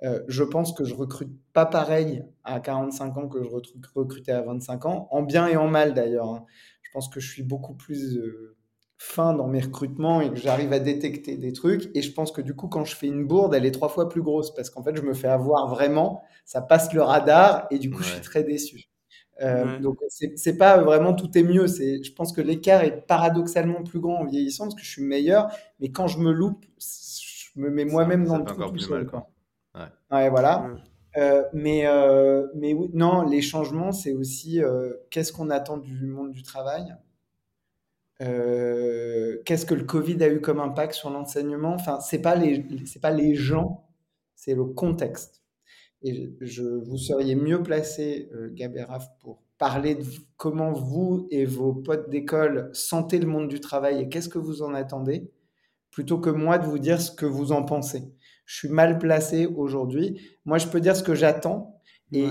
[0.02, 3.48] Euh, je pense que je recrute pas pareil à 45 ans que je
[3.94, 6.28] recrutais à 25 ans, en bien et en mal d'ailleurs.
[6.28, 6.44] Hein.
[6.94, 8.56] Je pense que je suis beaucoup plus euh,
[8.98, 11.90] fin dans mes recrutements et que j'arrive à détecter des trucs.
[11.96, 14.08] Et je pense que du coup, quand je fais une bourde, elle est trois fois
[14.08, 17.80] plus grosse parce qu'en fait, je me fais avoir vraiment, ça passe le radar et
[17.80, 18.84] du coup, je suis très déçu.
[19.42, 19.98] Euh, Donc,
[20.36, 21.66] c'est pas vraiment tout est mieux.
[21.66, 25.50] Je pense que l'écart est paradoxalement plus grand en vieillissant parce que je suis meilleur.
[25.80, 29.06] Mais quand je me loupe, je me mets moi-même dans le trou tout seul.
[29.08, 29.28] Quoi.
[30.12, 30.70] Ouais, voilà.
[31.16, 36.32] Euh, mais, euh, mais non, les changements, c'est aussi euh, qu'est-ce qu'on attend du monde
[36.32, 36.94] du travail?
[39.44, 41.74] Qu'est-ce que le Covid a eu comme impact sur l'enseignement?
[41.74, 42.64] Enfin, c'est pas les,
[43.02, 43.86] pas les gens,
[44.34, 45.42] c'est le contexte.
[46.02, 50.04] Et je, vous seriez mieux placé, Gabéraf, pour parler de
[50.36, 54.62] comment vous et vos potes d'école sentez le monde du travail et qu'est-ce que vous
[54.62, 55.30] en attendez,
[55.90, 58.04] plutôt que moi de vous dire ce que vous en pensez
[58.44, 60.20] je suis mal placé aujourd'hui.
[60.44, 61.80] Moi, je peux dire ce que j'attends
[62.12, 62.28] et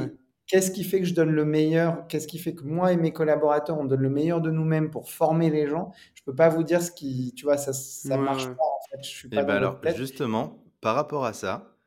[0.48, 3.12] qu'est-ce qui fait que je donne le meilleur, qu'est-ce qui fait que moi et mes
[3.12, 5.92] collaborateurs, on donne le meilleur de nous-mêmes pour former les gens?
[6.14, 8.64] Je peux pas vous dire ce qui, tu vois, ça, ça marche pas.
[8.64, 11.78] En fait, je suis pas ben alors, justement, par rapport à ça,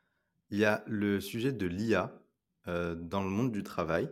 [0.50, 2.12] il y a le sujet de l'IA
[2.68, 4.10] euh, dans le monde du travail.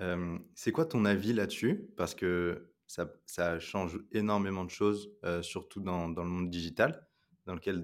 [0.00, 1.88] Euh, c'est quoi ton avis là-dessus?
[1.96, 7.07] Parce que ça, ça, change énormément de choses, euh, surtout dans, dans, le monde digital
[7.48, 7.82] dans, lequel,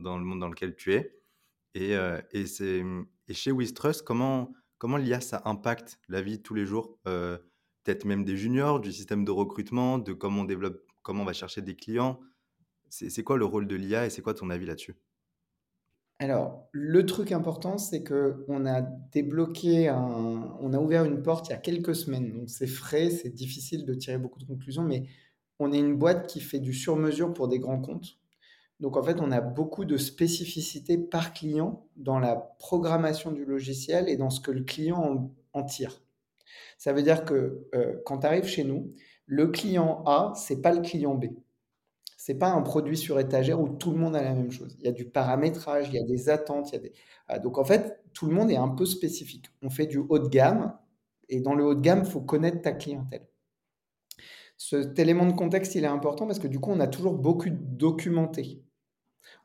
[0.00, 1.16] dans le monde dans lequel tu es.
[1.74, 2.82] Et, euh, et, c'est,
[3.28, 7.38] et chez Wistrust, comment, comment l'IA, ça impacte la vie de tous les jours euh,
[7.84, 11.32] Peut-être même des juniors, du système de recrutement, de comment on développe, comment on va
[11.32, 12.18] chercher des clients?
[12.88, 14.96] C'est, c'est quoi le rôle de l'IA et c'est quoi ton avis là-dessus?
[16.18, 21.48] Alors, le truc important, c'est que on a débloqué un, on a ouvert une porte
[21.48, 22.32] il y a quelques semaines.
[22.32, 25.06] Donc c'est frais, c'est difficile de tirer beaucoup de conclusions, mais
[25.60, 28.18] on est une boîte qui fait du sur-mesure pour des grands comptes.
[28.80, 34.08] Donc en fait, on a beaucoup de spécificités par client dans la programmation du logiciel
[34.08, 36.02] et dans ce que le client en, tire.
[36.76, 38.92] Ça veut dire que euh, quand tu arrives chez nous,
[39.24, 41.26] le client A, c'est pas le client B.
[42.18, 44.76] C'est pas un produit sur étagère où tout le monde a la même chose.
[44.80, 46.92] Il y a du paramétrage, il y a des attentes, il y a des...
[47.28, 49.46] Ah, donc en fait, tout le monde est un peu spécifique.
[49.62, 50.76] On fait du haut de gamme,
[51.28, 53.26] Et dans le haut de gamme, il faut connaître ta clientèle.
[54.58, 57.50] Cet élément de contexte, il est important parce que du coup, on a toujours beaucoup
[57.50, 58.65] documenté.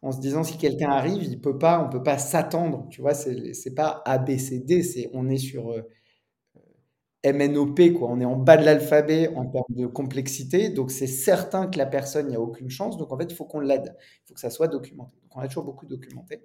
[0.01, 2.87] En se disant, si quelqu'un arrive, il peut pas, on peut pas s'attendre.
[2.89, 5.83] Tu vois, c'est pas A, B, C, D, c'est on est sur euh,
[7.23, 8.09] MNOP, quoi.
[8.09, 10.69] On est en bas de l'alphabet en termes de complexité.
[10.69, 12.97] Donc, c'est certain que la personne, il n'y a aucune chance.
[12.97, 13.95] Donc, en fait, il faut qu'on l'aide.
[14.23, 15.17] Il faut que ça soit documenté.
[15.21, 16.41] Donc, on a toujours beaucoup documenté.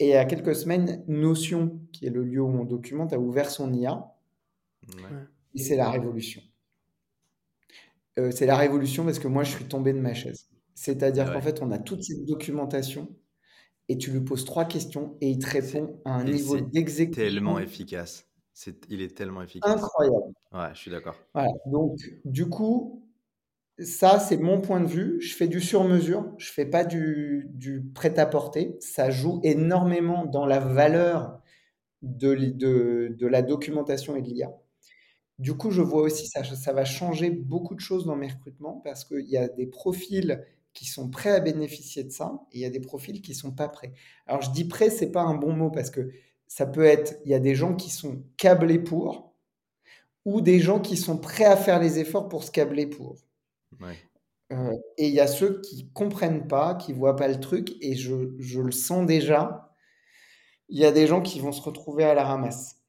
[0.00, 3.20] Et il y a quelques semaines, Notion, qui est le lieu où on documente, a
[3.20, 4.14] ouvert son IA.
[5.54, 6.42] Et c'est la révolution.
[8.18, 10.49] Euh, c'est la révolution parce que moi, je suis tombé de ma chaise.
[10.74, 13.08] C'est-à-dire qu'en fait, on a toute cette documentation
[13.88, 17.22] et tu lui poses trois questions et il te répond à un niveau d'exécution.
[17.24, 18.26] tellement efficace.
[18.88, 19.70] il est tellement efficace.
[19.70, 20.32] Incroyable.
[20.52, 21.16] Ouais, je suis d'accord.
[21.34, 21.50] Voilà.
[21.66, 23.04] Donc, du coup,
[23.78, 25.20] ça, c'est mon point de vue.
[25.20, 26.34] Je fais du sur-mesure.
[26.38, 28.76] Je fais pas du, du prêt-à-porter.
[28.80, 31.40] Ça joue énormément dans la valeur
[32.02, 34.52] de, de, de la documentation et de l'IA.
[35.38, 38.80] Du coup, je vois aussi ça, ça va changer beaucoup de choses dans mes recrutements
[38.84, 42.60] parce qu'il y a des profils qui sont prêts à bénéficier de ça et il
[42.60, 43.92] y a des profils qui sont pas prêts.
[44.26, 46.10] Alors, je dis prêt, c'est pas un bon mot parce que
[46.46, 49.34] ça peut être, il y a des gens qui sont câblés pour
[50.24, 53.16] ou des gens qui sont prêts à faire les efforts pour se câbler pour.
[54.52, 57.94] Euh, et il y a ceux qui comprennent pas, qui voient pas le truc et
[57.94, 59.74] je, je le sens déjà.
[60.68, 62.80] Il y a des gens qui vont se retrouver à la ramasse.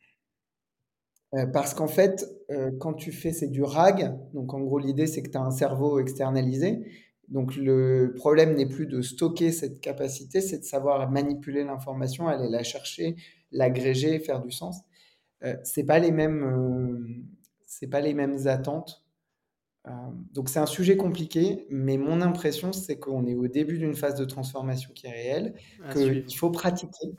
[1.33, 4.17] Euh, parce qu'en fait, euh, quand tu fais, c'est du RAG.
[4.33, 6.83] Donc, en gros, l'idée, c'est que tu as un cerveau externalisé.
[7.31, 12.49] Donc, le problème n'est plus de stocker cette capacité, c'est de savoir manipuler l'information, aller
[12.49, 13.15] la chercher,
[13.51, 14.81] l'agréger, faire du sens.
[15.43, 17.23] Euh, c'est pas les mêmes, euh,
[17.65, 19.03] c'est pas les mêmes attentes.
[20.33, 24.15] donc, c'est un sujet compliqué, mais mon impression, c'est qu'on est au début d'une phase
[24.15, 25.55] de transformation qui est réelle,
[25.93, 27.17] qu'il faut pratiquer.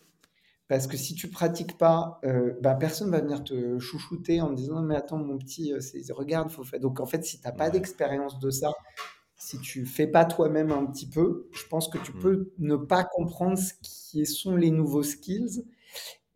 [0.73, 4.81] Parce que si tu pratiques pas, euh, bah, personne va venir te chouchouter en disant
[4.81, 5.81] mais attends mon petit, euh,
[6.15, 6.81] regarde, faut faire.
[6.81, 8.73] Donc en fait, si tu n'as pas d'expérience de ça,
[9.43, 12.20] si tu fais pas toi-même un petit peu, je pense que tu mmh.
[12.20, 15.64] peux ne pas comprendre ce qui sont les nouveaux skills.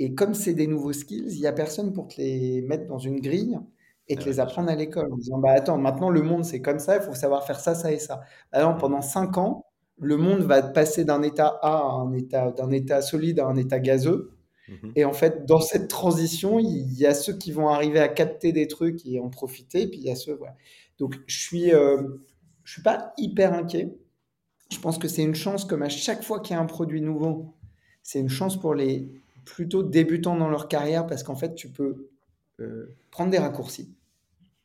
[0.01, 2.99] Et comme c'est des nouveaux skills, il y a personne pour te les mettre dans
[2.99, 3.61] une grille
[4.09, 6.81] et te les apprendre à l'école en disant bah attends maintenant le monde c'est comme
[6.81, 8.23] ça, il faut savoir faire ça, ça et ça.
[8.51, 8.79] Alors mmh.
[8.79, 9.67] pendant cinq ans,
[9.99, 13.57] le monde va passer d'un état A à un état, d'un état solide à un
[13.57, 14.33] état gazeux.
[14.69, 14.93] Mhm.
[14.97, 18.51] Et en fait, dans cette transition, il y a ceux qui vont arriver à capter
[18.51, 20.57] des trucs et en profiter, puis il y a ceux, voilà.
[20.99, 22.03] Donc, je suis, euh,
[22.67, 23.97] je suis pas hyper inquiet.
[24.73, 27.01] Je pense que c'est une chance, comme à chaque fois qu'il y a un produit
[27.01, 27.55] nouveau,
[28.03, 29.09] c'est une chance pour les
[29.45, 32.09] plutôt débutants dans leur carrière parce qu'en fait, tu peux
[32.59, 33.95] euh, prendre des raccourcis.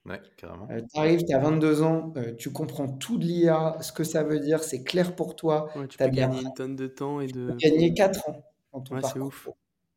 [0.08, 0.68] Ouais, carrément.
[0.72, 4.04] Euh, tu arrives, tu as 22 ans, euh, tu comprends tout de l'IA, ce que
[4.04, 5.72] ça veut dire, c'est clair pour toi.
[5.88, 7.52] tu as peux gagner une tonne de temps et de.
[7.60, 8.44] gagner 4 ans
[8.74, 9.48] dans ton ouais, C'est ouf.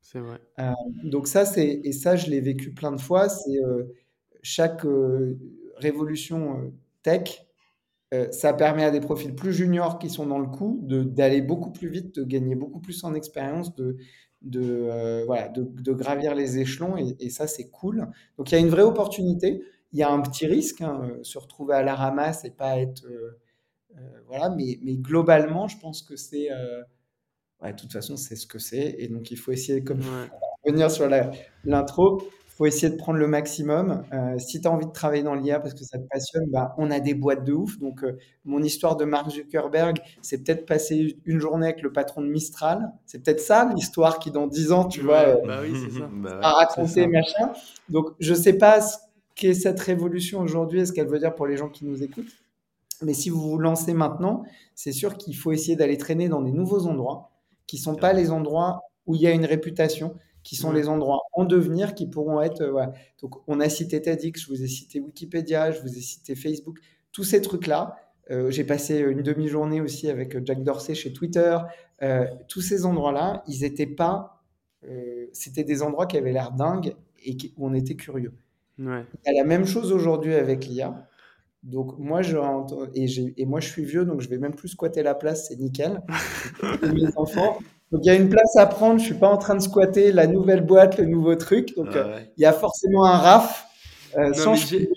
[0.03, 0.39] C'est vrai.
[0.59, 0.73] Euh,
[1.05, 3.31] donc ça, c'est et ça, je l'ai vécu plein de fois.
[3.31, 3.59] C'est
[4.43, 4.83] chaque
[5.79, 6.71] révolution
[7.03, 7.44] tech,
[8.31, 11.89] ça permet à des profils plus juniors qui sont dans le coup d'aller beaucoup plus
[11.89, 13.97] vite, de gagner beaucoup plus en expérience, de,
[14.43, 18.09] de, voilà, de, de, gravir les échelons et, et ça, c'est cool.
[18.39, 19.63] Donc il y a une vraie opportunité
[19.95, 22.79] il y a un petit risque, hein, euh, se retrouver à la ramasse et pas
[22.79, 23.07] être.
[23.07, 23.39] Euh,
[23.97, 26.49] euh, voilà, mais, mais, globalement, je pense que c'est.
[26.49, 28.97] de toute façon, c'est ce que c'est.
[28.99, 30.01] Et donc, il faut essayer, comme
[30.65, 31.09] revenir sur
[31.65, 34.05] l'intro, faut essayer de prendre le maximum.
[34.39, 36.91] si tu as envie de travailler dans l'IA parce que ça te passionne, bah, on
[36.91, 37.79] a des boîtes de ouf.
[37.79, 38.05] Donc,
[38.45, 42.93] mon histoire de Mark Zuckerberg, c'est peut-être passer une journée avec le patron de Mistral.
[43.07, 46.09] C'est peut-être ça l'histoire qui, dans 10 ans, tu vois, bah oui, ça.
[46.15, 47.53] Bah a raconté, machin.
[47.89, 48.81] Donc, je sais pas
[49.35, 52.33] qu'est cette révolution aujourd'hui et ce qu'elle veut dire pour les gens qui nous écoutent.
[53.03, 54.45] Mais si vous vous lancez maintenant,
[54.75, 57.31] c'est sûr qu'il faut essayer d'aller traîner dans des nouveaux endroits
[57.67, 60.15] qui ne sont pas les endroits où il y a une réputation,
[60.45, 62.61] qui sont les endroits en devenir qui pourront être.
[62.61, 62.87] Euh,
[63.21, 66.79] Donc, on a cité TEDx, je vous ai cité Wikipédia, je vous ai cité Facebook,
[67.11, 67.97] tous ces trucs-là.
[68.31, 71.59] Euh, j'ai passé une demi-journée aussi avec Jack Dorsey chez Twitter.
[72.03, 74.31] Euh, tous ces endroits-là, ils n'étaient pas.
[75.33, 76.95] C'était des endroits qui avaient l'air dingues
[77.25, 78.35] et où on était curieux.
[78.79, 79.03] Ouais.
[79.25, 81.09] Il y a la même chose aujourd'hui avec l'IA.
[81.63, 82.37] Donc moi je
[82.95, 85.57] et, et moi je suis vieux donc je vais même plus squatter la place, c'est
[85.57, 86.03] nickel.
[86.83, 87.59] mes enfants.
[87.95, 90.11] Donc il y a une place à prendre, je suis pas en train de squatter
[90.11, 91.77] la nouvelle boîte, le nouveau truc.
[91.77, 93.69] Donc euh, il y a forcément un RAF
[94.19, 94.89] euh, sans qui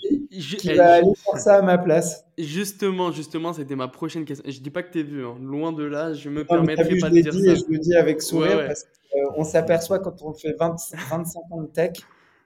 [0.64, 2.26] eh, va aller faire ça à ma place.
[2.40, 4.50] Justement, justement, c'était ma prochaine question.
[4.50, 5.38] Je dis pas que tu es vieux, hein.
[5.40, 7.52] loin de là, je me permettrai pas de dire dit, ça.
[7.52, 10.76] Et je le dis avec sourire parce qu'on s'aperçoit quand on fait 20,
[11.12, 11.92] 25 ans de tech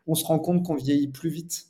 [0.07, 1.67] on se rend compte qu'on vieillit plus vite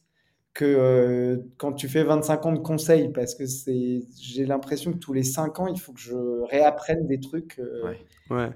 [0.53, 4.97] que euh, quand tu fais 25 ans de conseil, parce que c'est, j'ai l'impression que
[4.97, 7.59] tous les 5 ans, il faut que je réapprenne des trucs.
[7.59, 7.93] Euh,
[8.29, 8.49] ouais.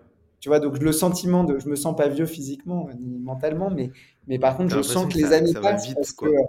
[0.46, 3.92] Tu vois, donc le sentiment de, je me sens pas vieux physiquement ni mentalement, mais,
[4.28, 6.26] mais par contre, je sens que que les ça, années ça passent vite, parce que
[6.26, 6.28] quoi.
[6.28, 6.44] euh,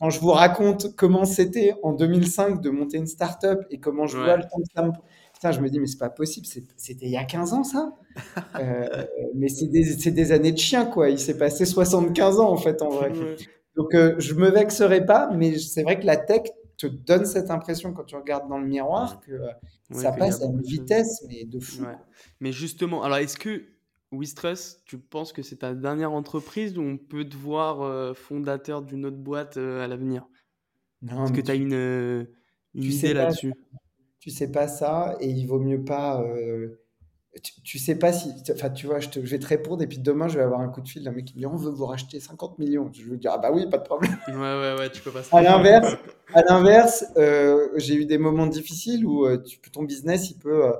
[0.00, 4.18] quand je vous raconte comment c'était en 2005 de monter une start-up et comment je
[4.18, 4.36] vois Ouais.
[4.36, 4.92] le temps que ça me...
[5.34, 6.46] Putain, je me dis, mais c'est pas possible,
[6.76, 7.94] c'était il y a 15 ans ça?
[8.58, 11.10] Euh, mais c'est des, des années de chien, quoi.
[11.10, 13.12] Il s'est passé 75 ans, en fait, en vrai.
[13.76, 16.42] Donc, euh, je me vexerai pas, mais c'est vrai que la tech
[16.86, 19.48] te donne cette impression quand tu regardes dans le miroir que euh,
[19.90, 21.82] Ouais, ça passe à une vitesse, mais de fou.
[21.82, 21.96] Ouais.
[22.40, 23.64] Mais justement, alors est-ce que
[24.10, 28.82] Wistress, tu penses que c'est ta dernière entreprise ou on peut te voir euh, fondateur
[28.82, 30.26] d'une autre boîte euh, à l'avenir?
[31.02, 32.24] Non, Est-ce que tu as une, euh,
[32.74, 33.52] une idée là-dessus?
[34.20, 36.24] tu sais pas ça, et il vaut mieux pas.
[37.42, 38.30] Tu, tu sais pas si.
[38.52, 40.60] Enfin, tu vois, je, te, je vais te répondre, et puis demain, je vais avoir
[40.60, 42.90] un coup de fil d'un mec qui me dit On veut vous racheter 50 millions.
[42.92, 44.16] Je vais dire Ah bah oui, pas de problème.
[44.28, 45.96] Ouais, ouais, ouais, tu peux pas À l'inverse,
[46.34, 50.66] à l'inverse, euh, j'ai eu des moments difficiles où euh, tu- ton business il peut
[50.66, 50.72] euh,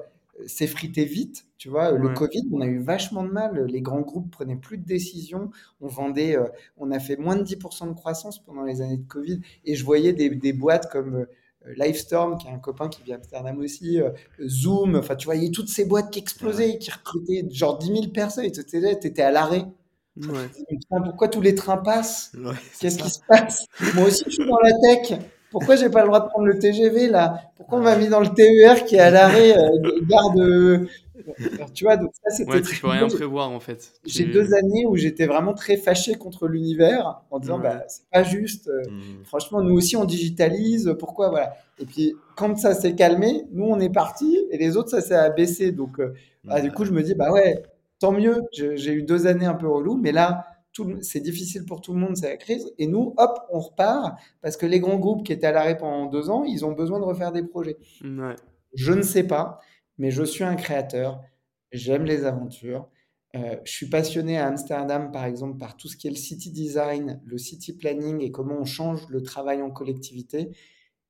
[0.46, 1.46] s'effriter vite.
[1.58, 2.08] Tu vois, le.
[2.10, 3.64] Covid, on a eu vachement de mal.
[3.66, 5.50] Les grands groupes prenaient plus de décisions.
[5.80, 6.36] On vendait,
[6.76, 9.40] on a fait moins de 10% de croissance pendant les années de Covid.
[9.64, 11.26] Et je voyais des, des boîtes comme
[11.76, 14.10] Livestorm, qui est un copain qui vient d'Amsterdam aussi, euh,
[14.47, 14.97] Zoom.
[14.97, 18.44] Enfin, tu voyais toutes ces boîtes qui explosaient, qui recrutaient genre 10 000 personnes.
[18.44, 19.64] Et tu étais à l'arrêt.
[20.16, 20.51] Ouais.
[21.05, 22.32] Pourquoi tous les trains passent?
[22.36, 23.66] Ouais, Qu'est-ce qui se passe?
[23.94, 25.18] Moi aussi, je suis dans la tech.
[25.51, 27.43] Pourquoi j'ai pas le droit de prendre le TGV là?
[27.56, 30.89] Pourquoi on m'a mis dans le TER qui est à l'arrêt euh, gare de...
[31.57, 33.93] Alors, tu vois, donc ça c'était Ouais, tu peux rien prévoir en fait.
[34.05, 34.31] J'ai Tu...
[34.32, 38.69] deux années où j'étais vraiment très fâché contre l'univers en disant bah c'est pas juste.
[38.69, 39.24] euh, Hmm.
[39.24, 40.94] Franchement, nous aussi on digitalise.
[40.99, 41.55] Pourquoi voilà?
[41.78, 45.15] Et puis quand ça s'est calmé, nous on est parti et les autres ça s'est
[45.15, 45.73] abaissé.
[45.73, 46.15] Donc euh,
[46.49, 47.62] ah, du coup je me dis bah ouais,
[47.99, 48.43] tant mieux.
[48.53, 50.47] J'ai eu deux années un peu relou, mais là
[51.03, 52.73] c'est difficile pour tout le monde, c'est la crise.
[52.78, 56.07] Et nous hop on repart parce que les grands groupes qui étaient à l'arrêt pendant
[56.07, 57.77] deux ans, ils ont besoin de refaire des projets.
[58.03, 58.36] Ouais.
[58.74, 59.61] Je ne sais pas,
[59.98, 61.20] mais je suis un créateur.
[61.73, 62.89] J'aime les aventures.
[63.35, 66.51] Euh, je suis passionné à Amsterdam, par exemple, par tout ce qui est le city
[66.51, 70.51] design, le city planning et comment on change le travail en collectivité.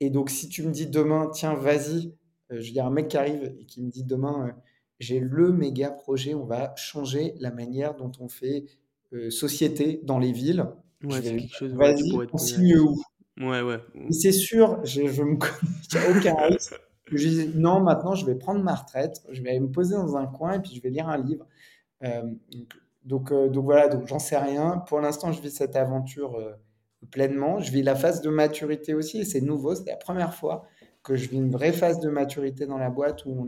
[0.01, 2.15] Et donc, si tu me dis demain, tiens, vas-y,
[2.51, 4.53] euh, je veux dire, un mec qui arrive et qui me dit demain, euh,
[5.01, 8.65] j'ai le méga projet, on va changer la manière dont on fait
[9.13, 10.67] euh, société dans les villes.
[11.05, 11.21] Ouais,
[11.61, 13.03] vas-y, on signe où?
[13.41, 13.81] Ouais, ouais.
[14.11, 16.75] C'est sûr, je, je me connais, aucun risque.
[17.17, 20.17] Je dis non, maintenant je vais prendre ma retraite, je vais aller me poser dans
[20.17, 21.47] un coin et puis je vais lire un livre.
[22.05, 22.23] Euh,
[23.05, 24.79] donc, euh, donc voilà, donc j'en sais rien.
[24.89, 26.53] Pour l'instant, je vis cette aventure euh,
[27.11, 27.61] pleinement.
[27.61, 29.75] Je vis la phase de maturité aussi et c'est nouveau.
[29.75, 30.65] C'est la première fois
[31.03, 33.47] que je vis une vraie phase de maturité dans la boîte où on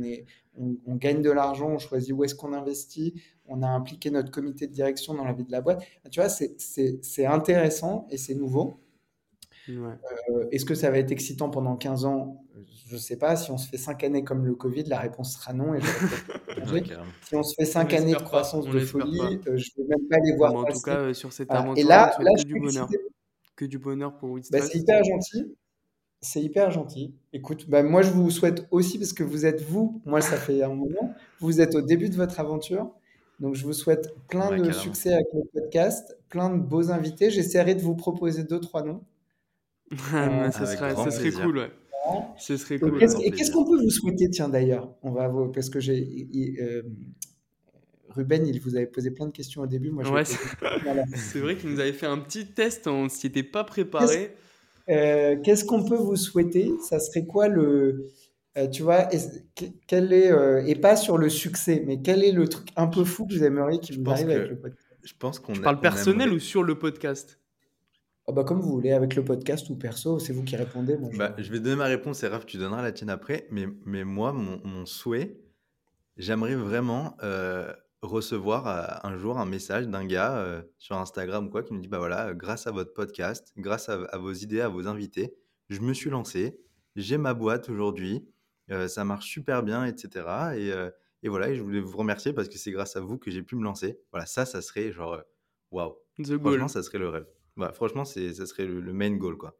[0.57, 4.66] on, gagne de l'argent, on choisit où est-ce qu'on investit, on a impliqué notre comité
[4.66, 5.82] de direction dans la vie de la boîte.
[6.11, 8.84] Tu vois, c'est intéressant et c'est nouveau.
[9.69, 9.95] Ouais.
[10.31, 12.45] Euh, Est-ce que ça va être excitant pendant 15 ans?
[12.86, 13.35] Je ne sais pas.
[13.36, 15.78] Si on se fait 5 années comme le Covid, la réponse sera non et
[16.73, 16.82] Ouais.
[17.27, 19.19] Si on se fait On 5 années de croissance de folie,
[19.49, 21.32] euh, je ne vais même pas les Bon, voir mais en tout cas, euh, sur
[21.32, 21.73] cette Voilà.
[21.77, 22.89] Et là, là, que je du bonheur.
[23.57, 24.70] Que du bonheur pour Bah, Wistress.
[24.70, 25.55] c'est hyper gentil.
[26.20, 27.15] C'est hyper gentil.
[27.32, 30.62] Écoute, bah, moi, je vous souhaite aussi, parce que vous êtes vous, moi, ça fait
[30.62, 32.91] un moment, vous êtes au début de votre aventure.
[33.41, 34.73] Donc, je vous souhaite plein Ouais, de carrément.
[34.82, 37.31] succès avec le podcast, plein de beaux invités.
[37.31, 39.03] J'essaierai de vous proposer deux, trois noms.
[40.12, 41.70] Mais Euh, ça serait, ça cool, ouais.
[42.38, 42.98] Ce serait cool.
[42.98, 44.94] qu'est-ce- et qu'est-ce qu'on peut vous souhaiter, tiens, d'ailleurs?
[45.02, 46.82] On va vous, parce que j'ai, il- euh,
[48.10, 49.90] Ruben, il vous avait posé plein de questions au début.
[49.90, 50.22] Moi, je Ouais,
[51.16, 54.34] c'est vrai qu'il nous avait fait un petit test, on s'y était pas Qu'est-ce préparé.
[54.90, 56.70] euh, qu'est-ce qu'on peut vous souhaiter?
[56.88, 58.06] Ça serait quoi le,
[58.56, 59.08] euh, tu vois,
[59.88, 63.02] quel est, euh, et pas sur le succès, mais quel est le truc un peu
[63.04, 64.80] fou que vous aimeriez qui Je vous pense arrive avec le podcast?
[65.02, 66.36] je pense qu'on Tu a- parles on personnel aimerait.
[66.36, 67.38] ou sur le podcast?
[68.26, 70.96] Ah bah, comme vous voulez, avec le podcast ou perso, c'est vous qui répondez.
[71.12, 71.18] Je...
[71.18, 73.46] Bah, je vais donner ma réponse et Raph, tu donneras la tienne après.
[73.51, 75.38] Mais, mais moi, mon, mon souhait,
[76.16, 77.70] j'aimerais vraiment euh,
[78.01, 81.80] recevoir euh, un jour un message d'un gars euh, sur Instagram ou quoi qui me
[81.80, 85.34] dit bah voilà, grâce à votre podcast, grâce à, à vos idées, à vos invités,
[85.68, 86.59] je me suis lancé,
[86.96, 88.26] j'ai ma boîte aujourd'hui,
[88.70, 90.09] euh, ça marche super bien, etc.
[90.56, 90.90] Et, euh,
[91.22, 93.42] et voilà, et je voulais vous remercier parce que c'est grâce à vous que j'ai
[93.42, 93.98] pu me lancer.
[94.12, 95.22] Voilà, ça, ça serait genre
[95.70, 95.94] waouh.
[96.18, 97.26] The Franchement, ça serait le rêve.
[97.56, 99.56] Voilà, franchement, c'est, ça serait le, le main goal quoi.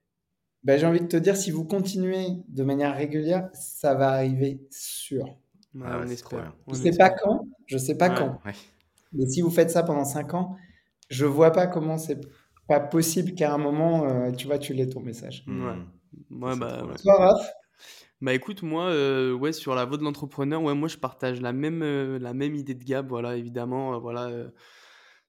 [0.65, 4.67] Bah, j'ai envie de te dire, si vous continuez de manière régulière, ça va arriver
[4.71, 5.25] sûr.
[5.75, 6.57] Ouais, Ah ouais, on espère.
[6.67, 8.15] on Je sais pas quand, je sais pas Ouais.
[8.15, 8.53] quand, Ouais.
[9.13, 10.57] mais si vous faites ça pendant 5 ans,
[11.11, 12.21] je vois pas comment c'est
[12.67, 15.45] pas possible qu'à un moment, euh, tu vois, tu l'aies ton message.
[15.47, 15.55] Ouais.
[15.55, 15.87] Hmm.
[16.31, 16.89] Ouais, bah, ouais.
[16.89, 16.97] bien.
[17.03, 17.51] Toi, Raph?
[18.21, 21.53] Bah écoute, moi, euh, ouais, sur la voie de l'entrepreneur, ouais, moi je partage la
[21.53, 24.51] même, euh, la même idée de Gab, voilà, évidemment, euh, voilà, euh,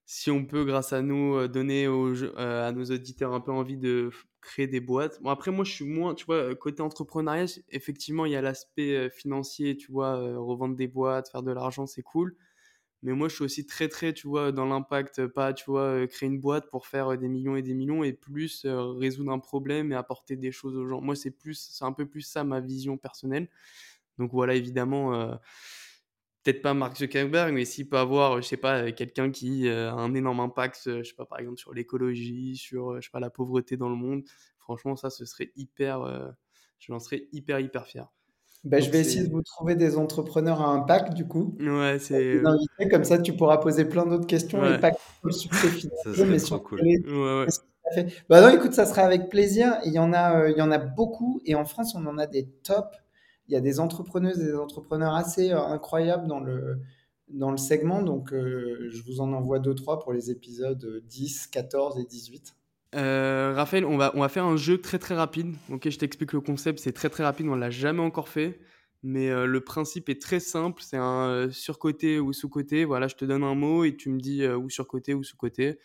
[0.06, 3.50] si on peut, grâce à nous, euh, donner aux, euh, à nos auditeurs un peu
[3.52, 4.10] envie de
[4.40, 5.20] créer des boîtes.
[5.20, 8.40] Bon, après, moi, je suis moins, tu vois, euh, côté entrepreneuriat, effectivement, il y a
[8.42, 12.36] l'aspect financier, tu vois, revendre des boîtes, faire de l'argent, c'est cool.
[13.02, 16.28] Mais moi, je suis aussi très, très, tu vois, dans l'impact, pas, tu vois, créer
[16.28, 19.96] une boîte pour faire des millions et des millions et plus résoudre un problème et
[19.96, 21.00] apporter des choses aux gens.
[21.00, 23.48] Moi, c'est plus, c'est un peu plus ça ma vision personnelle.
[24.18, 25.38] Donc voilà, évidemment,
[26.46, 30.14] peut-être pas Mark Zuckerberg, mais s'il peut avoir, je sais pas, quelqu'un qui a un
[30.14, 33.76] énorme impact, je sais pas, par exemple, sur l'écologie, sur, je sais pas, la pauvreté
[33.76, 34.22] dans le monde,
[34.58, 36.34] franchement, ça, ce serait hyper,
[36.78, 38.06] je m'en serais hyper, hyper fier.
[38.64, 41.56] Ben, je vais essayer de vous trouver des entrepreneurs à impact, du coup.
[41.60, 42.42] Ouais, c'est.
[42.90, 45.68] Comme ça, tu pourras poser plein d'autres questions et pas que sur le succès
[46.04, 46.80] financier, mais sur cool.
[46.82, 46.98] les...
[46.98, 48.06] Ouais, ouais.
[48.28, 49.78] Bah non, écoute, ça sera avec plaisir.
[49.84, 52.18] Il y en a, euh, il y en a beaucoup, et en France, on en
[52.18, 52.96] a des tops.
[53.48, 56.80] Il y a des entrepreneuses et des entrepreneurs assez euh, incroyables dans le,
[57.28, 58.02] dans le segment.
[58.02, 62.54] Donc, euh, je vous en envoie deux, trois pour les épisodes 10, 14 et 18.
[62.94, 65.54] Euh, Raphaël, on va, on va faire un jeu très très rapide.
[65.70, 68.58] Ok, je t'explique le concept, c'est très très rapide, on l'a jamais encore fait.
[69.02, 72.84] Mais euh, le principe est très simple, c'est un euh, surcoté ou sous-côté.
[72.84, 75.78] Voilà, je te donne un mot et tu me dis euh, ou surcoté ou sous-côté.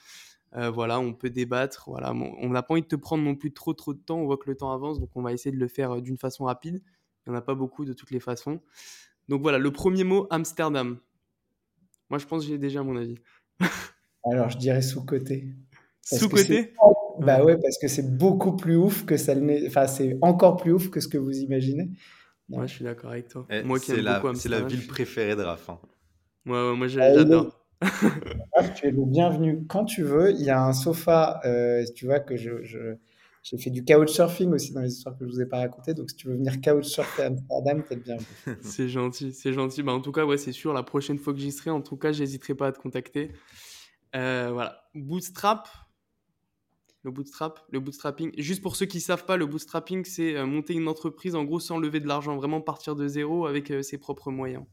[0.53, 1.83] voilà, on peut débattre.
[1.87, 4.17] Voilà, on n'a pas envie de te prendre non plus trop trop de temps.
[4.17, 6.45] On voit que le temps avance, donc on va essayer de le faire d'une façon
[6.45, 6.81] rapide.
[7.25, 8.61] Il n'y en a pas beaucoup de toutes les façons.
[9.29, 10.97] Donc voilà, le premier mot, Amsterdam.
[12.09, 13.15] Moi, je pense que j'ai déjà mon avis.
[14.31, 15.47] Alors, je dirais sous-côté.
[16.01, 16.73] Sous-côté
[17.19, 19.67] Bah ouais, parce que c'est beaucoup plus ouf que ça n'est.
[19.67, 21.89] Enfin, c'est encore plus ouf que ce que vous imaginez.
[22.49, 23.45] Moi, je suis d'accord avec toi.
[23.49, 25.69] Eh, moi qui c'est aime la, beaucoup c'est la Amsterdam, ville préférée de Raph.
[25.69, 25.79] hein.
[26.45, 27.65] Ouais, ouais, moi, Euh, j'adore.
[27.81, 30.31] Raph, tu es le bienvenu quand tu veux.
[30.31, 32.95] Il y a un sofa, euh, tu vois, que je, je-
[33.43, 35.93] j'ai fait du couchsurfing aussi dans les histoires que je vous ai pas racontées.
[35.93, 38.25] Donc, si tu veux venir couchsurfer à Amsterdam, t'es bienvenu.
[38.61, 39.81] C'est gentil, c'est gentil.
[39.81, 41.97] Bah, en tout cas, ouais, c'est sûr, la prochaine fois que j'y serai, en tout
[41.97, 43.31] cas, j'hésiterai pas à te contacter.
[44.15, 44.83] Euh, voilà.
[44.93, 45.67] Bootstrap.
[47.03, 48.31] Le bootstrap, le bootstrapping.
[48.37, 51.59] Juste pour ceux qui savent pas, le bootstrapping, c'est euh, monter une entreprise en gros
[51.59, 54.65] sans lever de l'argent, vraiment partir de zéro avec euh, ses propres moyens.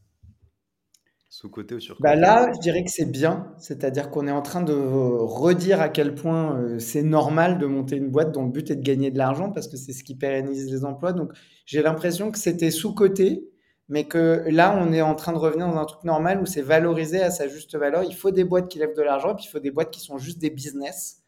[1.31, 4.63] Sous-côté ou sur Bah là, je dirais que c'est bien, c'est-à-dire qu'on est en train
[4.63, 8.71] de redire à quel point euh, c'est normal de monter une boîte dont le but
[8.71, 11.13] est de gagner de l'argent parce que c'est ce qui pérennise les emplois.
[11.13, 11.31] Donc
[11.65, 13.47] j'ai l'impression que c'était sous-coté,
[13.89, 16.63] mais que là, on est en train de revenir dans un truc normal où c'est
[16.63, 18.03] valorisé à sa juste valeur.
[18.03, 20.17] Il faut des boîtes qui lèvent de l'argent, puis il faut des boîtes qui sont
[20.17, 21.21] juste des business.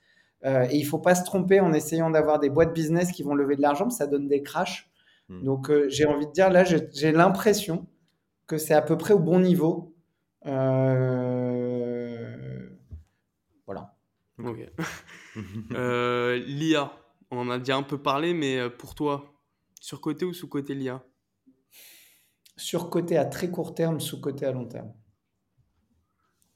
[0.45, 3.35] Euh, et il faut pas se tromper en essayant d'avoir des boîtes business qui vont
[3.35, 4.89] lever de l'argent, ça donne des crashs.
[5.29, 5.43] Hmm.
[5.43, 7.85] Donc euh, j'ai envie de dire, là, j'ai l'impression
[8.47, 9.90] que c'est à peu près au bon niveau.
[10.45, 12.29] Euh,
[13.65, 13.95] Voilà.
[14.37, 14.69] Ok.
[15.71, 16.91] Euh, L'IA,
[17.31, 19.31] on en a déjà un peu parlé, mais euh, pour toi,
[19.79, 21.01] surcoté ou sous-côté l'IA
[22.57, 24.91] Surcoté à très court terme, sous-coté à long terme.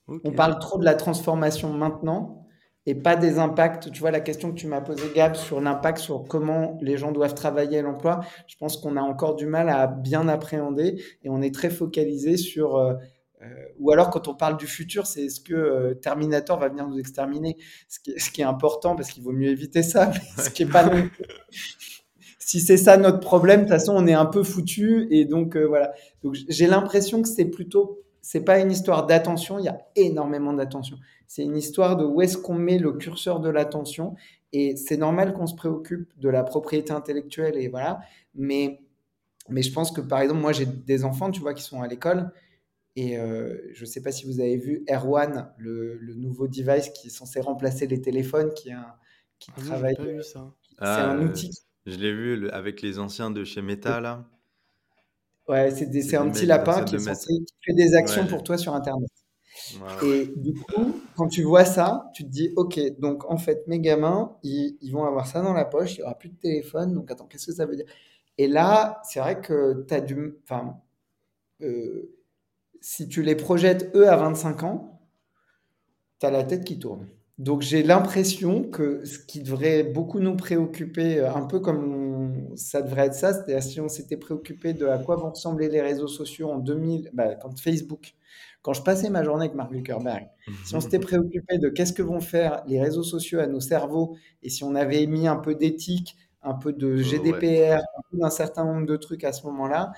[0.07, 2.45] On parle trop de la transformation maintenant
[2.86, 3.91] et pas des impacts.
[3.91, 7.14] Tu vois, la question que tu m'as posée, Gab, sur l'impact sur comment les gens
[7.14, 11.30] doivent travailler à l'emploi, je pense qu'on a encore du mal à bien appréhender et
[11.30, 12.78] on est très focalisé sur.
[13.45, 16.88] Euh, ou alors, quand on parle du futur, c'est est-ce que euh, Terminator va venir
[16.88, 17.57] nous exterminer?
[17.88, 20.49] Ce qui, est, ce qui est important parce qu'il vaut mieux éviter ça, mais ce
[20.49, 20.89] qui est pas
[22.39, 25.07] Si c'est ça notre problème, de toute façon, on est un peu foutu.
[25.09, 25.93] Et donc, euh, voilà.
[26.23, 28.01] Donc, j'ai l'impression que c'est plutôt.
[28.22, 30.97] C'est pas une histoire d'attention, il y a énormément d'attention.
[31.27, 34.15] C'est une histoire de où est-ce qu'on met le curseur de l'attention.
[34.53, 37.99] Et c'est normal qu'on se préoccupe de la propriété intellectuelle et voilà.
[38.35, 38.80] Mais,
[39.49, 41.88] mais je pense que par exemple, moi j'ai des enfants, tu vois, qui sont à
[41.88, 42.31] l'école.
[42.95, 46.89] Et euh, je ne sais pas si vous avez vu Air1, le, le nouveau device
[46.91, 48.95] qui est censé remplacer les téléphones, qui, est un,
[49.39, 49.95] qui Ah travaille.
[49.95, 50.55] pas vu ça.
[50.84, 51.51] C'est Ah, un euh, outil.
[51.85, 54.26] Je l'ai vu le- avec les anciens de chez Meta, là.
[55.47, 58.26] Ouais, c'est des- c'est c'est un petit lapin qui, est censé, qui fait des actions
[58.26, 59.09] Ouais, pour toi sur Internet.
[59.69, 60.01] Ouais.
[60.01, 63.80] Et du coup, quand tu vois ça, tu te dis, OK, donc en fait, mes
[63.80, 66.93] gamins, ils, ils vont avoir ça dans la poche, il n'y aura plus de téléphone,
[66.93, 67.85] donc attends, qu'est-ce que ça veut dire?
[68.38, 70.35] Et là, c'est vrai que tu as du...
[70.43, 70.81] Enfin,
[71.61, 72.14] euh,
[72.86, 75.02] si tu les projettes, eux, à 25 ans,
[76.20, 77.07] tu as la tête qui tourne.
[77.38, 81.94] Donc j'ai l'impression que ce qui devrait beaucoup nous préoccuper, euh, un peu comme
[82.53, 85.68] on- ça devrait être ça, c'est-à-dire si on s'était préoccupé de à quoi vont ressembler
[85.68, 88.14] les réseaux sociaux en 2000, bah, quand Facebook,
[88.62, 90.28] quand je passais ma journée avec Mark Zuckerberg,
[90.64, 94.16] si on s'était préoccupé de qu'est-ce que vont faire les réseaux sociaux à nos cerveaux,
[94.41, 97.03] et si on avait mis un peu d'éthique, un peu de ouais.
[97.03, 99.91] GDPR, un peu d'un certain nombre de trucs à ce moment-là,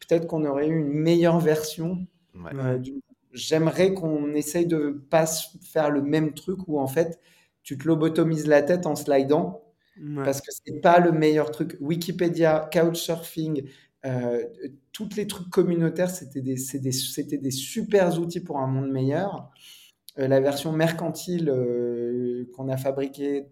[0.00, 2.06] peut-être qu'on aurait eu une meilleure version
[2.36, 2.50] Ouais.
[2.54, 2.78] euh,
[3.32, 7.20] J'aimerais qu'on essaye de pas faire le même truc où en fait
[7.62, 9.62] tu te lobotomises la tête en slidant
[9.98, 10.24] Ouais.
[10.24, 11.76] parce que c'est pas le meilleur truc.
[11.80, 13.64] Wikipédia, Couchsurfing,
[14.04, 14.44] euh,
[14.92, 19.50] tous les trucs communautaires, c'était des, des, des super outils pour un monde meilleur.
[20.18, 23.46] Euh, la version mercantile euh, qu'on a fabriquée,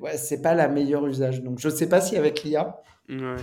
[0.00, 1.42] ouais, c'est pas la meilleure usage.
[1.42, 3.36] Donc je sais pas si avec l'IA, Ouais.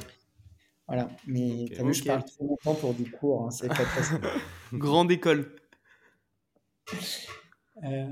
[0.87, 1.09] voilà.
[1.27, 1.73] Mais Ok.
[1.75, 4.27] t'as vu, je parle trop longtemps pour du cours, hein, c'est pas très simple.
[4.77, 5.55] Grande école.
[7.83, 8.05] Euh,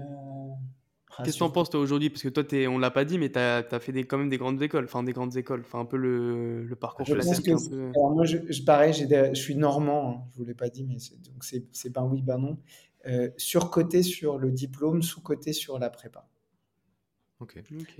[1.18, 2.10] Qu'est-ce que tu en penses toi aujourd'hui?
[2.10, 4.30] Parce que toi, t'es, on l'a pas dit, mais tu as, fait des, quand même
[4.30, 7.52] des grandes écoles, enfin des grandes écoles, enfin un peu le, le parcours je classique.
[7.52, 10.70] Pense que Alors moi, je, je pareil, je suis normand, hein, je vous l'ai pas
[10.70, 12.58] dit, mais c'est, donc c'est, c'est ben oui, ben non.
[13.06, 16.28] Euh, surcoté sur le diplôme, sous-côté sur la prépa.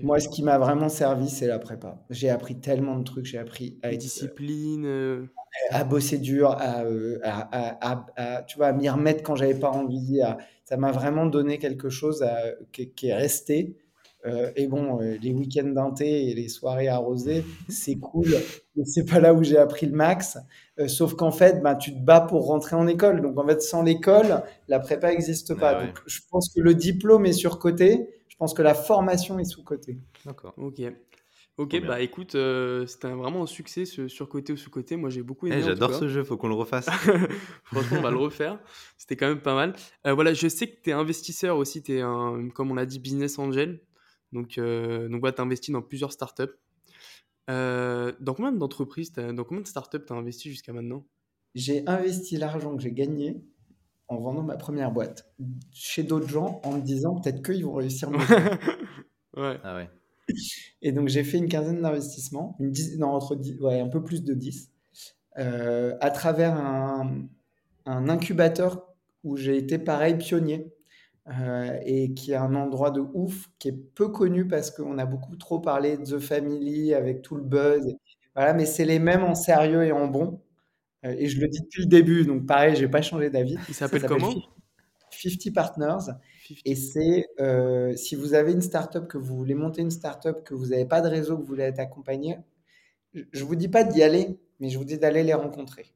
[0.00, 2.04] Moi, ce qui m'a vraiment servi, c'est la prépa.
[2.10, 3.26] J'ai appris tellement de trucs.
[3.26, 5.26] J'ai appris à être, discipline, euh,
[5.70, 10.20] à bosser dur, euh, à, à, tu vois, à m'y remettre quand j'avais pas envie.
[10.64, 12.24] ça m'a vraiment donné quelque chose
[12.72, 13.76] qui, qui, est resté.
[14.26, 18.34] Euh, et bon, les week-ends d'un thé et les soirées arrosées, c'est cool,
[18.74, 20.38] mais c'est pas là où j'ai appris le max.
[20.86, 23.20] sauf qu'en fait, bah, tu te bats pour rentrer en école.
[23.20, 25.84] Donc en fait, sans l'école, la prépa n'existe pas.
[25.84, 29.96] Donc je pense que le diplôme est surcoté je pense que la formation est sous-cotée.
[30.26, 30.54] D'accord.
[30.56, 30.82] Ok.
[31.56, 34.96] Ok, bah écoute, euh, c'était vraiment un succès ce sur-côté ou sous-côté.
[34.96, 35.58] Moi j'ai beaucoup aimé.
[35.60, 36.86] Eh, j'adore ce jeu, faut qu'on le refasse.
[37.62, 38.58] Franchement, on va le refaire.
[38.98, 39.72] C'était quand même pas mal.
[40.04, 42.86] Euh, voilà, je sais que tu es investisseur aussi, tu es un, comme on l'a
[42.86, 43.80] dit, business angel.
[44.32, 46.42] Donc, euh, donc voilà, tu investi dans plusieurs startups.
[47.48, 51.06] Euh, dans combien d'entreprises, dans combien de startups tu as investi jusqu'à maintenant?
[51.54, 53.44] J'ai investi l'argent que j'ai gagné
[54.08, 55.32] en vendant ma première boîte
[55.72, 58.18] chez d'autres gens en me disant peut-être qu'ils vont réussir mieux.
[59.36, 59.58] ouais.
[59.62, 59.88] Ah ouais.
[60.82, 64.34] Et donc j'ai fait une quinzaine d'investissements, une non, entre ouais, un peu plus de
[64.34, 64.70] 10,
[65.38, 67.26] euh, à travers un,
[67.86, 70.70] un, incubateur où j'ai été pareil pionnier.
[71.40, 75.06] Euh, et qui est un endroit de ouf, qui est peu connu parce qu'on a
[75.06, 77.96] beaucoup trop parlé de The Family avec tout le buzz.
[78.34, 80.42] voilà, mais c'est les mêmes en sérieux et en bon.
[81.04, 83.56] Euh, et je le dis depuis le début, donc pareil, j'ai pas changé d'avis.
[83.68, 84.34] Il s'appelle comment
[85.10, 86.12] 50 Partners.
[86.64, 90.54] Et c'est euh, si vous avez une startup, que vous voulez monter une startup, que
[90.54, 92.38] vous n'avez pas de réseau, que vous voulez être accompagné,
[93.32, 95.86] je vous dis pas d'y aller, mais je vous dis d'aller les rencontrer.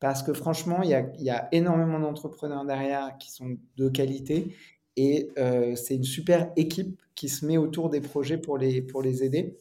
[0.00, 4.54] Parce que franchement, il y a, y a, énormément d'entrepreneurs derrière qui sont de qualité
[4.96, 9.02] et euh, c'est une super équipe qui se met autour des projets pour les, pour
[9.02, 9.58] les aider.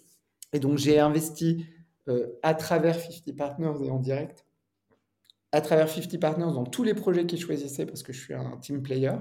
[0.53, 1.65] Et donc, j'ai investi
[2.43, 4.45] à travers 50 Partners et en direct
[5.51, 8.57] à travers 50 Partners dans tous les projets qu'ils choisissaient parce que je suis un
[8.57, 9.13] team player.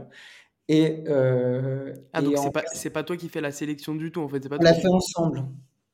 [0.69, 4.21] Et, euh, ah, donc c'est pas, c'est pas toi qui fais la sélection du tout
[4.21, 4.49] en fait.
[4.49, 5.45] Pas on l'a fait ensemble.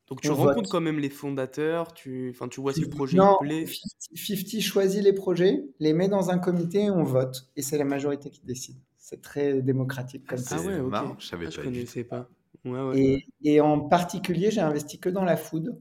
[0.09, 3.39] Donc tu rencontres quand même les fondateurs, tu, enfin, tu vois si le projet non,
[3.41, 3.67] plaît.
[4.15, 7.49] 50 choisit les projets, les met dans un comité et on vote.
[7.57, 8.77] Et c'est la majorité qui décide.
[8.99, 10.57] C'est très démocratique comme ça.
[10.59, 10.91] Ah ouais, ok.
[10.91, 11.63] Marrant, je savais ah, pas.
[11.63, 12.29] connaissais pas.
[12.65, 15.81] Ouais, ouais, et, et, en particulier, j'ai investi que dans la food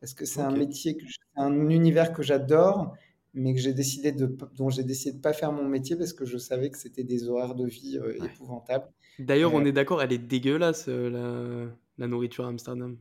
[0.00, 1.04] parce que c'est un métier, que,
[1.36, 2.94] un univers que j'adore
[3.36, 6.24] mais que j'ai décidé de, dont j'ai décidé de pas faire mon métier parce que
[6.24, 8.88] je savais que c'était des horaires de vie euh, épouvantables.
[9.18, 11.68] D'ailleurs, on est d'accord, elle est dégueulasse euh,
[11.98, 12.96] la, nourriture à Amsterdam.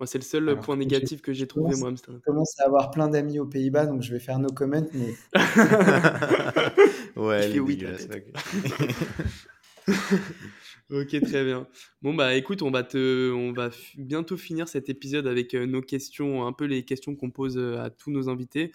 [0.00, 2.20] Moi, c'est le seul point négatif que j'ai trouvé, moi, Amsterdam.
[2.24, 5.14] Je commence à avoir plein d'amis aux Pays-Bas, donc je vais faire nos comments, mais.
[7.16, 8.08] ouais, elle est dégueulasse.
[10.90, 11.66] ok, très bien.
[12.02, 15.82] Bon, bah écoute, on va, te, on va bientôt finir cet épisode avec euh, nos
[15.82, 18.72] questions, un peu les questions qu'on pose à tous nos invités.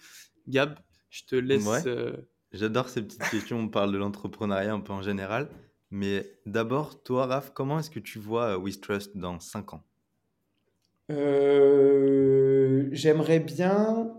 [0.48, 0.78] Gab,
[1.10, 1.68] je te laisse.
[1.86, 2.16] Euh,
[2.52, 3.58] J'adore ces petites questions.
[3.58, 5.48] On parle de l'entrepreneuriat un peu en général.
[5.90, 9.84] Mais d'abord, toi, Raph, comment est-ce que tu vois euh, Trust dans 5 ans?
[11.10, 14.14] Euh, J'aimerais bien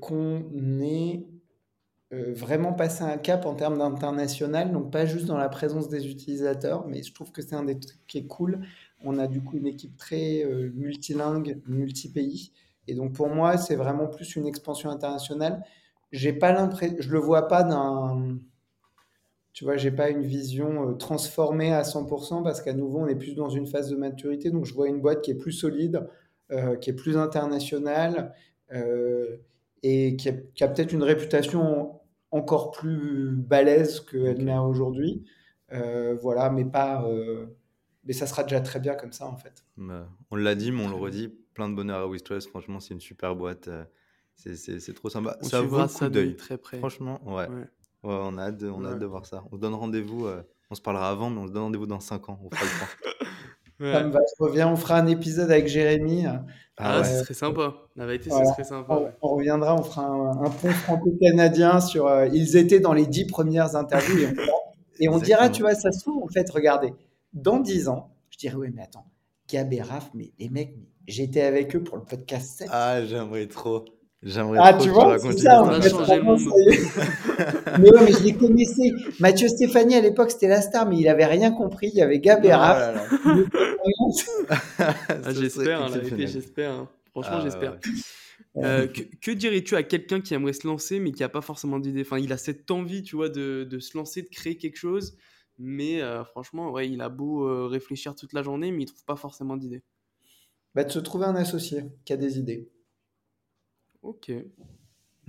[0.00, 1.26] qu'on ait
[2.10, 6.86] vraiment passé un cap en termes d'international, donc pas juste dans la présence des utilisateurs,
[6.88, 8.64] mais je trouve que c'est un des trucs qui est cool.
[9.04, 10.44] On a du coup une équipe très
[10.74, 12.52] multilingue, multi-pays.
[12.88, 15.62] Et donc pour moi, c'est vraiment plus une expansion internationale.
[16.10, 18.38] J'ai pas l'impression, je le vois pas d'un,
[19.52, 23.14] tu vois, j'ai pas une vision euh, transformée à 100% parce qu'à nouveau, on est
[23.16, 24.50] plus dans une phase de maturité.
[24.50, 26.08] Donc je vois une boîte qui est plus solide,
[26.50, 28.34] euh, qui est plus internationale
[28.72, 29.36] euh,
[29.82, 32.00] et qui a, peut-être une réputation
[32.30, 35.24] encore plus balèze qu'elle n'a aujourd'hui.
[36.20, 37.06] voilà, mais pas
[38.04, 39.64] mais ça sera déjà très bien comme ça en fait.
[39.76, 42.46] Bah, on l'a dit, mais on le redit, plein de bonheur à Wistress.
[42.46, 43.68] Franchement, c'est une super boîte.
[43.68, 43.84] Euh,
[44.36, 45.36] c'est trop sympa.
[45.40, 46.36] On ça vaut ça d'œil.
[46.36, 46.78] Très près.
[46.78, 47.48] Franchement, ouais.
[47.48, 47.66] ouais.
[48.02, 49.44] on a hâte de, on a de voir ça.
[49.52, 50.26] On se donne rendez-vous.
[50.26, 52.40] Euh, on se parlera avant, mais on se donne rendez-vous dans 5 ans.
[52.42, 53.28] On fera le point.
[53.92, 56.24] Ça me va, je reviens, on fera un épisode avec Jérémy.
[56.26, 56.44] Ah,
[56.78, 57.74] ah ce serait sympa.
[57.96, 59.12] La vérité, ce serait sympa.
[59.20, 62.06] On, reviendra, on fera un, pont franco-canadien sur.
[62.06, 64.34] Euh, ils étaient dans les 10 premières interviews et on,
[65.00, 66.94] et on dira, tu vois, ça se trouve, en fait, regardez,
[67.32, 69.06] dans 10 ans, je dirais, oui, mais attends,
[69.48, 70.74] Gab et Raph, mais les mecs,
[71.06, 72.68] j'étais avec eux pour le podcast 7.
[72.70, 73.84] Ah, j'aimerais trop.
[74.22, 76.40] J'aimerais ah, trop tu vois, c'est ça, on a changé le monde.
[77.80, 78.92] mais ouais, mais je les connaissais.
[79.18, 81.88] Mathieu Stéphanie, à l'époque, c'était la star, mais il avait rien compris.
[81.92, 83.10] Il y avait Gab et Raph.
[84.78, 85.88] ah, j'espère, hein,
[86.18, 86.72] j'espère.
[86.72, 86.88] Hein.
[87.10, 87.78] Franchement, ah, j'espère.
[88.58, 92.02] Euh, que, dirais-tu à quelqu'un qui aimerait se lancer mais qui n'a pas forcément d'idée?
[92.02, 95.16] Enfin, il a cette envie, tu vois, de, de, se lancer, de créer quelque chose,
[95.62, 99.04] mais euh, franchement, ouais, il a beau euh, réfléchir toute la journée, mais il trouve
[99.04, 99.82] pas forcément d'idée.
[100.74, 102.68] Bah, de se trouver un associé qui a des idées.
[104.02, 104.32] Ok.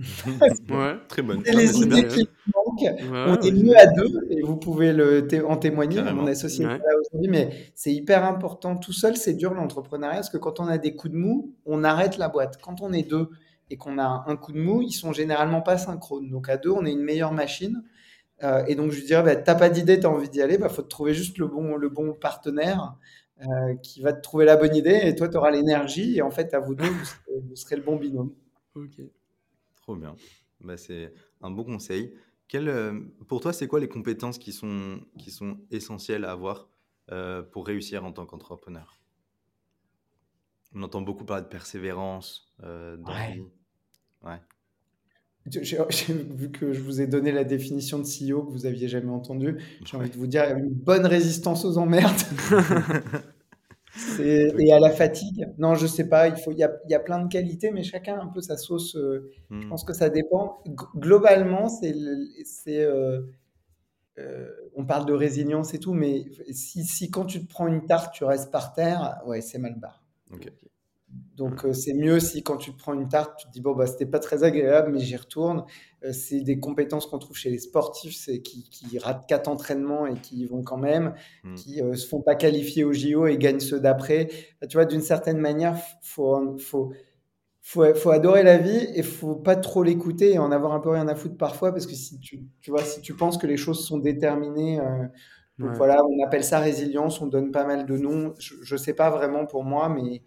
[0.00, 1.42] ouais, très bonne.
[1.44, 3.00] C'est les idées qui manquent.
[3.00, 6.02] on est mieux à deux et vous pouvez le en témoigner.
[6.02, 8.76] Mon associé là aujourd'hui, mais c'est hyper important.
[8.76, 11.84] Tout seul, c'est dur l'entrepreneuriat parce que quand on a des coups de mou, on
[11.84, 12.58] arrête la boîte.
[12.60, 13.30] Quand on est deux
[13.70, 16.28] et qu'on a un coup de mou, ils sont généralement pas synchrones.
[16.28, 17.84] Donc à deux, on est une meilleure machine.
[18.44, 20.68] Euh, et donc je dirais, bah, t'as pas d'idée, tu as envie d'y aller, bah
[20.68, 22.96] faut te trouver juste le bon, le bon partenaire.
[23.40, 26.30] Euh, qui va te trouver la bonne idée et toi tu auras l'énergie et en
[26.30, 28.32] fait à vous deux vous serez, le bon binôme.
[28.76, 29.02] Ok.
[29.76, 30.14] Trop bien.
[30.60, 31.12] Bah, c'est
[31.42, 32.14] un bon conseil.
[32.46, 36.68] Quel, euh, pour toi, c'est quoi les compétences qui sont, qui sont essentielles à avoir
[37.52, 38.98] pour réussir en tant qu'entrepreneur?
[40.74, 43.44] On entend beaucoup parler de persévérance, d'envie.
[44.22, 44.40] Ouais.
[45.50, 49.10] J'ai vu que je vous ai donné la définition de CEO que vous n'aviez jamais
[49.10, 49.58] entendue.
[49.84, 52.22] J'ai envie de vous dire une bonne résistance aux emmerdes.
[54.18, 55.48] Et à la fatigue.
[55.58, 56.28] Non, je sais pas.
[56.28, 58.56] Il faut, y a, y a plein de qualités, mais chacun a un peu sa
[58.56, 58.96] sauce.
[58.96, 59.68] Euh, je hmm.
[59.68, 60.62] pense que ça dépend.
[60.96, 61.94] globalement, c'est,
[62.44, 63.22] c'est, euh,
[64.18, 67.86] euh, on parle de résilience et tout, mais si, si, quand tu te prends une
[67.86, 70.02] tarte, tu restes par terre, ouais, c'est mal barre.
[71.36, 73.86] Donc euh, c'est mieux si quand tu prends une tarte, tu te dis bon bah
[73.86, 75.64] c'était pas très agréable, mais j'y retourne.
[76.04, 80.06] Euh, c'est des compétences qu'on trouve chez les sportifs, c'est qui, qui, ratent quatre entraînements
[80.06, 81.54] et qui y vont quand même, hmm.
[81.54, 84.28] qui euh, se font pas qualifier au JO et gagnent ceux d'après.
[84.68, 86.92] tu vois, d'une certaine manière, faut faut
[87.66, 90.90] faut, faut adorer la vie et faut pas trop l'écouter et en avoir un peu
[90.90, 93.56] rien à foutre parfois parce que si tu, tu vois si tu penses que les
[93.56, 94.78] choses sont déterminées
[95.58, 98.92] donc voilà on appelle ça résilience on donne pas mal de noms je, je sais
[98.92, 100.20] pas vraiment pour moi mais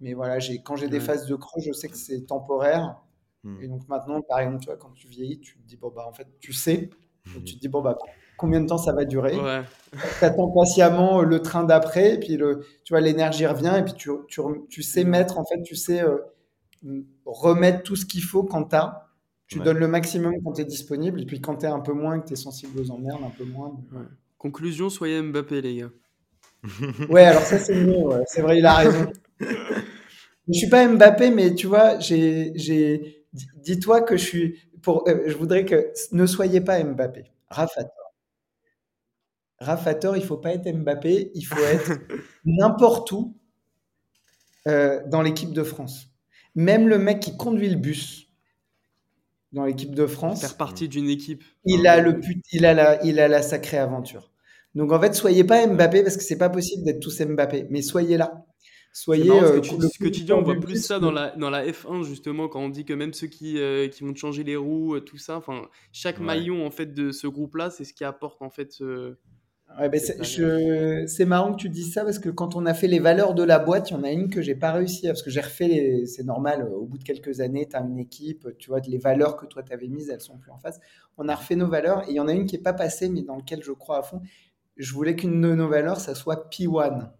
[0.00, 2.96] mais voilà, quand j'ai des phases de creux, je sais que c'est temporaire.
[3.44, 3.60] Hmm.
[3.60, 6.06] Et donc maintenant, par exemple, tu vois, quand tu vieillis, tu te dis, bon, bah,
[6.08, 6.90] en fait, tu sais.
[7.36, 7.98] Et tu te dis, bon, bah,
[8.38, 9.38] combien de temps ça va durer?
[9.38, 9.62] Ouais.
[10.18, 13.94] Tu attends patiemment le train d'après, et puis le, tu vois, l'énergie revient, et puis
[13.94, 16.18] tu, tu, tu, sais mettre, en fait, tu sais euh,
[17.26, 19.06] remettre tout ce qu'il faut quand tu as.
[19.46, 21.92] Tu donnes le maximum quand tu es disponible, et puis quand tu es un peu
[21.92, 23.76] moins, que tu es sensible aux emmerdes, un peu moins.
[24.38, 25.90] Conclusion, soyez Mbappé, les gars.
[27.08, 29.12] ouais, alors ça, c'est mieux, c'est vrai, il a raison.
[29.40, 33.24] je suis pas Mbappé, mais tu vois, j'ai,
[33.56, 37.24] dis-toi que je suis pour, euh, je voudrais que ne soyez pas Mbappé.
[37.50, 38.12] Rafator.
[39.58, 41.92] Rafator, il faut pas être Mbappé, il faut être
[42.44, 43.36] n'importe où
[44.66, 46.08] euh, dans l'équipe de France.
[46.54, 48.26] Même le mec qui conduit le bus
[49.52, 50.40] dans l'équipe de France.
[50.40, 51.42] Faire partie d'une équipe.
[51.64, 52.20] Il a le
[52.52, 54.30] il a la, il a la sacrée aventure.
[54.74, 57.82] Donc en fait, soyez pas Mbappé parce que c'est pas possible d'être tous Mbappé, mais
[57.82, 58.46] soyez là.
[58.92, 59.30] Soyez.
[59.30, 62.48] Euh, ce, que tu, dis, on voit plus ça dans la, dans la F1 justement
[62.48, 65.16] quand on dit que même ceux qui, euh, qui vont changer les roues, euh, tout
[65.16, 68.80] ça, enfin chaque maillon en fait de ce groupe-là, c'est ce qui apporte en fait.
[69.78, 72.98] Ouais, ben c'est marrant que tu dises ça parce que quand on a fait les
[72.98, 75.30] valeurs de la boîte, il y en a une que j'ai pas réussi parce que
[75.30, 76.06] j'ai refait les...
[76.06, 79.36] c'est normal au bout de quelques années, tu as une équipe, tu vois les valeurs
[79.36, 80.80] que toi tu avais mises, elles sont plus en face.
[81.16, 83.08] On a refait nos valeurs et il y en a une qui est pas passée
[83.08, 84.20] mais dans laquelle je crois à fond.
[84.76, 87.10] Je voulais qu'une de nos valeurs ça soit P1.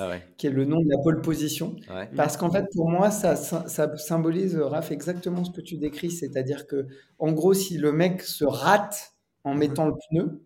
[0.00, 1.76] Ah qui est le nom de la pole position.
[2.16, 6.10] Parce qu'en fait, pour moi, ça, ça, symbolise, Raph, exactement ce que tu décris.
[6.10, 6.86] C'est-à-dire que,
[7.18, 9.14] en gros, si le mec se rate
[9.44, 10.42] en mettant le pneu,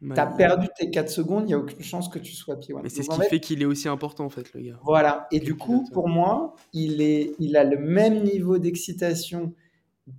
[0.00, 2.72] tu as perdu tes 4 secondes, il n'y a aucune chance que tu sois pied.
[2.80, 4.78] Mais c'est ce qui fait qu'il est aussi important, en fait, le gars.
[4.84, 5.26] Voilà.
[5.32, 9.54] Et du coup, pour moi, il, est, il a le même niveau d'excitation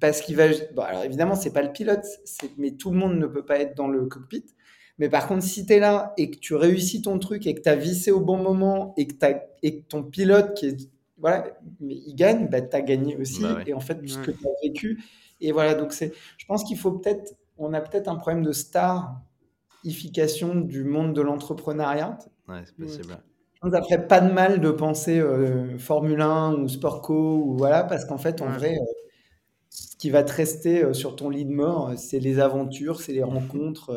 [0.01, 0.47] parce qu'il va.
[0.75, 2.05] Bon, alors évidemment, c'est pas le pilote,
[2.57, 4.43] mais tout le monde ne peut pas être dans le cockpit.
[4.99, 7.61] Mais par contre, si tu es là et que tu réussis ton truc et que
[7.61, 9.15] tu as vissé au bon moment et que,
[9.63, 11.45] et que ton pilote qui est, voilà,
[11.79, 13.41] mais il gagne, bah, tu as gagné aussi.
[13.41, 15.01] Bah et en fait, puisque tu as vécu.
[15.41, 18.51] Et voilà, donc c'est, je pense qu'il faut peut-être, on a peut-être un problème de
[18.51, 22.19] starification du monde de l'entrepreneuriat.
[22.47, 23.17] Ouais, c'est possible.
[23.61, 28.05] Ça ferait pas de mal de penser euh, Formule 1 ou Sportco ou voilà, parce
[28.05, 28.85] qu'en fait, en vrai, euh,
[29.69, 33.11] ce qui va te rester euh, sur ton lit de mort, c'est les aventures, c'est
[33.11, 33.91] les rencontres.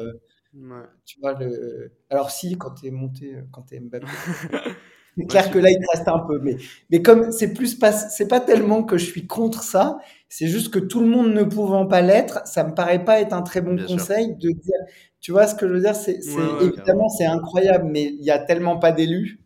[1.04, 1.92] Tu vois, le...
[2.10, 4.06] Alors si, quand tu es monté, euh, quand tu es Mbappé.
[5.16, 6.40] c'est clair que là, il te reste un peu.
[6.40, 6.56] Mais,
[6.90, 9.98] mais comme c'est plus pas, c'est pas tellement que je suis contre ça,
[10.28, 13.32] c'est juste que tout le monde ne pouvant pas l'être, ça me paraît pas être
[13.32, 14.78] un très bon conseil de dire,
[15.20, 16.20] tu vois ce que je veux dire, c'est,
[16.60, 19.40] évidemment, c'est incroyable, mais il y a tellement pas d'élus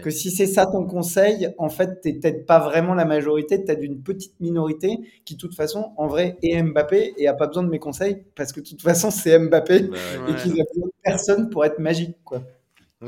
[0.00, 3.64] que si c'est ça ton conseil, en fait, tu n'es peut-être pas vraiment la majorité,
[3.64, 7.34] tu es d'une petite minorité qui, de toute façon, en vrai, est Mbappé et a
[7.34, 9.98] pas besoin de mes conseils parce que, de toute façon, c'est Mbappé bah
[10.28, 12.16] et qu'il a besoin de personne pour être magique.
[12.24, 12.42] Quoi.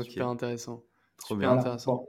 [0.01, 0.83] Super intéressant.
[1.17, 1.51] Trop bien.
[1.51, 2.07] intéressant.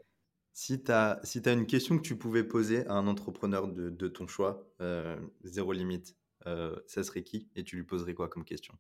[0.53, 3.91] Si tu as, si as une question que tu pouvais poser à un entrepreneur de,
[3.91, 6.17] de ton choix, euh, zéro limite,
[6.47, 8.75] euh, ça serait qui et tu lui poserais quoi comme question?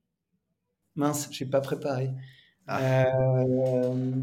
[0.94, 2.10] Mince, j'ai pas préparé.
[2.66, 2.80] Ah.
[2.80, 4.22] Euh,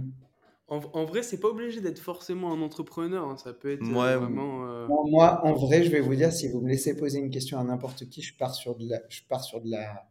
[0.74, 3.26] En, en vrai, c'est pas obligé d'être forcément un entrepreneur.
[3.28, 4.66] hein, Ça peut être euh, Ouais, vraiment.
[4.68, 7.60] euh, Moi, en vrai, je vais vous dire, si vous me laissez poser une question
[7.60, 10.10] à n'importe qui, je pars sur de la, je pars sur de la,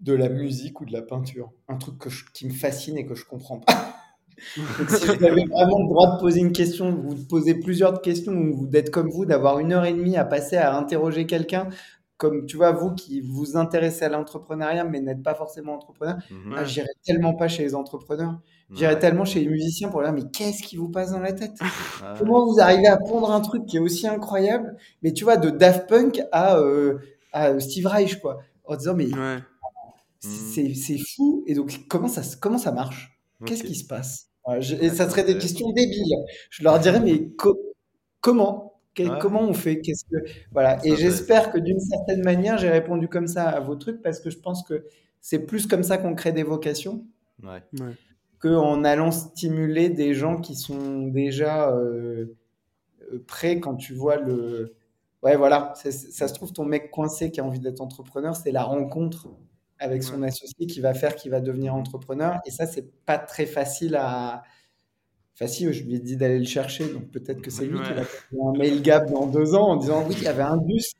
[0.00, 1.52] de la musique ou de la peinture.
[1.68, 3.96] Un truc que je- qui me fascine et que je comprends pas.
[4.78, 8.02] Donc, si vous avez vraiment le droit de poser une question, vous de poser plusieurs
[8.02, 11.24] questions, ou vous- d'être comme vous, d'avoir une heure et demie à passer à interroger
[11.26, 11.68] quelqu'un,
[12.16, 16.60] comme tu vois, vous qui vous intéressez à l'entrepreneuriat, mais n'êtes pas forcément entrepreneur, ah,
[16.60, 16.66] Ouais.
[16.66, 18.40] j'irai tellement pas chez les entrepreneurs.
[18.72, 18.98] J'irai Ouais.
[18.98, 21.52] tellement chez les musiciens pour leur dire, mais qu'est-ce qui vous passe dans la tête?
[21.60, 25.36] Ah, Comment vous arrivez à pondre un truc qui est aussi incroyable, mais tu vois,
[25.36, 26.98] de Daft Punk à, euh,
[27.32, 29.38] à Steve Reich, quoi, en disant, mais Ouais.
[30.20, 33.18] c'est c'est fou, et donc comment ça, comment ça marche?
[33.44, 34.28] Qu'est-ce qui se passe?
[34.44, 36.14] Voilà, je- et ça serait des questions débiles.
[36.50, 37.58] Je leur dirais, mais co-
[38.20, 38.72] comment?
[38.94, 39.18] Que- Ouais.
[39.20, 39.80] Comment on fait?
[39.80, 40.16] Qu'est-ce que...
[40.52, 40.78] Voilà.
[40.86, 44.30] Et j'espère que d'une certaine manière, j'ai répondu comme ça à vos trucs, parce que
[44.30, 44.86] je pense que
[45.20, 47.04] c'est plus comme ça qu'on crée des vocations
[47.42, 47.60] Ouais.
[47.80, 47.92] Ouais.
[48.44, 52.36] Qu'en allant stimuler des gens qui sont déjà euh,
[53.12, 54.74] euh, prêts quand tu vois le...
[55.22, 58.62] Ouais, voilà, ça se trouve, ton mec coincé qui a envie d'être entrepreneur, c'est la
[58.62, 59.28] rencontre
[59.78, 60.28] avec son Ouais.
[60.28, 62.40] associé qui va faire qu'il va devenir entrepreneur.
[62.46, 64.42] Et ça, c'est pas très facile à...
[65.36, 68.04] Facile, je lui ai dit d'aller le chercher, donc peut-être que c'est lui qui va
[68.04, 68.20] faire
[68.54, 70.92] un mail gap dans deux ans en disant oui, il y avait un bus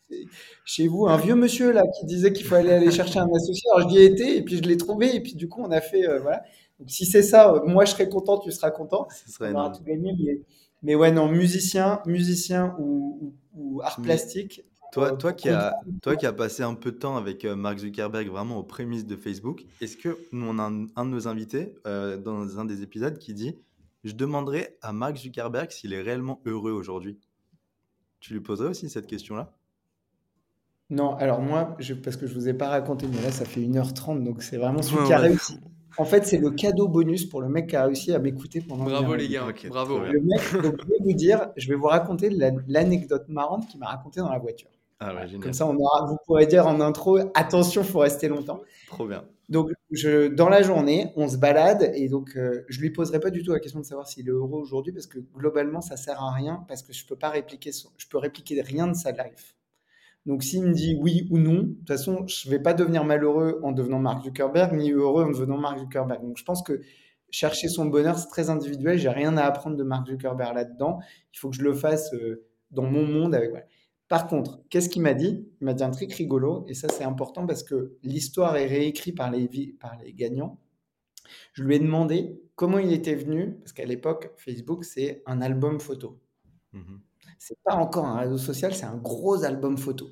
[0.64, 3.62] chez vous, un vieux monsieur là qui disait qu'il fallait aller chercher un associé.
[3.76, 5.80] Alors j'y ai été et puis je l'ai trouvé et puis du coup on a
[5.80, 6.42] fait euh, voilà.
[6.78, 9.54] Donc si c'est ça, euh, moi je serai content, tu seras content, Ce serait on
[9.54, 9.72] aura énorme.
[9.72, 10.14] tout gagné.
[10.24, 10.40] Mais,
[10.82, 14.62] mais ouais non, musicien, musicien ou, ou, ou art Mais plastique.
[14.92, 17.56] Toi, euh, toi, qui a, toi qui a passé un peu de temps avec euh,
[17.56, 21.10] Mark Zuckerberg vraiment aux prémices de Facebook, est-ce que nous, on a un, un de
[21.10, 23.56] nos invités euh, dans un des épisodes qui dit
[24.04, 27.18] Je demanderai à Mark Zuckerberg s'il est réellement heureux aujourd'hui
[28.20, 29.52] Tu lui poserais aussi cette question-là?
[30.90, 33.60] Non, alors moi, je, parce que je vous ai pas raconté, mais là ça fait
[33.60, 35.28] 1h30, donc c'est vraiment celui Ouais, qui a ouais.
[35.28, 35.58] réussi.
[35.98, 38.84] En fait, c'est le cadeau bonus pour le mec qui a réussi à m'écouter pendant
[38.84, 40.00] une Bravo les gars, Ok, bravo.
[40.00, 43.78] Le mec, donc, je vais vous dire, je vais vous raconter la- l'anecdote marrante qu'il
[43.80, 44.68] m'a racontée dans la voiture.
[45.00, 45.40] Ah ouais, génial.
[45.40, 48.60] Comme ça, on aura, vous pourrez dire en intro, attention, faut rester longtemps.
[48.88, 49.24] Trop bien.
[49.50, 53.28] Donc, je, dans la journée, on se balade et donc euh, je lui poserai pas
[53.30, 56.22] du tout la question de savoir s'il est heureux aujourd'hui parce que globalement, ça sert
[56.22, 59.10] à rien parce que je peux pas répliquer, son- je peux répliquer rien de sa
[59.12, 59.53] life.
[60.26, 63.60] Donc, s'il me dit oui ou non, de toute façon, je vais pas devenir malheureux
[63.62, 66.22] en devenant Mark Zuckerberg ni heureux en devenant Mark Zuckerberg.
[66.22, 66.80] Donc, je pense que
[67.30, 68.98] chercher son bonheur, c'est très individuel.
[68.98, 71.00] J'ai rien à apprendre de Mark Zuckerberg là-dedans.
[71.32, 73.50] Il faut que je le fasse euh, dans mon monde avec.
[73.50, 73.66] voilà.
[74.08, 75.48] Par contre, qu'est-ce qu'il m'a dit?
[75.60, 79.16] Il m'a dit un truc rigolo, et ça c'est important parce que l'histoire est réécrite
[79.16, 79.48] par les,
[79.80, 80.60] par les gagnants.
[81.54, 85.80] Je lui ai demandé comment il était venu, parce qu'à l'époque, Facebook c'est un album
[85.80, 86.20] photo.
[86.72, 87.00] Mhm.
[87.38, 90.10] C'est pas encore un réseau social, c'est un gros album photo.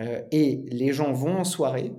[0.00, 1.92] Euh, et les gens vont en soirée,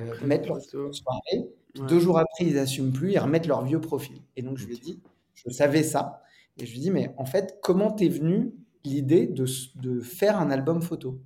[0.00, 0.90] euh, des leur photos.
[0.90, 1.86] en soirée, Ouais.
[1.88, 4.22] deux jours après ils assument plus, ils remettent leur vieux profil.
[4.36, 5.02] Et donc je lui ai dit,
[5.34, 6.22] je savais ça,
[6.58, 9.46] et je lui ai dit, mais en fait, comment t'es venu l'idée de,
[9.76, 11.20] de faire un album photo?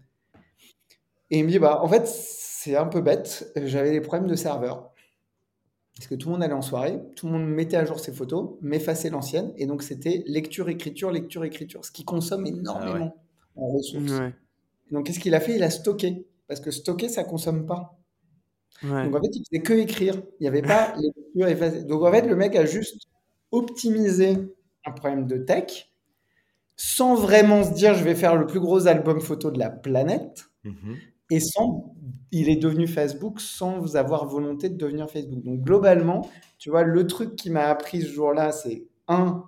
[1.30, 3.52] Et il me dit, bah, en fait, c'est un peu bête.
[3.56, 4.92] J'avais des problèmes de serveur.
[5.98, 8.12] Parce que tout le monde allait en soirée, tout le monde mettait à jour ses
[8.12, 9.52] photos, m'effaçait l'ancienne.
[9.56, 11.84] Et donc, c'était lecture, écriture, lecture, écriture.
[11.84, 13.16] Ce qui consomme énormément
[13.56, 14.12] en ressources.
[14.12, 14.32] Ouais.
[14.92, 15.56] Donc, qu'est-ce qu'il a fait?
[15.56, 16.24] Il a stocké.
[16.46, 17.98] Parce que stocker, ça consomme pas.
[18.84, 19.06] Ouais.
[19.06, 20.22] Donc, en fait, il faisait que écrire.
[20.38, 20.94] Il n'y avait pas
[21.34, 21.82] lecture, effacer.
[21.82, 23.08] Donc, en fait, le mec a juste
[23.50, 24.36] optimisé
[24.84, 25.90] un problème de tech
[26.76, 30.44] sans vraiment se dire je vais faire le plus gros album photo de la planète
[30.64, 30.96] Mhm.
[31.30, 31.94] Et sans
[32.30, 35.42] il est devenu Facebook sans avoir volonté de devenir Facebook.
[35.42, 36.28] Donc globalement,
[36.58, 39.44] tu vois, le truc qui m'a appris ce jour-là, c'est un,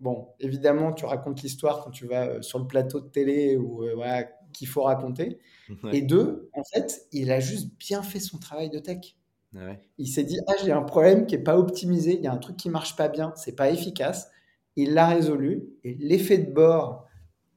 [0.00, 3.84] bon, évidemment, tu racontes l'histoire quand tu vas euh, sur le plateau de télé ou
[3.84, 5.38] euh, voilà, qu'il faut raconter.
[5.84, 5.98] Ouais.
[5.98, 9.16] Et deux, en fait, il a juste bien fait son travail de tech.
[9.54, 9.80] Ouais.
[9.96, 12.38] Il s'est dit, ah, j'ai un problème qui n'est pas optimisé, il y a un
[12.38, 14.30] truc qui marche pas bien, c'est pas efficace.
[14.76, 17.06] Il l'a résolu et l'effet de bord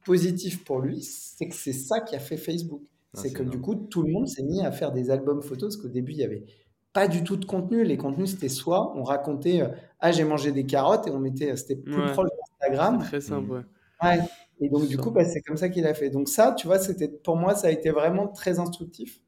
[0.05, 2.81] positif pour lui, c'est que c'est ça qui a fait Facebook.
[3.13, 5.81] C'est que du coup, tout le monde s'est mis à faire des albums photos parce
[5.83, 6.45] qu'au début, il y avait
[6.93, 7.83] pas du tout de contenu.
[7.83, 9.69] Les contenus, c'était soit on racontait, euh,
[9.99, 12.11] ah, j'ai mangé des carottes et on mettait, c'était plus Ouais.
[12.13, 12.29] proche
[12.61, 12.99] d'Instagram.
[12.99, 13.61] Très simple, ouais.
[14.03, 14.19] Ouais.
[14.61, 16.09] Et donc, du coup, bah, c'est comme ça qu'il a fait.
[16.09, 19.21] Donc, ça, tu vois, c'était, pour moi, ça a été vraiment très instructif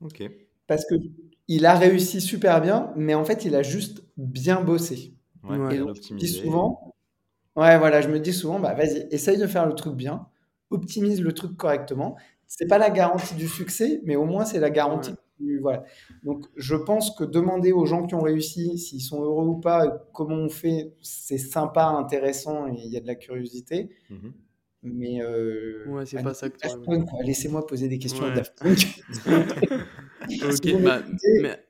[0.00, 0.22] Ok.
[0.66, 0.94] parce que
[1.48, 5.14] il a réussi super bien, mais en fait, il a juste bien bossé.
[5.42, 5.76] Ouais.
[5.76, 6.94] Et donc, je me dis souvent,
[7.56, 10.28] ouais, voilà, je me dis souvent, bah, vas-y, essaye de faire le truc bien,
[10.70, 12.16] optimise le truc correctement.
[12.54, 15.16] C'est pas la garantie du succès, mais au moins, c'est la garantie Ouais.
[15.38, 15.84] que voilà.
[16.22, 20.04] Donc, je pense que demander aux gens qui ont réussi s'ils sont heureux ou pas,
[20.12, 23.88] comment on fait, c'est sympa, intéressant et il y a de la curiosité.
[24.10, 24.28] Mmh
[24.84, 26.56] mais euh, ouais, c'est pas ça que
[27.24, 29.00] Laissez-moi poser des questions à Daft Punk.
[30.82, 31.02] bah,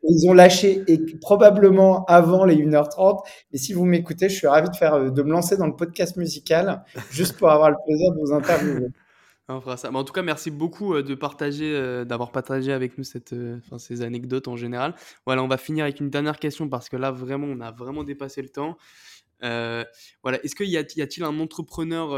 [0.02, 3.20] Ils ont lâché et probablement avant les 1h30.
[3.52, 6.16] Mais si vous m'écoutez, je suis ravi de, faire, de me lancer dans le podcast
[6.16, 8.88] musical juste pour avoir le plaisir de vous interviewer.
[9.48, 9.90] On fera ça.
[9.90, 13.34] Mais en tout cas, merci beaucoup euh, de partager, euh, d'avoir partagé avec nous cette,
[13.78, 14.94] ces anecdotes en général.
[15.26, 18.04] Voilà, on va finir avec une dernière question parce que là, vraiment, on a vraiment
[18.04, 18.76] dépassé le temps.
[19.40, 22.10] voilà, est-ce qu'il y a-t-il un entrepreneur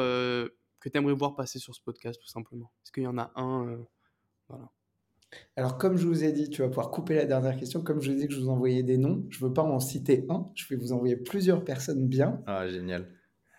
[0.85, 2.71] que tu aimerais voir passer sur ce podcast, tout simplement?
[2.85, 3.77] Est-ce qu'il y en a un euh,
[4.49, 4.71] voilà.
[5.57, 7.83] Alors, comme je vous ai dit, tu vas pouvoir couper la dernière question.
[7.83, 9.63] Comme je vous ai dit que je vous envoyais des noms, je ne veux pas
[9.63, 10.51] en citer un.
[10.55, 12.43] Je vais vous envoyer plusieurs personnes bien.
[12.47, 13.09] Ah, génial.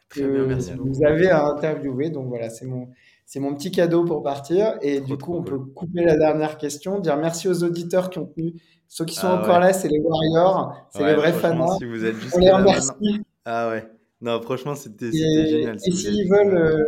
[0.10, 0.72] Très bien, merci.
[0.78, 2.12] Vous avez à interviewer.
[2.12, 2.92] Donc voilà, c'est mon,
[3.26, 4.78] c'est mon petit cadeau pour partir.
[4.82, 8.28] Et du coup, on peut couper la dernière question, dire merci aux auditeurs qui ont
[8.28, 8.54] tenu.
[8.88, 11.78] Ceux qui sont ah encore là, c'est les Warriors, c'est les vrais fans.
[11.78, 13.22] Si vous êtes on les remercie.
[13.44, 13.88] Ah ouais.
[14.22, 15.76] Non, franchement, c'était génial.
[15.76, 16.84] et s'ils veulent, euh,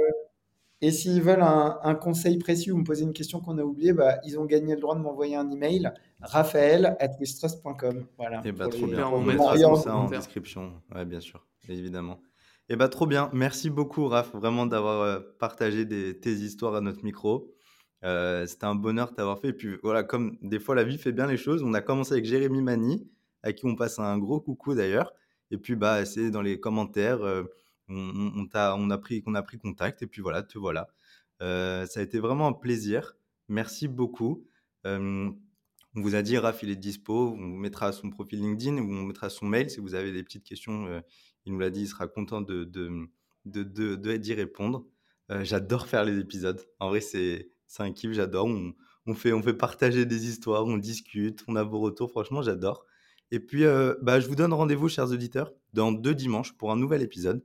[0.82, 4.20] et s'ils veulent un, conseil précis ou me poser une question qu'on a oubliée, bah,
[4.24, 5.92] ils ont gagné le droit de m'envoyer un email,
[6.22, 8.06] raphaël.wistrust.com.
[8.18, 8.38] Voilà.
[8.38, 9.08] Et eh bah, trop bien.
[9.08, 10.74] On mettra ça en description.
[10.96, 12.20] Ouais, bien sûr, évidemment.
[12.70, 13.30] Eh bah, trop bien.
[13.34, 17.54] Merci beaucoup, Raph, vraiment d'avoir euh, partagé tes histoires à notre micro.
[18.04, 19.50] Euh, C'était un bonheur de t'avoir fait.
[19.50, 22.14] Et puis voilà, comme des fois la vie fait bien les choses, on a commencé
[22.14, 23.10] avec Jérémy Mani,
[23.44, 25.14] à qui on passe un gros coucou d'ailleurs.
[25.50, 27.22] Et puis, bah, c'est dans les commentaires.
[27.24, 27.44] Euh,
[27.88, 30.90] on, a, pris, a pris contact et puis voilà, te voilà.
[31.42, 33.16] Euh, ça a été vraiment un plaisir.
[33.48, 34.46] Merci beaucoup.
[34.84, 37.34] On vous a dit, Raph, il est dispo.
[37.38, 39.70] On vous mettra son profil LinkedIn ou on mettra son mail.
[39.70, 41.02] Si vous avez des petites questions,
[41.48, 43.10] il nous l'a dit, il sera content de, de,
[43.46, 44.86] de, d'y répondre.
[45.42, 46.62] j'adore faire les épisodes.
[46.80, 47.50] En vrai, c'est,
[47.80, 48.46] un kiff, j'adore.
[48.46, 48.74] On,
[49.08, 52.12] on, fait, on fait partager des histoires, on discute, on a vos retours.
[52.12, 52.86] Franchement, j'adore.
[53.32, 53.64] Et puis,
[54.02, 57.44] bah, je vous donne rendez-vous, chers auditeurs, dans deux dimanches pour un nouvel épisode.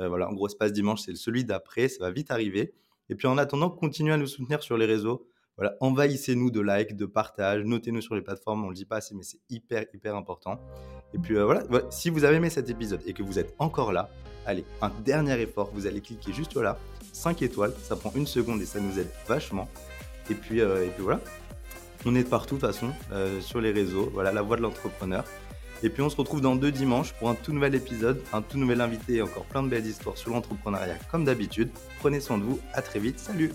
[0.00, 2.72] Euh, voilà, en gros, ce passe dimanche, c'est celui d'après, ça va vite arriver.
[3.08, 5.29] Et puis en attendant, continuez à nous soutenir sur les réseaux.
[5.60, 8.96] Voilà, envahissez-nous de likes, de partages, notez-nous sur les plateformes, on ne le dit pas
[8.96, 10.58] assez, mais c'est hyper, hyper important.
[11.12, 13.92] Et puis euh, voilà, si vous avez aimé cet épisode et que vous êtes encore
[13.92, 14.08] là,
[14.46, 16.78] allez, un dernier effort, vous allez cliquer juste là,
[17.12, 19.68] 5 étoiles, ça prend une seconde et ça nous aide vachement.
[20.30, 21.20] Et puis, euh, et puis voilà,
[22.06, 22.90] on est partout de toute façon,
[23.42, 25.26] sur les réseaux, voilà, la voix de l'entrepreneur.
[25.82, 28.56] Et puis on se retrouve dans deux dimanches pour un tout nouvel épisode, un tout
[28.56, 31.68] nouvel invité et encore plein de belles histoires sur l'entrepreneuriat comme d'habitude.
[31.98, 33.52] Prenez soin de vous, à très vite, salut